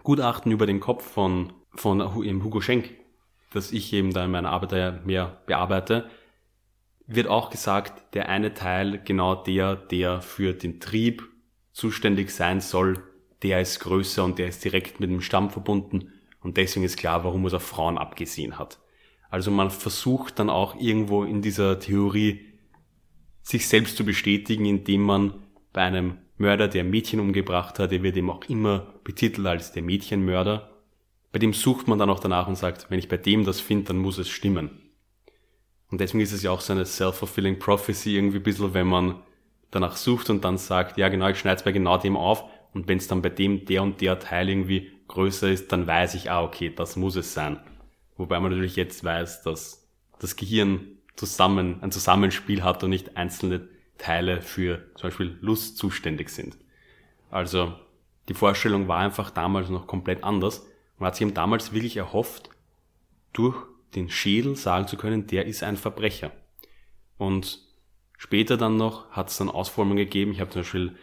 Gutachten 0.03 0.53
über 0.53 0.65
den 0.65 0.79
Kopf 0.79 1.05
von, 1.05 1.51
von 1.73 2.15
Hugo 2.15 2.61
Schenk, 2.61 2.91
das 3.51 3.73
ich 3.73 3.91
eben 3.91 4.13
da 4.13 4.23
in 4.23 4.31
meiner 4.31 4.51
Arbeit 4.51 5.05
mehr 5.05 5.41
bearbeite, 5.47 6.09
wird 7.07 7.27
auch 7.27 7.49
gesagt, 7.49 8.15
der 8.15 8.29
eine 8.29 8.53
Teil, 8.53 9.01
genau 9.03 9.35
der, 9.35 9.75
der 9.75 10.21
für 10.21 10.53
den 10.53 10.79
Trieb 10.79 11.27
zuständig 11.73 12.31
sein 12.31 12.61
soll, 12.61 13.03
der 13.43 13.59
ist 13.59 13.81
größer 13.81 14.23
und 14.23 14.39
der 14.39 14.47
ist 14.47 14.63
direkt 14.63 15.01
mit 15.01 15.09
dem 15.09 15.19
Stamm 15.19 15.49
verbunden 15.49 16.13
und 16.39 16.55
deswegen 16.55 16.85
ist 16.85 16.95
klar, 16.95 17.25
warum 17.25 17.45
es 17.45 17.53
auf 17.53 17.63
Frauen 17.63 17.97
abgesehen 17.97 18.57
hat. 18.57 18.80
Also 19.31 19.49
man 19.49 19.71
versucht 19.71 20.39
dann 20.39 20.49
auch 20.49 20.75
irgendwo 20.79 21.23
in 21.23 21.41
dieser 21.41 21.79
Theorie 21.79 22.41
sich 23.41 23.67
selbst 23.67 23.95
zu 23.95 24.05
bestätigen, 24.05 24.65
indem 24.65 25.01
man 25.03 25.33
bei 25.73 25.81
einem 25.81 26.17
Mörder, 26.37 26.67
der 26.67 26.83
Mädchen 26.83 27.21
umgebracht 27.21 27.79
hat, 27.79 27.91
der 27.91 28.03
wird 28.03 28.17
eben 28.17 28.29
auch 28.29 28.43
immer 28.49 28.93
betitelt 29.03 29.47
als 29.47 29.71
der 29.71 29.83
Mädchenmörder. 29.83 30.69
Bei 31.31 31.39
dem 31.39 31.53
sucht 31.53 31.87
man 31.87 31.97
dann 31.97 32.09
auch 32.09 32.19
danach 32.19 32.47
und 32.47 32.57
sagt, 32.57 32.87
wenn 32.89 32.99
ich 32.99 33.07
bei 33.07 33.17
dem 33.17 33.45
das 33.45 33.61
finde, 33.61 33.85
dann 33.85 33.99
muss 33.99 34.17
es 34.17 34.27
stimmen. 34.27 34.69
Und 35.89 36.01
deswegen 36.01 36.21
ist 36.21 36.33
es 36.33 36.43
ja 36.43 36.51
auch 36.51 36.61
so 36.61 36.73
eine 36.73 36.85
self-fulfilling 36.85 37.57
prophecy 37.57 38.15
irgendwie 38.15 38.37
ein 38.37 38.43
bisschen, 38.43 38.73
wenn 38.73 38.87
man 38.87 39.21
danach 39.69 39.95
sucht 39.95 40.29
und 40.29 40.43
dann 40.43 40.57
sagt, 40.57 40.97
ja 40.97 41.07
genau, 41.07 41.29
ich 41.29 41.39
schneide 41.39 41.57
es 41.57 41.63
bei 41.63 41.71
genau 41.71 41.97
dem 41.97 42.17
auf 42.17 42.43
und 42.73 42.89
wenn 42.89 42.97
es 42.97 43.07
dann 43.07 43.21
bei 43.21 43.29
dem 43.29 43.63
der 43.63 43.83
und 43.83 44.01
der 44.01 44.19
Teil 44.19 44.49
irgendwie 44.49 44.91
größer 45.07 45.49
ist, 45.49 45.71
dann 45.71 45.87
weiß 45.87 46.15
ich, 46.15 46.29
ah 46.29 46.43
okay, 46.43 46.71
das 46.75 46.97
muss 46.97 47.15
es 47.15 47.33
sein. 47.33 47.59
Wobei 48.21 48.39
man 48.39 48.51
natürlich 48.51 48.75
jetzt 48.75 49.03
weiß, 49.03 49.41
dass 49.41 49.89
das 50.19 50.35
Gehirn 50.35 50.99
zusammen, 51.15 51.81
ein 51.81 51.91
Zusammenspiel 51.91 52.63
hat 52.63 52.83
und 52.83 52.91
nicht 52.91 53.17
einzelne 53.17 53.67
Teile 53.97 54.43
für 54.43 54.85
zum 54.93 55.09
Beispiel 55.09 55.37
Lust 55.41 55.77
zuständig 55.77 56.29
sind. 56.29 56.55
Also 57.31 57.73
die 58.29 58.35
Vorstellung 58.35 58.87
war 58.87 58.99
einfach 58.99 59.31
damals 59.31 59.69
noch 59.69 59.87
komplett 59.87 60.23
anders. 60.23 60.67
Man 60.99 61.07
hat 61.07 61.15
sich 61.15 61.23
eben 61.23 61.33
damals 61.33 61.73
wirklich 61.73 61.97
erhofft, 61.97 62.51
durch 63.33 63.57
den 63.95 64.07
Schädel 64.11 64.55
sagen 64.55 64.87
zu 64.87 64.97
können, 64.97 65.25
der 65.25 65.47
ist 65.47 65.63
ein 65.63 65.75
Verbrecher. 65.75 66.31
Und 67.17 67.57
später 68.19 68.55
dann 68.55 68.77
noch 68.77 69.09
hat 69.09 69.29
es 69.29 69.37
dann 69.37 69.49
Ausformungen 69.49 69.97
gegeben. 69.97 70.31
Ich 70.31 70.41
habe 70.41 70.51
zum 70.51 70.61
Beispiel 70.61 70.95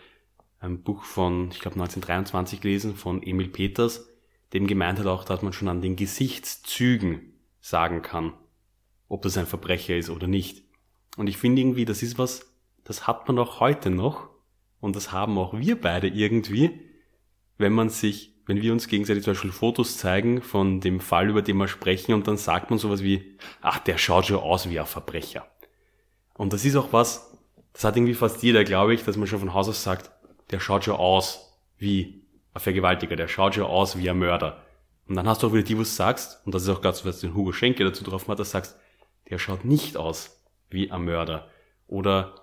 ein 0.60 0.84
Buch 0.84 1.02
von, 1.02 1.50
ich 1.50 1.58
glaube 1.58 1.74
1923 1.74 2.60
gelesen, 2.60 2.94
von 2.94 3.24
Emil 3.24 3.48
Peters, 3.48 4.08
dem 4.52 4.66
gemeint 4.66 4.98
hat 4.98 5.06
auch, 5.06 5.24
dass 5.24 5.42
man 5.42 5.52
schon 5.52 5.68
an 5.68 5.82
den 5.82 5.96
Gesichtszügen 5.96 7.34
sagen 7.60 8.02
kann, 8.02 8.32
ob 9.08 9.22
das 9.22 9.36
ein 9.36 9.46
Verbrecher 9.46 9.96
ist 9.96 10.10
oder 10.10 10.26
nicht. 10.26 10.62
Und 11.16 11.26
ich 11.26 11.36
finde 11.36 11.62
irgendwie, 11.62 11.84
das 11.84 12.02
ist 12.02 12.18
was, 12.18 12.46
das 12.84 13.06
hat 13.06 13.26
man 13.28 13.38
auch 13.38 13.60
heute 13.60 13.90
noch 13.90 14.28
und 14.80 14.96
das 14.96 15.12
haben 15.12 15.36
auch 15.38 15.52
wir 15.54 15.80
beide 15.80 16.08
irgendwie, 16.08 16.80
wenn 17.58 17.72
man 17.72 17.90
sich, 17.90 18.34
wenn 18.46 18.62
wir 18.62 18.72
uns 18.72 18.88
gegenseitig 18.88 19.24
zum 19.24 19.32
Beispiel 19.32 19.52
Fotos 19.52 19.98
zeigen 19.98 20.42
von 20.42 20.80
dem 20.80 21.00
Fall, 21.00 21.28
über 21.28 21.42
den 21.42 21.56
wir 21.56 21.68
sprechen 21.68 22.14
und 22.14 22.26
dann 22.28 22.36
sagt 22.36 22.70
man 22.70 22.78
sowas 22.78 23.02
wie, 23.02 23.36
ach, 23.60 23.78
der 23.80 23.98
schaut 23.98 24.26
schon 24.26 24.38
aus 24.38 24.70
wie 24.70 24.78
ein 24.78 24.86
Verbrecher. 24.86 25.46
Und 26.34 26.52
das 26.52 26.64
ist 26.64 26.76
auch 26.76 26.92
was, 26.92 27.36
das 27.72 27.84
hat 27.84 27.96
irgendwie 27.96 28.14
fast 28.14 28.42
jeder, 28.42 28.64
glaube 28.64 28.94
ich, 28.94 29.04
dass 29.04 29.16
man 29.16 29.26
schon 29.26 29.40
von 29.40 29.54
Haus 29.54 29.68
aus 29.68 29.82
sagt, 29.82 30.10
der 30.50 30.60
schaut 30.60 30.84
schon 30.84 30.96
aus 30.96 31.60
wie 31.76 32.24
ein 32.54 32.60
Vergewaltiger, 32.60 33.16
der 33.16 33.28
schaut 33.28 33.54
schon 33.54 33.64
aus 33.64 33.98
wie 33.98 34.08
ein 34.08 34.18
Mörder. 34.18 34.62
Und 35.08 35.16
dann 35.16 35.26
hast 35.26 35.42
du 35.42 35.48
auch 35.48 35.52
wieder 35.52 35.64
die, 35.64 35.76
wo 35.76 35.80
du 35.80 35.86
sagst, 35.86 36.44
und 36.44 36.54
das 36.54 36.62
ist 36.62 36.68
auch 36.68 36.82
ganz, 36.82 37.04
was 37.04 37.20
den 37.20 37.34
Hugo 37.34 37.52
Schenke 37.52 37.84
dazu 37.84 38.04
drauf 38.04 38.28
hat, 38.28 38.38
dass 38.38 38.48
du 38.48 38.52
sagst, 38.52 38.78
der 39.30 39.38
schaut 39.38 39.64
nicht 39.64 39.96
aus 39.96 40.44
wie 40.70 40.90
ein 40.90 41.04
Mörder. 41.04 41.48
Oder 41.86 42.34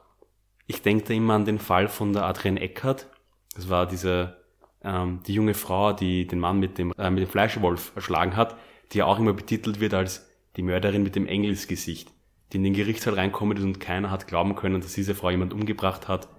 ich 0.67 0.81
denke 0.81 1.05
da 1.05 1.13
immer 1.13 1.35
an 1.35 1.45
den 1.45 1.59
Fall 1.59 1.87
von 1.87 2.13
der 2.13 2.25
Adrienne 2.25 2.59
Eckert. 2.59 3.07
Das 3.55 3.69
war 3.69 3.85
diese, 3.85 4.37
ähm, 4.83 5.21
die 5.27 5.33
junge 5.33 5.53
Frau, 5.53 5.93
die 5.93 6.25
den 6.25 6.39
Mann 6.39 6.59
mit 6.59 6.77
dem, 6.77 6.91
äh, 6.97 7.09
mit 7.11 7.23
dem 7.23 7.29
Fleischwolf 7.29 7.91
erschlagen 7.95 8.35
hat, 8.35 8.55
die 8.91 8.99
ja 8.99 9.05
auch 9.05 9.19
immer 9.19 9.33
betitelt 9.33 9.79
wird 9.79 9.93
als 9.93 10.27
die 10.55 10.63
Mörderin 10.63 11.03
mit 11.03 11.15
dem 11.15 11.27
Engelsgesicht, 11.27 12.11
die 12.51 12.57
in 12.57 12.63
den 12.63 12.73
Gerichtssaal 12.73 13.15
reinkommt 13.15 13.59
und 13.59 13.79
keiner 13.79 14.09
hat 14.09 14.27
glauben 14.27 14.55
können, 14.55 14.81
dass 14.81 14.93
diese 14.93 15.15
Frau 15.15 15.29
jemand 15.29 15.53
umgebracht 15.53 16.07
hat, 16.07 16.29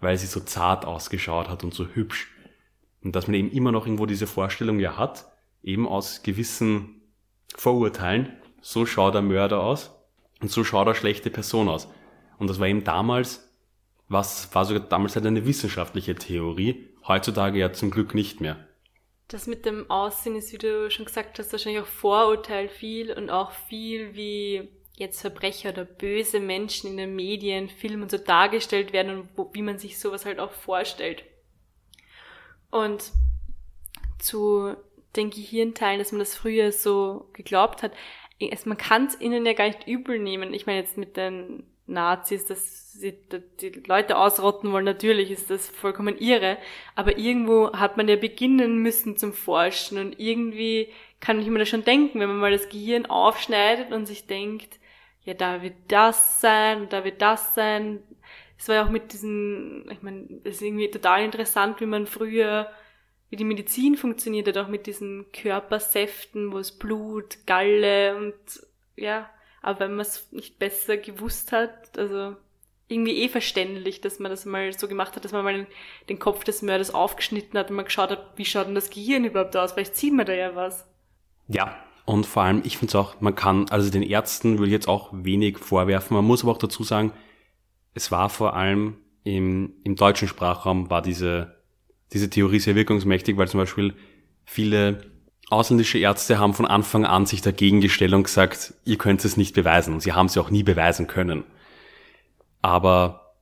weil 0.00 0.18
sie 0.18 0.26
so 0.26 0.40
zart 0.40 0.84
ausgeschaut 0.84 1.48
hat 1.48 1.64
und 1.64 1.72
so 1.72 1.86
hübsch. 1.86 2.33
Und 3.04 3.14
dass 3.14 3.28
man 3.28 3.34
eben 3.34 3.50
immer 3.50 3.70
noch 3.70 3.86
irgendwo 3.86 4.06
diese 4.06 4.26
Vorstellung 4.26 4.80
ja 4.80 4.96
hat, 4.96 5.30
eben 5.62 5.86
aus 5.86 6.22
gewissen 6.22 7.02
Vorurteilen, 7.54 8.32
so 8.60 8.86
schaut 8.86 9.14
der 9.14 9.22
Mörder 9.22 9.62
aus 9.62 9.94
und 10.40 10.50
so 10.50 10.64
schaut 10.64 10.86
eine 10.86 10.96
schlechte 10.96 11.30
Person 11.30 11.68
aus. 11.68 11.88
Und 12.38 12.48
das 12.48 12.58
war 12.58 12.66
eben 12.66 12.82
damals, 12.82 13.52
was 14.08 14.54
war 14.54 14.64
sogar 14.64 14.88
damals 14.88 15.14
halt 15.14 15.26
eine 15.26 15.46
wissenschaftliche 15.46 16.14
Theorie, 16.14 16.88
heutzutage 17.06 17.58
ja 17.58 17.72
zum 17.72 17.90
Glück 17.90 18.14
nicht 18.14 18.40
mehr. 18.40 18.66
Das 19.28 19.46
mit 19.46 19.64
dem 19.64 19.90
Aussehen 19.90 20.36
ist, 20.36 20.52
wie 20.52 20.58
du 20.58 20.90
schon 20.90 21.06
gesagt 21.06 21.38
hast, 21.38 21.52
wahrscheinlich 21.52 21.82
auch 21.82 21.86
Vorurteil 21.86 22.68
viel 22.68 23.12
und 23.12 23.30
auch 23.30 23.52
viel, 23.52 24.14
wie 24.14 24.68
jetzt 24.96 25.20
Verbrecher 25.20 25.70
oder 25.70 25.84
böse 25.84 26.40
Menschen 26.40 26.90
in 26.90 26.96
den 26.96 27.16
Medien, 27.16 27.68
Filmen 27.68 28.08
so 28.08 28.18
dargestellt 28.18 28.92
werden 28.92 29.18
und 29.18 29.28
wo, 29.36 29.50
wie 29.52 29.62
man 29.62 29.78
sich 29.78 29.98
sowas 29.98 30.24
halt 30.24 30.38
auch 30.38 30.52
vorstellt. 30.52 31.24
Und 32.74 33.12
zu 34.18 34.74
den 35.14 35.30
Gehirnteilen, 35.30 36.00
dass 36.00 36.10
man 36.10 36.18
das 36.18 36.34
früher 36.34 36.72
so 36.72 37.28
geglaubt 37.32 37.84
hat, 37.84 37.92
man 38.64 38.76
kann 38.76 39.06
es 39.06 39.20
ihnen 39.20 39.46
ja 39.46 39.52
gar 39.52 39.66
nicht 39.66 39.86
übel 39.86 40.18
nehmen. 40.18 40.52
Ich 40.52 40.66
meine 40.66 40.80
jetzt 40.80 40.98
mit 40.98 41.16
den 41.16 41.62
Nazis, 41.86 42.46
dass 42.46 42.92
sie 42.92 43.14
die 43.60 43.82
Leute 43.86 44.18
ausrotten 44.18 44.72
wollen, 44.72 44.84
natürlich 44.84 45.30
ist 45.30 45.50
das 45.50 45.68
vollkommen 45.68 46.18
irre, 46.18 46.58
aber 46.96 47.16
irgendwo 47.16 47.72
hat 47.74 47.96
man 47.96 48.08
ja 48.08 48.16
beginnen 48.16 48.78
müssen 48.78 49.16
zum 49.16 49.32
Forschen 49.32 49.98
und 49.98 50.18
irgendwie 50.18 50.88
kann 51.20 51.40
ich 51.40 51.46
mir 51.46 51.60
das 51.60 51.68
schon 51.68 51.84
denken, 51.84 52.18
wenn 52.18 52.28
man 52.28 52.38
mal 52.38 52.50
das 52.50 52.68
Gehirn 52.68 53.06
aufschneidet 53.06 53.92
und 53.92 54.06
sich 54.06 54.26
denkt, 54.26 54.80
ja, 55.22 55.34
da 55.34 55.62
wird 55.62 55.76
das 55.86 56.40
sein 56.40 56.88
da 56.88 57.04
wird 57.04 57.22
das 57.22 57.54
sein. 57.54 58.02
Es 58.64 58.68
war 58.68 58.76
ja 58.76 58.86
auch 58.86 58.90
mit 58.90 59.12
diesen, 59.12 59.90
ich 59.90 60.00
meine, 60.00 60.24
das 60.42 60.54
ist 60.54 60.62
irgendwie 60.62 60.90
total 60.90 61.22
interessant, 61.22 61.82
wie 61.82 61.86
man 61.86 62.06
früher, 62.06 62.70
wie 63.28 63.36
die 63.36 63.44
Medizin 63.44 63.94
funktioniert 63.94 64.48
hat, 64.48 64.56
auch 64.56 64.68
mit 64.68 64.86
diesen 64.86 65.26
Körpersäften, 65.32 66.50
wo 66.50 66.56
es 66.56 66.72
Blut, 66.72 67.36
Galle 67.44 68.16
und 68.16 68.32
ja, 68.96 69.28
aber 69.60 69.80
wenn 69.80 69.96
man 69.96 70.06
es 70.06 70.32
nicht 70.32 70.58
besser 70.58 70.96
gewusst 70.96 71.52
hat, 71.52 71.98
also 71.98 72.36
irgendwie 72.88 73.18
eh 73.18 73.28
verständlich, 73.28 74.00
dass 74.00 74.18
man 74.18 74.30
das 74.30 74.46
mal 74.46 74.72
so 74.72 74.88
gemacht 74.88 75.14
hat, 75.14 75.26
dass 75.26 75.32
man 75.32 75.44
mal 75.44 75.66
den 76.08 76.18
Kopf 76.18 76.42
des 76.44 76.62
Mörders 76.62 76.94
aufgeschnitten 76.94 77.58
hat 77.58 77.68
und 77.68 77.76
mal 77.76 77.82
geschaut 77.82 78.08
hat, 78.08 78.32
wie 78.36 78.46
schaut 78.46 78.68
denn 78.68 78.74
das 78.74 78.88
Gehirn 78.88 79.26
überhaupt 79.26 79.54
aus? 79.58 79.72
Vielleicht 79.72 79.96
sieht 79.96 80.14
man 80.14 80.24
da 80.24 80.32
ja 80.32 80.56
was. 80.56 80.86
Ja, 81.48 81.76
und 82.06 82.24
vor 82.24 82.44
allem, 82.44 82.62
ich 82.64 82.78
finde 82.78 82.92
es 82.92 82.94
auch, 82.94 83.20
man 83.20 83.34
kann, 83.34 83.68
also 83.68 83.90
den 83.90 84.02
Ärzten 84.02 84.58
will 84.58 84.68
ich 84.68 84.72
jetzt 84.72 84.88
auch 84.88 85.10
wenig 85.12 85.58
vorwerfen. 85.58 86.16
Man 86.16 86.24
muss 86.24 86.44
aber 86.44 86.52
auch 86.52 86.58
dazu 86.58 86.82
sagen, 86.82 87.12
es 87.94 88.10
war 88.10 88.28
vor 88.28 88.54
allem 88.54 88.96
im, 89.22 89.72
im 89.84 89.96
deutschen 89.96 90.28
Sprachraum 90.28 90.90
war 90.90 91.00
diese, 91.00 91.62
diese 92.12 92.28
Theorie 92.28 92.58
sehr 92.58 92.74
wirkungsmächtig, 92.74 93.36
weil 93.36 93.48
zum 93.48 93.60
Beispiel 93.60 93.94
viele 94.44 95.10
ausländische 95.48 95.98
Ärzte 95.98 96.38
haben 96.38 96.54
von 96.54 96.66
Anfang 96.66 97.04
an 97.06 97.26
sich 97.26 97.40
dagegen 97.40 97.80
gestellt 97.80 98.12
und 98.12 98.24
gesagt, 98.24 98.74
ihr 98.84 98.98
könnt 98.98 99.24
es 99.24 99.36
nicht 99.36 99.54
beweisen. 99.54 99.94
Und 99.94 100.00
sie 100.00 100.12
haben 100.12 100.26
es 100.26 100.36
auch 100.36 100.50
nie 100.50 100.62
beweisen 100.62 101.06
können. 101.06 101.44
Aber 102.60 103.36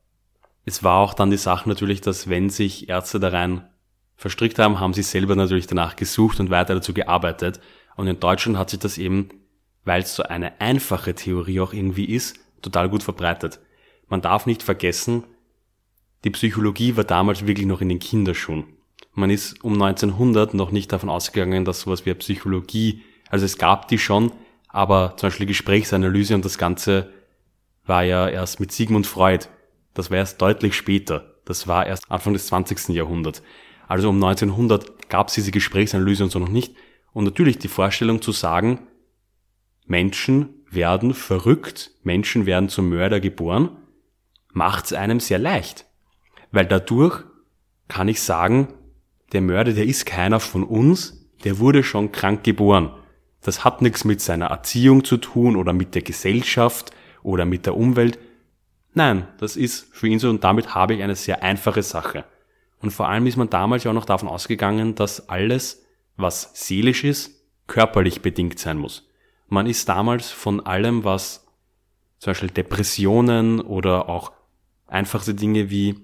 es 0.64 0.84
war 0.84 0.98
auch 0.98 1.14
dann 1.14 1.30
die 1.30 1.36
Sache 1.36 1.68
natürlich, 1.68 2.00
dass 2.00 2.28
wenn 2.28 2.50
sich 2.50 2.88
Ärzte 2.88 3.18
da 3.18 3.28
rein 3.28 3.68
verstrickt 4.16 4.58
haben, 4.58 4.78
haben 4.78 4.94
sie 4.94 5.02
selber 5.02 5.34
natürlich 5.34 5.66
danach 5.66 5.96
gesucht 5.96 6.38
und 6.38 6.50
weiter 6.50 6.74
dazu 6.74 6.92
gearbeitet. 6.92 7.60
Und 7.96 8.06
in 8.06 8.20
Deutschland 8.20 8.58
hat 8.58 8.70
sich 8.70 8.78
das 8.78 8.98
eben, 8.98 9.28
weil 9.84 10.02
es 10.02 10.14
so 10.14 10.22
eine 10.22 10.60
einfache 10.60 11.14
Theorie 11.14 11.60
auch 11.60 11.72
irgendwie 11.72 12.04
ist, 12.04 12.38
total 12.60 12.88
gut 12.88 13.02
verbreitet. 13.02 13.60
Man 14.12 14.20
darf 14.20 14.44
nicht 14.44 14.62
vergessen, 14.62 15.24
die 16.24 16.28
Psychologie 16.28 16.98
war 16.98 17.04
damals 17.04 17.46
wirklich 17.46 17.66
noch 17.66 17.80
in 17.80 17.88
den 17.88 17.98
Kinderschuhen. 17.98 18.64
Man 19.14 19.30
ist 19.30 19.64
um 19.64 19.72
1900 19.72 20.52
noch 20.52 20.70
nicht 20.70 20.92
davon 20.92 21.08
ausgegangen, 21.08 21.64
dass 21.64 21.80
sowas 21.80 22.04
wie 22.04 22.12
Psychologie, 22.12 23.00
also 23.30 23.46
es 23.46 23.56
gab 23.56 23.88
die 23.88 23.96
schon, 23.96 24.30
aber 24.68 25.14
zum 25.16 25.28
Beispiel 25.28 25.46
Gesprächsanalyse 25.46 26.34
und 26.34 26.44
das 26.44 26.58
Ganze 26.58 27.10
war 27.86 28.04
ja 28.04 28.28
erst 28.28 28.60
mit 28.60 28.70
Sigmund 28.70 29.06
Freud. 29.06 29.46
Das 29.94 30.10
war 30.10 30.18
erst 30.18 30.42
deutlich 30.42 30.74
später. 30.76 31.36
Das 31.46 31.66
war 31.66 31.86
erst 31.86 32.10
Anfang 32.10 32.34
des 32.34 32.48
20. 32.48 32.90
Jahrhunderts. 32.90 33.42
Also 33.88 34.10
um 34.10 34.16
1900 34.16 35.08
gab 35.08 35.28
es 35.28 35.34
diese 35.36 35.52
Gesprächsanalyse 35.52 36.24
und 36.24 36.30
so 36.30 36.38
noch 36.38 36.50
nicht. 36.50 36.74
Und 37.14 37.24
natürlich 37.24 37.60
die 37.60 37.68
Vorstellung 37.68 38.20
zu 38.20 38.32
sagen, 38.32 38.88
Menschen 39.86 40.50
werden 40.70 41.14
verrückt, 41.14 41.92
Menschen 42.02 42.44
werden 42.44 42.68
zum 42.68 42.90
Mörder 42.90 43.18
geboren, 43.18 43.78
macht 44.52 44.86
es 44.86 44.92
einem 44.92 45.20
sehr 45.20 45.38
leicht. 45.38 45.86
Weil 46.50 46.66
dadurch 46.66 47.24
kann 47.88 48.08
ich 48.08 48.20
sagen, 48.22 48.68
der 49.32 49.40
Mörder, 49.40 49.72
der 49.72 49.86
ist 49.86 50.06
keiner 50.06 50.40
von 50.40 50.64
uns, 50.64 51.30
der 51.44 51.58
wurde 51.58 51.82
schon 51.82 52.12
krank 52.12 52.44
geboren. 52.44 52.92
Das 53.40 53.64
hat 53.64 53.82
nichts 53.82 54.04
mit 54.04 54.20
seiner 54.20 54.46
Erziehung 54.46 55.04
zu 55.04 55.16
tun 55.16 55.56
oder 55.56 55.72
mit 55.72 55.94
der 55.94 56.02
Gesellschaft 56.02 56.92
oder 57.22 57.44
mit 57.44 57.66
der 57.66 57.76
Umwelt. 57.76 58.18
Nein, 58.94 59.26
das 59.38 59.56
ist 59.56 59.88
für 59.92 60.06
ihn 60.06 60.18
so 60.18 60.28
und 60.28 60.44
damit 60.44 60.74
habe 60.74 60.94
ich 60.94 61.02
eine 61.02 61.16
sehr 61.16 61.42
einfache 61.42 61.82
Sache. 61.82 62.24
Und 62.80 62.90
vor 62.90 63.08
allem 63.08 63.26
ist 63.26 63.36
man 63.36 63.48
damals 63.48 63.84
ja 63.84 63.90
auch 63.90 63.94
noch 63.94 64.04
davon 64.04 64.28
ausgegangen, 64.28 64.94
dass 64.94 65.28
alles, 65.28 65.84
was 66.16 66.50
seelisch 66.54 67.04
ist, 67.04 67.42
körperlich 67.66 68.22
bedingt 68.22 68.58
sein 68.58 68.76
muss. 68.76 69.08
Man 69.48 69.66
ist 69.66 69.88
damals 69.88 70.30
von 70.30 70.60
allem, 70.60 71.04
was 71.04 71.46
zum 72.18 72.30
Beispiel 72.30 72.50
Depressionen 72.50 73.60
oder 73.60 74.08
auch 74.08 74.32
einfachste 74.92 75.34
Dinge 75.34 75.70
wie 75.70 75.96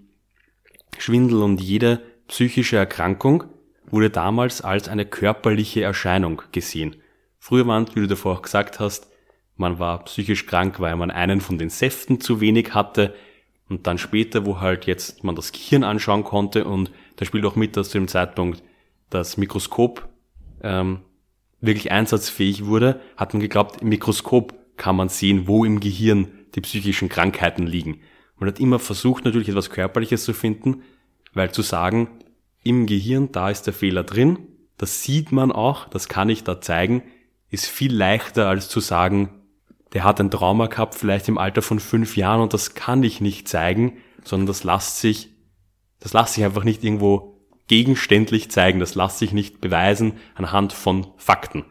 Schwindel 0.99 1.43
und 1.43 1.61
jede 1.61 2.01
psychische 2.27 2.77
Erkrankung 2.77 3.45
wurde 3.91 4.11
damals 4.11 4.61
als 4.61 4.89
eine 4.89 5.05
körperliche 5.05 5.83
Erscheinung 5.83 6.43
gesehen. 6.53 6.97
Früher 7.39 7.67
waren, 7.67 7.87
wie 7.95 8.01
du 8.01 8.07
davor 8.07 8.35
auch 8.39 8.43
gesagt 8.43 8.81
hast, 8.81 9.09
man 9.57 9.79
war 9.79 10.05
psychisch 10.05 10.47
krank, 10.47 10.81
weil 10.81 10.97
man 10.97 11.11
einen 11.11 11.41
von 11.41 11.59
den 11.59 11.71
Säften 11.71 12.21
zu 12.21 12.41
wenig 12.41 12.75
hatte. 12.75 13.15
Und 13.69 13.87
dann 13.87 13.99
später, 13.99 14.47
wo 14.47 14.61
halt 14.61 14.87
jetzt 14.87 15.25
man 15.25 15.35
das 15.35 15.53
Gehirn 15.53 15.85
anschauen 15.85 16.25
konnte 16.25 16.65
und 16.65 16.91
da 17.17 17.25
spielt 17.25 17.45
auch 17.45 17.57
mit, 17.57 17.77
dass 17.77 17.91
zu 17.91 17.99
dem 17.99 18.09
Zeitpunkt 18.09 18.63
das 19.11 19.37
Mikroskop 19.37 20.09
ähm, 20.63 21.01
wirklich 21.61 21.93
einsatzfähig 21.93 22.65
wurde, 22.67 23.01
hat 23.17 23.35
man 23.35 23.41
geglaubt, 23.41 23.83
im 23.83 23.89
Mikroskop 23.89 24.55
kann 24.77 24.97
man 24.97 25.09
sehen, 25.09 25.47
wo 25.47 25.65
im 25.65 25.81
Gehirn 25.81 26.29
die 26.55 26.61
psychischen 26.61 27.09
Krankheiten 27.09 27.67
liegen. 27.67 28.01
Man 28.39 28.49
hat 28.49 28.61
immer 28.61 28.79
versucht, 28.79 29.25
natürlich 29.25 29.49
etwas 29.49 29.71
Körperliches 29.71 30.25
zu 30.25 30.33
finden, 30.33 30.83
weil 31.35 31.53
zu 31.53 31.63
sagen, 31.63 32.09
im 32.63 32.87
Gehirn, 32.87 33.33
da 33.33 33.51
ist 33.51 33.63
der 33.63 33.73
Fehler 33.73 34.05
drin, 34.05 34.39
das 34.77 35.03
sieht 35.03 35.33
man 35.33 35.53
auch, 35.53 35.89
das 35.89 36.09
kann 36.09 36.29
ich 36.29 36.45
da 36.45 36.61
zeigen, 36.61 37.03
ist 37.51 37.67
viel 37.67 37.95
leichter 37.95 38.49
als 38.49 38.69
zu 38.69 38.81
sagen, 38.81 39.31
der 39.93 40.05
hat 40.05 40.21
ein 40.21 40.31
Trauma 40.31 40.67
gehabt, 40.67 40.95
vielleicht 40.95 41.29
im 41.29 41.39
Alter 41.39 41.63
von 41.63 41.81
fünf 41.81 42.17
Jahren 42.17 42.43
und 42.43 42.53
das 42.53 42.75
kann 42.75 43.03
ich 43.03 43.21
nicht 43.21 43.49
zeigen, 43.49 43.99
sondern 44.23 44.47
das 44.47 44.65
lässt 44.65 45.01
sich, 45.01 45.31
das 46.01 46.13
lässt 46.13 46.35
sich 46.35 46.45
einfach 46.45 46.65
nicht 46.65 46.85
irgendwo 46.85 47.41
gegenständlich 47.69 48.51
zeigen, 48.51 48.81
das 48.81 48.95
lässt 48.95 49.19
sich 49.19 49.33
nicht 49.33 49.61
beweisen 49.61 50.15
anhand 50.35 50.73
von 50.73 51.09
Fakten. 51.17 51.65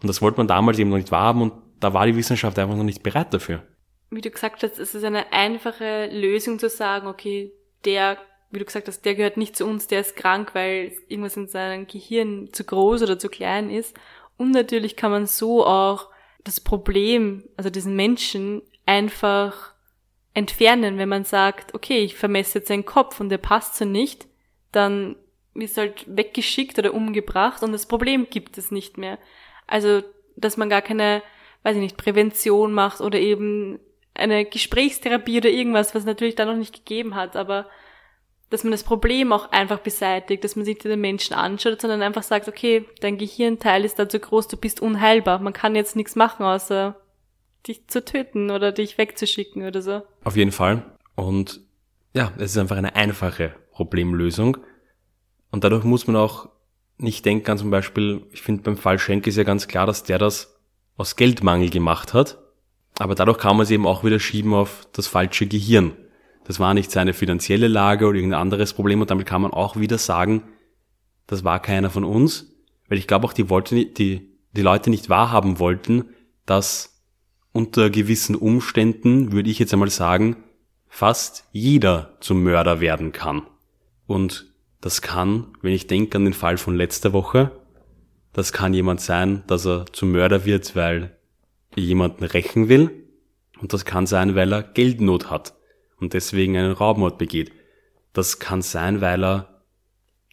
Und 0.00 0.08
das 0.08 0.22
wollte 0.22 0.38
man 0.38 0.48
damals 0.48 0.78
eben 0.78 0.90
noch 0.90 0.96
nicht 0.96 1.12
wahrhaben 1.12 1.42
und 1.42 1.52
da 1.80 1.92
war 1.94 2.06
die 2.06 2.16
Wissenschaft 2.16 2.58
einfach 2.58 2.76
noch 2.76 2.84
nicht 2.84 3.02
bereit 3.02 3.34
dafür. 3.34 3.62
Wie 4.10 4.20
du 4.20 4.30
gesagt 4.30 4.62
hast, 4.62 4.78
es 4.78 4.94
ist 4.94 5.04
eine 5.04 5.32
einfache 5.32 6.08
Lösung 6.12 6.58
zu 6.58 6.68
sagen, 6.68 7.06
okay, 7.06 7.52
der, 7.84 8.18
wie 8.50 8.58
du 8.58 8.64
gesagt 8.64 8.88
hast, 8.88 9.04
der 9.04 9.14
gehört 9.14 9.36
nicht 9.36 9.56
zu 9.56 9.66
uns, 9.66 9.86
der 9.86 10.00
ist 10.00 10.16
krank, 10.16 10.54
weil 10.54 10.92
irgendwas 11.08 11.36
in 11.36 11.48
seinem 11.48 11.86
Gehirn 11.86 12.50
zu 12.52 12.64
groß 12.64 13.02
oder 13.02 13.18
zu 13.18 13.28
klein 13.28 13.70
ist. 13.70 13.96
Und 14.36 14.50
natürlich 14.52 14.96
kann 14.96 15.10
man 15.10 15.26
so 15.26 15.64
auch 15.66 16.08
das 16.44 16.60
Problem, 16.60 17.44
also 17.56 17.70
diesen 17.70 17.96
Menschen 17.96 18.62
einfach 18.86 19.74
entfernen, 20.34 20.98
wenn 20.98 21.08
man 21.08 21.24
sagt, 21.24 21.74
okay, 21.74 22.00
ich 22.00 22.16
vermesse 22.16 22.58
jetzt 22.58 22.68
seinen 22.68 22.84
Kopf 22.84 23.20
und 23.20 23.28
der 23.28 23.38
passt 23.38 23.76
so 23.76 23.84
nicht, 23.84 24.26
dann 24.72 25.16
ist 25.54 25.76
halt 25.76 26.04
weggeschickt 26.08 26.78
oder 26.78 26.92
umgebracht 26.92 27.62
und 27.62 27.72
das 27.72 27.86
Problem 27.86 28.26
gibt 28.28 28.58
es 28.58 28.70
nicht 28.70 28.98
mehr. 28.98 29.18
Also, 29.66 30.02
dass 30.36 30.56
man 30.56 30.68
gar 30.68 30.82
keine, 30.82 31.22
weiß 31.62 31.76
ich 31.76 31.82
nicht, 31.82 31.96
Prävention 31.96 32.72
macht 32.72 33.00
oder 33.00 33.18
eben 33.18 33.78
eine 34.14 34.44
Gesprächstherapie 34.44 35.38
oder 35.38 35.50
irgendwas, 35.50 35.94
was 35.94 36.04
natürlich 36.04 36.36
da 36.36 36.44
noch 36.44 36.56
nicht 36.56 36.74
gegeben 36.74 37.14
hat, 37.14 37.36
aber 37.36 37.66
dass 38.50 38.62
man 38.62 38.70
das 38.70 38.84
Problem 38.84 39.32
auch 39.32 39.50
einfach 39.50 39.80
beseitigt, 39.80 40.44
dass 40.44 40.54
man 40.54 40.64
sich 40.64 40.78
den 40.78 41.00
Menschen 41.00 41.34
anschaut, 41.34 41.80
sondern 41.80 42.02
einfach 42.02 42.22
sagt, 42.22 42.46
okay, 42.46 42.84
dein 43.00 43.18
Gehirnteil 43.18 43.84
ist 43.84 43.98
da 43.98 44.08
zu 44.08 44.20
groß, 44.20 44.48
du 44.48 44.56
bist 44.56 44.80
unheilbar. 44.80 45.40
Man 45.40 45.52
kann 45.52 45.74
jetzt 45.74 45.96
nichts 45.96 46.14
machen, 46.14 46.44
außer 46.44 46.94
dich 47.66 47.88
zu 47.88 48.04
töten 48.04 48.50
oder 48.50 48.70
dich 48.70 48.96
wegzuschicken 48.98 49.66
oder 49.66 49.82
so. 49.82 50.02
Auf 50.22 50.36
jeden 50.36 50.52
Fall. 50.52 50.96
Und 51.16 51.62
ja, 52.12 52.32
es 52.36 52.52
ist 52.52 52.58
einfach 52.58 52.76
eine 52.76 52.94
einfache 52.94 53.54
Problemlösung. 53.72 54.58
Und 55.50 55.64
dadurch 55.64 55.84
muss 55.84 56.06
man 56.06 56.16
auch 56.16 56.48
nicht 56.96 57.24
denken 57.24 57.50
an 57.50 57.58
zum 57.58 57.70
Beispiel, 57.70 58.26
ich 58.30 58.42
finde 58.42 58.62
beim 58.62 58.76
Fall 58.76 58.98
Schenk 58.98 59.26
ist 59.26 59.36
ja 59.36 59.42
ganz 59.42 59.66
klar, 59.66 59.86
dass 59.86 60.04
der 60.04 60.18
das 60.18 60.60
aus 60.96 61.16
Geldmangel 61.16 61.70
gemacht 61.70 62.14
hat. 62.14 62.38
Aber 62.98 63.14
dadurch 63.14 63.38
kann 63.38 63.56
man 63.56 63.64
es 63.64 63.70
eben 63.70 63.86
auch 63.86 64.04
wieder 64.04 64.20
schieben 64.20 64.54
auf 64.54 64.86
das 64.92 65.06
falsche 65.06 65.46
Gehirn. 65.46 65.92
Das 66.44 66.60
war 66.60 66.74
nicht 66.74 66.90
seine 66.90 67.14
finanzielle 67.14 67.68
Lage 67.68 68.06
oder 68.06 68.16
irgendein 68.16 68.40
anderes 68.40 68.74
Problem 68.74 69.00
und 69.00 69.10
damit 69.10 69.26
kann 69.26 69.42
man 69.42 69.52
auch 69.52 69.76
wieder 69.76 69.98
sagen, 69.98 70.44
das 71.26 71.42
war 71.42 71.60
keiner 71.60 71.90
von 71.90 72.04
uns, 72.04 72.54
weil 72.88 72.98
ich 72.98 73.06
glaube 73.06 73.26
auch 73.26 73.32
die, 73.32 73.48
wollten, 73.48 73.94
die, 73.94 74.30
die 74.52 74.62
Leute 74.62 74.90
nicht 74.90 75.08
wahrhaben 75.08 75.58
wollten, 75.58 76.10
dass 76.44 77.02
unter 77.52 77.88
gewissen 77.88 78.36
Umständen, 78.36 79.32
würde 79.32 79.48
ich 79.48 79.58
jetzt 79.58 79.72
einmal 79.72 79.90
sagen, 79.90 80.36
fast 80.88 81.48
jeder 81.52 82.16
zum 82.20 82.42
Mörder 82.42 82.80
werden 82.80 83.12
kann. 83.12 83.42
Und 84.06 84.52
das 84.80 85.00
kann, 85.00 85.46
wenn 85.62 85.72
ich 85.72 85.86
denke 85.86 86.18
an 86.18 86.24
den 86.24 86.34
Fall 86.34 86.58
von 86.58 86.76
letzter 86.76 87.12
Woche, 87.12 87.52
das 88.32 88.52
kann 88.52 88.74
jemand 88.74 89.00
sein, 89.00 89.44
dass 89.46 89.64
er 89.66 89.86
zum 89.92 90.12
Mörder 90.12 90.44
wird, 90.44 90.76
weil 90.76 91.16
jemanden 91.80 92.24
rächen 92.24 92.68
will. 92.68 92.90
Und 93.60 93.72
das 93.72 93.84
kann 93.84 94.06
sein, 94.06 94.34
weil 94.34 94.52
er 94.52 94.62
Geldnot 94.62 95.30
hat 95.30 95.54
und 95.98 96.12
deswegen 96.12 96.56
einen 96.56 96.72
Raubmord 96.72 97.18
begeht. 97.18 97.52
Das 98.12 98.38
kann 98.38 98.62
sein, 98.62 99.00
weil 99.00 99.24
er 99.24 99.62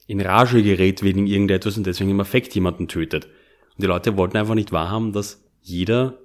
in 0.08 0.22
Rage 0.22 0.62
gerät 0.62 1.04
wegen 1.04 1.28
irgendetwas 1.28 1.78
und 1.78 1.88
deswegen 1.88 2.10
im 2.10 2.20
Affekt 2.20 2.54
jemanden 2.54 2.88
tötet. 2.88 3.26
Und 3.26 3.84
die 3.84 3.88
Leute 3.88 4.18
wollten 4.18 4.38
einfach 4.38 4.56
nicht 4.56 4.72
wahrhaben, 4.72 5.14
dass 5.14 5.44
jeder 5.62 6.20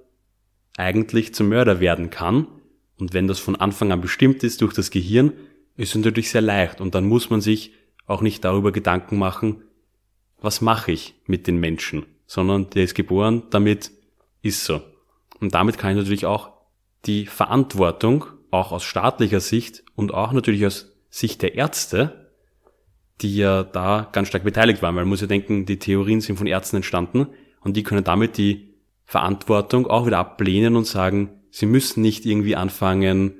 eigentlich 0.77 1.33
zum 1.33 1.49
Mörder 1.49 1.79
werden 1.79 2.09
kann. 2.09 2.47
Und 2.99 3.13
wenn 3.13 3.27
das 3.27 3.39
von 3.39 3.55
Anfang 3.55 3.91
an 3.91 4.01
bestimmt 4.01 4.43
ist 4.43 4.61
durch 4.61 4.73
das 4.73 4.91
Gehirn, 4.91 5.33
ist 5.77 5.89
es 5.89 6.03
natürlich 6.03 6.31
sehr 6.31 6.41
leicht. 6.41 6.81
Und 6.81 6.95
dann 6.95 7.05
muss 7.05 7.29
man 7.29 7.41
sich 7.41 7.73
auch 8.05 8.21
nicht 8.21 8.43
darüber 8.43 8.71
Gedanken 8.71 9.17
machen, 9.17 9.63
was 10.39 10.61
mache 10.61 10.91
ich 10.91 11.15
mit 11.25 11.47
den 11.47 11.57
Menschen, 11.57 12.05
sondern 12.25 12.69
der 12.71 12.83
ist 12.83 12.95
geboren, 12.95 13.43
damit 13.49 13.91
ist 14.41 14.63
so. 14.63 14.81
Und 15.39 15.53
damit 15.53 15.77
kann 15.77 15.91
ich 15.91 15.97
natürlich 15.97 16.25
auch 16.25 16.51
die 17.05 17.25
Verantwortung 17.25 18.25
auch 18.51 18.71
aus 18.71 18.83
staatlicher 18.83 19.39
Sicht 19.39 19.83
und 19.95 20.13
auch 20.13 20.31
natürlich 20.31 20.65
aus 20.65 20.95
Sicht 21.09 21.41
der 21.41 21.55
Ärzte, 21.55 22.31
die 23.21 23.35
ja 23.37 23.63
da 23.63 24.09
ganz 24.11 24.27
stark 24.27 24.43
beteiligt 24.43 24.81
waren, 24.81 24.95
weil 24.95 25.03
man 25.03 25.09
muss 25.09 25.21
ja 25.21 25.27
denken, 25.27 25.65
die 25.65 25.79
Theorien 25.79 26.21
sind 26.21 26.37
von 26.37 26.47
Ärzten 26.47 26.77
entstanden 26.77 27.27
und 27.61 27.75
die 27.75 27.83
können 27.83 28.03
damit 28.03 28.37
die 28.37 28.73
Verantwortung 29.05 29.87
auch 29.87 30.05
wieder 30.05 30.19
ablehnen 30.19 30.75
und 30.75 30.85
sagen, 30.85 31.29
sie 31.49 31.65
müssen 31.65 32.01
nicht 32.01 32.25
irgendwie 32.25 32.55
anfangen, 32.55 33.33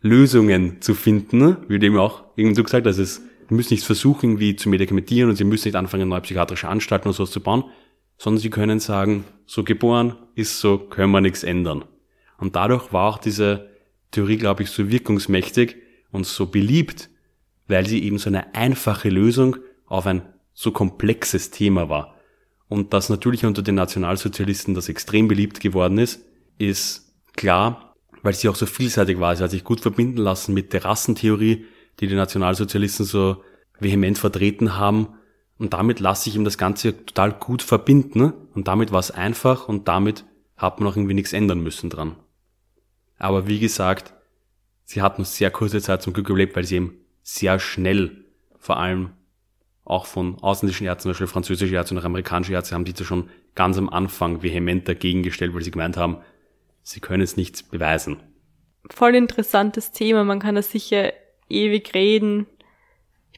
Lösungen 0.00 0.80
zu 0.80 0.94
finden, 0.94 1.56
wie 1.68 1.78
dem 1.78 1.96
auch 1.98 2.24
irgendwie 2.36 2.56
du 2.56 2.64
gesagt 2.64 2.86
hast, 2.86 2.96
sie 2.96 3.20
müssen 3.48 3.74
nicht 3.74 3.84
versuchen, 3.84 4.30
irgendwie 4.30 4.56
zu 4.56 4.68
medikamentieren 4.68 5.30
und 5.30 5.36
sie 5.36 5.44
müssen 5.44 5.68
nicht 5.68 5.76
anfangen, 5.76 6.08
neue 6.08 6.20
psychiatrische 6.22 6.68
Anstalten 6.68 7.08
oder 7.08 7.16
sowas 7.16 7.30
zu 7.30 7.40
bauen, 7.40 7.64
sondern 8.18 8.40
sie 8.40 8.50
können 8.50 8.80
sagen, 8.80 9.24
so 9.46 9.64
geboren 9.64 10.16
ist 10.34 10.60
so, 10.60 10.78
können 10.78 11.12
wir 11.12 11.20
nichts 11.20 11.42
ändern. 11.42 11.84
Und 12.38 12.56
dadurch 12.56 12.92
war 12.92 13.08
auch 13.08 13.18
diese 13.18 13.70
Theorie, 14.10 14.36
glaube 14.36 14.62
ich, 14.62 14.70
so 14.70 14.90
wirkungsmächtig 14.90 15.76
und 16.10 16.26
so 16.26 16.46
beliebt, 16.46 17.10
weil 17.68 17.86
sie 17.86 18.02
eben 18.02 18.18
so 18.18 18.28
eine 18.28 18.54
einfache 18.54 19.08
Lösung 19.08 19.56
auf 19.86 20.06
ein 20.06 20.22
so 20.52 20.70
komplexes 20.70 21.50
Thema 21.50 21.88
war. 21.88 22.14
Und 22.68 22.92
dass 22.92 23.08
natürlich 23.08 23.44
unter 23.44 23.62
den 23.62 23.74
Nationalsozialisten 23.74 24.74
das 24.74 24.88
extrem 24.88 25.28
beliebt 25.28 25.60
geworden 25.60 25.98
ist, 25.98 26.24
ist 26.58 27.12
klar, 27.36 27.94
weil 28.22 28.34
sie 28.34 28.48
auch 28.48 28.56
so 28.56 28.66
vielseitig 28.66 29.20
war. 29.20 29.36
Sie 29.36 29.42
hat 29.42 29.50
sich 29.50 29.64
gut 29.64 29.80
verbinden 29.80 30.18
lassen 30.18 30.54
mit 30.54 30.72
der 30.72 30.84
Rassentheorie, 30.84 31.66
die 32.00 32.06
die 32.06 32.14
Nationalsozialisten 32.14 33.04
so 33.04 33.42
vehement 33.80 34.18
vertreten 34.18 34.76
haben. 34.78 35.08
Und 35.58 35.72
damit 35.72 36.00
lasse 36.00 36.28
ich 36.28 36.36
ihm 36.36 36.44
das 36.44 36.58
Ganze 36.58 37.04
total 37.06 37.32
gut 37.32 37.62
verbinden. 37.62 38.32
Und 38.54 38.68
damit 38.68 38.92
war 38.92 39.00
es 39.00 39.10
einfach 39.10 39.68
und 39.68 39.88
damit 39.88 40.24
hat 40.56 40.80
man 40.80 40.88
auch 40.88 40.96
irgendwie 40.96 41.14
nichts 41.14 41.32
ändern 41.32 41.60
müssen 41.60 41.90
dran. 41.90 42.16
Aber 43.18 43.46
wie 43.46 43.60
gesagt, 43.60 44.14
sie 44.84 45.02
hat 45.02 45.18
nur 45.18 45.24
sehr 45.24 45.50
kurze 45.50 45.80
Zeit 45.80 46.02
zum 46.02 46.12
Glück 46.12 46.28
überlebt, 46.28 46.56
weil 46.56 46.64
sie 46.64 46.76
eben 46.76 46.98
sehr 47.22 47.58
schnell, 47.58 48.24
vor 48.58 48.78
allem 48.78 49.10
auch 49.84 50.06
von 50.06 50.38
ausländischen 50.42 50.86
Ärzten, 50.86 51.02
zum 51.02 51.10
Beispiel 51.10 51.26
französische 51.26 51.74
Ärzte 51.74 51.94
und 51.94 52.04
amerikanische 52.04 52.52
Ärzte, 52.52 52.74
haben 52.74 52.84
die 52.84 52.94
da 52.94 53.04
schon 53.04 53.28
ganz 53.54 53.78
am 53.78 53.88
Anfang 53.88 54.42
vehement 54.42 54.88
dagegen 54.88 55.22
gestellt, 55.22 55.54
weil 55.54 55.62
sie 55.62 55.70
gemeint 55.70 55.96
haben, 55.96 56.18
sie 56.82 57.00
können 57.00 57.22
es 57.22 57.36
nicht 57.36 57.70
beweisen. 57.70 58.16
Voll 58.90 59.14
interessantes 59.14 59.92
Thema, 59.92 60.24
man 60.24 60.40
kann 60.40 60.54
da 60.54 60.62
sicher 60.62 61.12
ewig 61.48 61.94
reden. 61.94 62.46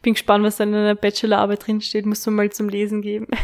Ich 0.07 0.09
bin 0.09 0.15
gespannt, 0.15 0.45
was 0.45 0.59
da 0.59 0.63
in 0.63 0.73
einer 0.73 0.95
Bachelorarbeit 0.95 1.67
drinsteht, 1.67 2.07
muss 2.07 2.25
man 2.27 2.37
mal 2.37 2.53
zum 2.53 2.69
Lesen 2.69 3.03
geben. 3.03 3.27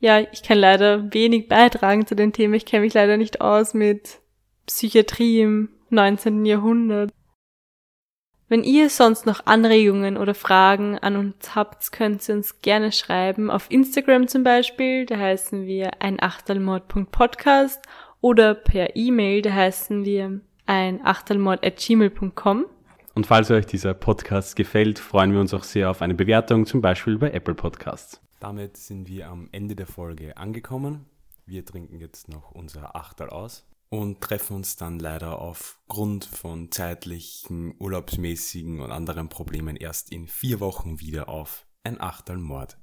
Ja, 0.00 0.20
ich 0.20 0.44
kann 0.44 0.58
leider 0.58 1.12
wenig 1.12 1.48
beitragen 1.48 2.06
zu 2.06 2.14
dem 2.14 2.32
Thema. 2.32 2.54
Ich 2.54 2.66
kenne 2.66 2.84
mich 2.84 2.94
leider 2.94 3.16
nicht 3.16 3.40
aus 3.40 3.74
mit 3.74 4.20
Psychiatrie 4.64 5.40
im 5.40 5.70
19. 5.90 6.46
Jahrhundert. 6.46 7.10
Wenn 8.48 8.62
ihr 8.62 8.90
sonst 8.90 9.26
noch 9.26 9.46
Anregungen 9.46 10.16
oder 10.16 10.36
Fragen 10.36 11.00
an 11.00 11.16
uns 11.16 11.56
habt, 11.56 11.90
könnt 11.90 12.26
ihr 12.28 12.36
uns 12.36 12.62
gerne 12.62 12.92
schreiben. 12.92 13.50
Auf 13.50 13.66
Instagram 13.72 14.28
zum 14.28 14.44
Beispiel, 14.44 15.04
da 15.04 15.18
heißen 15.18 15.66
wir 15.66 16.00
ein 16.00 16.22
Achtelmord.podcast 16.22 17.82
oder 18.20 18.54
per 18.54 18.94
E-Mail, 18.94 19.42
da 19.42 19.52
heißen 19.52 20.04
wir 20.04 20.40
ein 20.64 21.04
Achtelmord.gmail.com. 21.04 22.66
Und 23.18 23.26
falls 23.26 23.50
euch 23.50 23.66
dieser 23.66 23.94
Podcast 23.94 24.54
gefällt, 24.54 25.00
freuen 25.00 25.32
wir 25.32 25.40
uns 25.40 25.52
auch 25.52 25.64
sehr 25.64 25.90
auf 25.90 26.02
eine 26.02 26.14
Bewertung, 26.14 26.66
zum 26.66 26.80
Beispiel 26.80 27.18
bei 27.18 27.32
Apple 27.32 27.56
Podcasts. 27.56 28.20
Damit 28.38 28.76
sind 28.76 29.08
wir 29.08 29.28
am 29.28 29.48
Ende 29.50 29.74
der 29.74 29.88
Folge 29.88 30.36
angekommen. 30.36 31.04
Wir 31.44 31.64
trinken 31.64 31.98
jetzt 31.98 32.28
noch 32.28 32.52
unser 32.52 32.94
Achtel 32.94 33.28
aus 33.28 33.66
und 33.88 34.20
treffen 34.20 34.54
uns 34.54 34.76
dann 34.76 35.00
leider 35.00 35.40
aufgrund 35.40 36.26
von 36.26 36.70
zeitlichen, 36.70 37.74
urlaubsmäßigen 37.80 38.78
und 38.78 38.92
anderen 38.92 39.28
Problemen 39.28 39.74
erst 39.74 40.12
in 40.12 40.28
vier 40.28 40.60
Wochen 40.60 41.00
wieder 41.00 41.28
auf 41.28 41.66
ein 41.82 42.00
Achtelmord. 42.00 42.78